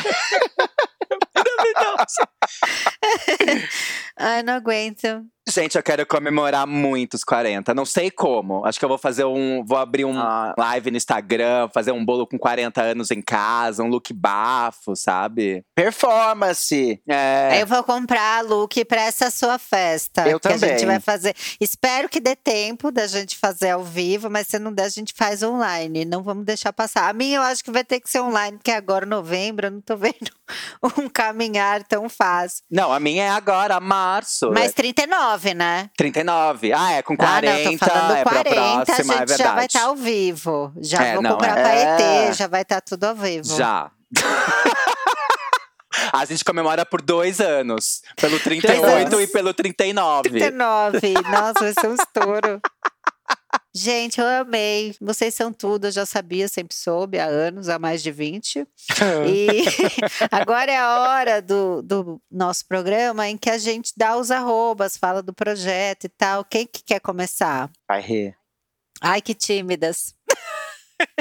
Ai, 4.16 4.42
não 4.42 4.54
aguento. 4.54 5.26
Gente, 5.50 5.76
eu 5.76 5.82
quero 5.82 6.06
comemorar 6.06 6.64
muito 6.64 7.14
os 7.14 7.24
40. 7.24 7.74
Não 7.74 7.84
sei 7.84 8.08
como. 8.08 8.64
Acho 8.64 8.78
que 8.78 8.84
eu 8.84 8.88
vou 8.88 8.98
fazer 8.98 9.24
um. 9.24 9.64
Vou 9.64 9.76
abrir 9.76 10.04
uma 10.04 10.54
live 10.56 10.92
no 10.92 10.96
Instagram, 10.96 11.68
fazer 11.74 11.90
um 11.90 12.04
bolo 12.04 12.24
com 12.24 12.38
40 12.38 12.80
anos 12.80 13.10
em 13.10 13.20
casa, 13.20 13.82
um 13.82 13.88
look 13.88 14.12
bafo, 14.12 14.94
sabe? 14.94 15.64
Performance. 15.74 17.02
É. 17.08 17.60
Eu 17.60 17.66
vou 17.66 17.82
comprar 17.82 18.44
look 18.44 18.84
pra 18.84 19.02
essa 19.02 19.28
sua 19.28 19.58
festa. 19.58 20.28
Eu 20.28 20.38
que 20.38 20.46
a 20.46 20.56
gente 20.56 20.80
também. 20.80 20.86
vai 20.86 21.00
fazer. 21.00 21.34
Espero 21.60 22.08
que 22.08 22.20
dê 22.20 22.36
tempo 22.36 22.92
da 22.92 23.08
gente 23.08 23.36
fazer 23.36 23.70
ao 23.70 23.82
vivo, 23.82 24.30
mas 24.30 24.46
se 24.46 24.58
não 24.58 24.72
der, 24.72 24.84
a 24.84 24.90
gente 24.90 25.14
faz 25.16 25.42
online. 25.42 26.04
Não 26.04 26.22
vamos 26.22 26.44
deixar 26.44 26.72
passar. 26.72 27.08
A 27.08 27.12
minha 27.12 27.38
eu 27.38 27.42
acho 27.42 27.64
que 27.64 27.72
vai 27.72 27.82
ter 27.82 27.98
que 27.98 28.08
ser 28.08 28.20
online, 28.20 28.56
porque 28.58 28.70
agora, 28.70 29.04
novembro, 29.04 29.66
eu 29.66 29.70
não 29.72 29.80
tô 29.80 29.96
vendo 29.98 30.30
um 30.96 31.08
caminhar 31.08 31.82
tão 31.82 32.08
fácil. 32.08 32.62
Não, 32.70 32.92
a 32.92 32.99
minha 33.00 33.24
é 33.24 33.28
agora, 33.30 33.80
março. 33.80 34.50
Mas 34.52 34.70
É 34.70 34.72
39, 34.72 35.54
né? 35.54 35.90
39. 35.96 36.72
Ah, 36.72 36.92
é 36.92 37.02
com 37.02 37.16
40. 37.16 37.48
ah, 37.50 37.64
não, 37.72 38.08
tô 38.08 38.14
é 38.14 38.22
40, 38.22 38.24
pra 38.24 38.40
a 38.40 38.44
próxima, 38.44 38.94
gente 39.04 39.10
é 39.12 39.16
verdade. 39.26 39.42
já 39.42 39.54
vai 39.54 39.66
estar 39.66 39.82
ao 39.82 39.96
vivo. 39.96 40.72
Já 40.80 41.02
É, 41.04 41.14
vou 41.14 41.22
não, 41.22 41.30
comprar 41.32 41.58
é. 41.58 41.62
Paetê, 41.96 42.32
já 42.34 42.46
vai 42.46 42.62
estar 42.62 42.80
tudo 42.80 43.04
ao 43.04 43.14
vivo. 43.16 43.56
Já. 43.56 43.90
A 46.12 46.24
gente 46.24 46.44
comemora 46.44 46.86
por 46.86 47.02
dois 47.02 47.40
anos. 47.40 48.00
Pelo 48.20 48.38
38 48.40 48.84
anos. 48.84 49.20
e 49.20 49.26
pelo 49.26 49.52
39. 49.52 50.30
39. 50.30 51.12
Nossa, 51.30 51.54
vai 51.60 51.72
ser 51.72 51.88
um 51.88 51.94
estouro. 51.94 52.60
Gente, 53.72 54.20
eu 54.20 54.26
amei. 54.26 54.96
Vocês 55.00 55.32
são 55.32 55.52
tudo, 55.52 55.86
eu 55.86 55.92
já 55.92 56.04
sabia, 56.04 56.48
sempre 56.48 56.76
soube 56.76 57.20
há 57.20 57.26
anos, 57.26 57.68
há 57.68 57.78
mais 57.78 58.02
de 58.02 58.10
20. 58.10 58.66
E 59.26 59.46
agora 60.30 60.72
é 60.72 60.76
a 60.76 61.00
hora 61.00 61.40
do, 61.40 61.80
do 61.80 62.20
nosso 62.30 62.66
programa 62.66 63.28
em 63.28 63.38
que 63.38 63.48
a 63.48 63.58
gente 63.58 63.92
dá 63.96 64.16
os 64.16 64.32
arrobas, 64.32 64.96
fala 64.96 65.22
do 65.22 65.32
projeto 65.32 66.04
e 66.04 66.08
tal. 66.08 66.44
Quem 66.44 66.66
que 66.66 66.82
quer 66.82 67.00
começar? 67.00 67.70
Vai 67.88 68.00
rir. 68.00 68.36
Ai, 69.00 69.22
que 69.22 69.34
tímidas. 69.34 70.14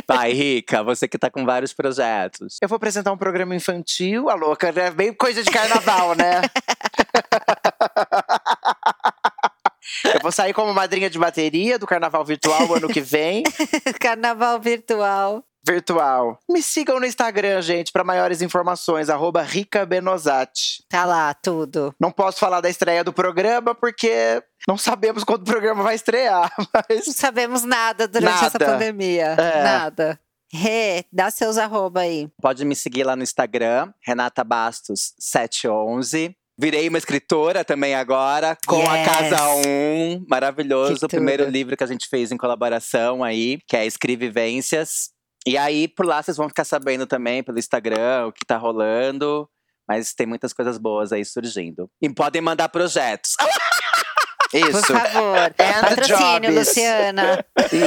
Vai, 0.08 0.34
Rica, 0.34 0.84
você 0.84 1.08
que 1.08 1.18
tá 1.18 1.30
com 1.30 1.46
vários 1.46 1.72
projetos. 1.72 2.58
Eu 2.62 2.68
vou 2.68 2.76
apresentar 2.76 3.14
um 3.14 3.18
programa 3.18 3.56
infantil, 3.56 4.30
a 4.30 4.34
louca, 4.34 4.72
né? 4.72 4.92
Bem 4.92 5.14
coisa 5.14 5.44
de 5.44 5.52
carnaval, 5.52 6.16
né? 6.16 6.42
Eu 10.14 10.20
vou 10.22 10.32
sair 10.32 10.54
como 10.54 10.74
madrinha 10.74 11.10
de 11.10 11.20
bateria 11.20 11.80
do 11.80 11.88
carnaval 11.88 12.24
virtual 12.26 12.74
ano 12.76 12.88
que 12.88 13.02
vem. 13.02 13.44
Carnaval 14.00 14.60
virtual. 14.60 15.44
Virtual. 15.66 16.40
Me 16.50 16.62
sigam 16.62 17.00
no 17.00 17.06
Instagram, 17.06 17.62
gente, 17.62 17.92
para 17.92 18.04
maiores 18.04 18.42
informações. 18.42 19.10
Arroba 19.10 19.42
Rica 19.42 19.86
Benosati. 19.86 20.84
Tá 20.90 21.06
lá, 21.06 21.34
tudo. 21.34 21.94
Não 22.00 22.12
posso 22.12 22.40
falar 22.40 22.62
da 22.62 22.70
estreia 22.70 23.04
do 23.04 23.12
programa 23.14 23.76
porque 23.76 24.42
não 24.68 24.78
sabemos 24.78 25.24
quando 25.24 25.42
o 25.42 25.52
programa 25.52 25.84
vai 25.84 25.96
estrear. 25.96 26.52
Não 26.58 26.68
Mas 26.90 27.16
sabemos 27.16 27.64
nada 27.64 28.08
durante 28.08 28.46
essa 28.46 28.58
Nada. 28.58 28.66
pandemia. 28.66 29.36
É. 29.38 29.64
Nada. 29.64 30.20
Rê, 30.52 31.06
dá 31.12 31.30
seus 31.30 31.58
arroba 31.58 32.02
aí. 32.02 32.28
Pode 32.42 32.66
me 32.66 32.76
seguir 32.76 33.04
lá 33.04 33.16
no 33.16 33.22
Instagram, 33.22 33.94
Renata 34.02 34.44
Bastos 34.44 35.14
711. 35.20 36.36
Virei 36.62 36.90
uma 36.90 36.98
escritora 36.98 37.64
também 37.64 37.96
agora, 37.96 38.58
com 38.68 38.86
a 38.90 38.98
Yes. 38.98 39.08
Casa 39.08 39.50
1. 39.56 40.26
Maravilhoso, 40.28 41.06
o 41.06 41.10
primeiro 41.10 41.50
livro 41.50 41.78
que 41.78 41.84
a 41.84 41.88
gente 41.88 42.10
fez 42.10 42.34
em 42.34 42.38
colaboração 42.38 43.24
aí, 43.24 43.60
que 43.66 43.78
é 43.78 43.86
Escrevivências. 43.86 45.12
E 45.48 45.58
aí, 45.58 45.88
por 45.88 46.06
lá, 46.06 46.22
vocês 46.22 46.36
vão 46.36 46.50
ficar 46.50 46.66
sabendo 46.66 47.08
também 47.08 47.42
pelo 47.42 47.58
Instagram 47.58 48.28
o 48.28 48.34
que 48.34 48.46
tá 48.46 48.58
rolando. 48.58 49.50
Mas 49.88 50.14
tem 50.14 50.28
muitas 50.28 50.52
coisas 50.52 50.78
boas 50.78 51.14
aí 51.14 51.24
surgindo. 51.24 51.90
E 52.02 52.10
podem 52.14 52.42
mandar 52.42 52.68
projetos. 52.68 53.36
Por 54.52 54.70
isso. 54.70 54.82
favor. 54.82 55.38
And 55.60 55.82
Patrocínio, 55.82 56.42
jobs. 56.42 56.56
Luciana. 56.56 57.46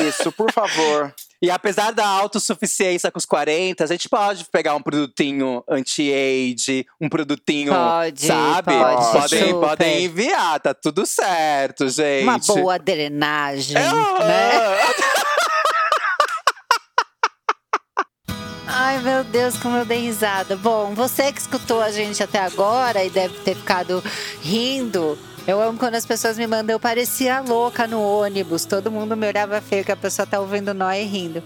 Isso, 0.08 0.30
por 0.32 0.50
favor. 0.52 1.12
E 1.42 1.50
apesar 1.50 1.90
da 1.92 2.06
autossuficiência 2.06 3.10
com 3.10 3.18
os 3.18 3.24
40, 3.26 3.82
a 3.82 3.86
gente 3.88 4.08
pode 4.08 4.44
pegar 4.44 4.76
um 4.76 4.80
produtinho 4.80 5.64
anti-age, 5.68 6.86
um 7.00 7.08
produtinho, 7.08 7.72
Pode, 7.72 8.26
sabe? 8.26 8.72
pode, 8.72 9.12
podem, 9.12 9.40
super. 9.48 9.68
podem 9.68 10.04
enviar, 10.04 10.60
tá 10.60 10.72
tudo 10.72 11.04
certo, 11.04 11.88
gente. 11.88 12.22
Uma 12.22 12.38
boa 12.38 12.78
drenagem, 12.78 13.76
É, 13.76 13.80
né? 13.80 14.52
Ai, 18.74 19.00
meu 19.00 19.22
Deus, 19.24 19.56
como 19.58 19.76
eu 19.76 19.84
dei 19.84 19.98
risada. 20.00 20.56
Bom, 20.56 20.94
você 20.94 21.30
que 21.32 21.40
escutou 21.40 21.80
a 21.82 21.90
gente 21.90 22.22
até 22.22 22.38
agora 22.38 23.04
e 23.04 23.10
deve 23.10 23.34
ter 23.40 23.54
ficado 23.56 24.02
rindo. 24.40 25.18
Eu 25.44 25.60
amo 25.60 25.76
quando 25.76 25.96
as 25.96 26.06
pessoas 26.06 26.38
me 26.38 26.46
mandam, 26.46 26.72
eu 26.72 26.78
parecia 26.78 27.40
louca 27.40 27.84
no 27.88 28.00
ônibus. 28.00 28.64
Todo 28.64 28.92
mundo 28.92 29.16
me 29.16 29.26
olhava 29.26 29.60
feio, 29.60 29.84
que 29.84 29.90
a 29.90 29.96
pessoa 29.96 30.24
tá 30.24 30.38
ouvindo 30.38 30.72
nóia 30.72 31.00
e 31.00 31.04
rindo. 31.04 31.42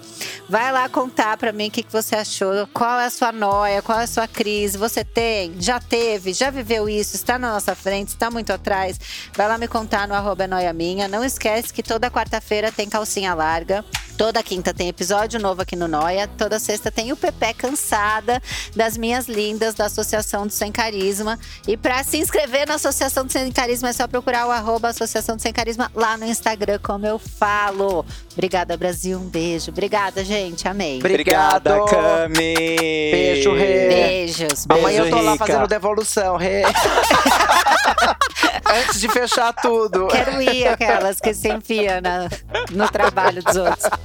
Vai 0.51 0.71
lá 0.71 0.87
contar 0.87 1.39
pra 1.39 1.51
mim 1.51 1.69
o 1.69 1.71
que, 1.71 1.83
que 1.83 1.91
você 1.91 2.15
achou, 2.15 2.67
qual 2.75 3.01
é 3.01 3.07
a 3.07 3.11
sua 3.11 3.33
noia, 3.33 3.81
qual 3.81 3.99
é 3.99 4.05
a 4.05 4.07
sua 4.07 4.29
crise. 4.29 4.77
Você 4.77 5.03
tem, 5.03 5.55
já 5.59 5.81
teve, 5.81 6.35
já 6.35 6.51
viveu 6.51 6.91
isso, 6.91 7.17
está 7.17 7.39
na 7.39 7.51
nossa 7.53 7.75
frente, 7.75 8.09
está 8.09 8.31
muito 8.31 8.53
atrás. 8.53 9.01
Vai 9.35 9.49
lá 9.49 9.57
me 9.57 9.67
contar 9.67 10.07
no 10.07 10.15
arroba 10.15 10.45
é 10.45 10.47
noia 10.47 10.73
minha. 10.75 11.09
Não 11.09 11.25
esquece 11.25 11.73
que 11.73 11.83
toda 11.83 12.11
quarta-feira 12.11 12.71
tem 12.71 12.91
calcinha 12.91 13.33
larga. 13.33 13.83
Toda 14.17 14.43
quinta 14.43 14.73
tem 14.73 14.89
episódio 14.89 15.39
novo 15.39 15.61
aqui 15.61 15.77
no 15.77 15.87
Noia. 15.87 16.27
Toda 16.39 16.59
sexta 16.59 16.91
tem 16.91 17.13
o 17.13 17.17
Pepe 17.17 17.53
Cansada, 17.53 18.43
das 18.75 18.97
minhas 18.97 19.29
lindas 19.29 19.75
da 19.75 19.85
Associação 19.87 20.47
do 20.47 20.53
Sem 20.53 20.73
Carisma. 20.73 21.39
E 21.69 21.77
para 21.77 22.03
se 22.03 22.17
inscrever 22.17 22.67
na 22.67 22.77
Associação 22.77 23.27
do 23.27 23.31
Sem 23.33 23.53
Carisma 23.53 23.91
é 23.91 23.93
só 23.93 24.09
procurar 24.09 24.47
o 24.47 24.51
arroba 24.51 24.89
Associação 24.89 25.37
do 25.37 25.43
Sem 25.43 25.53
Carisma 25.53 25.91
lá 25.95 26.17
no 26.17 26.25
Instagram, 26.25 26.79
como 26.83 27.07
eu 27.07 27.19
falo. 27.19 28.07
Obrigada, 28.33 28.75
Brasil. 28.77 29.19
Um 29.19 29.29
beijo. 29.29 29.71
Obrigada, 29.71 30.25
gente. 30.25 30.67
Amei. 30.67 30.99
Obrigado. 30.99 31.67
Obrigada, 31.69 32.25
Cami. 32.25 32.55
Beijo, 32.55 33.53
Rê. 33.55 33.89
Beijos. 33.89 34.65
Amanhã 34.69 35.05
eu 35.05 35.11
tô 35.11 35.21
lá 35.21 35.33
Rica. 35.33 35.47
fazendo 35.47 35.67
devolução, 35.69 36.37
Rê. 36.39 36.63
Antes 38.79 39.01
de 39.01 39.09
fechar 39.09 39.53
tudo. 39.55 40.09
Quero 40.09 40.43
ir 40.43 40.67
aquelas 40.69 41.21
que 41.21 41.33
se 41.33 41.49
enfia 41.49 42.01
na- 42.01 42.29
no 42.71 42.89
trabalho 42.91 43.43
dos 43.43 43.57
outros. 43.57 43.85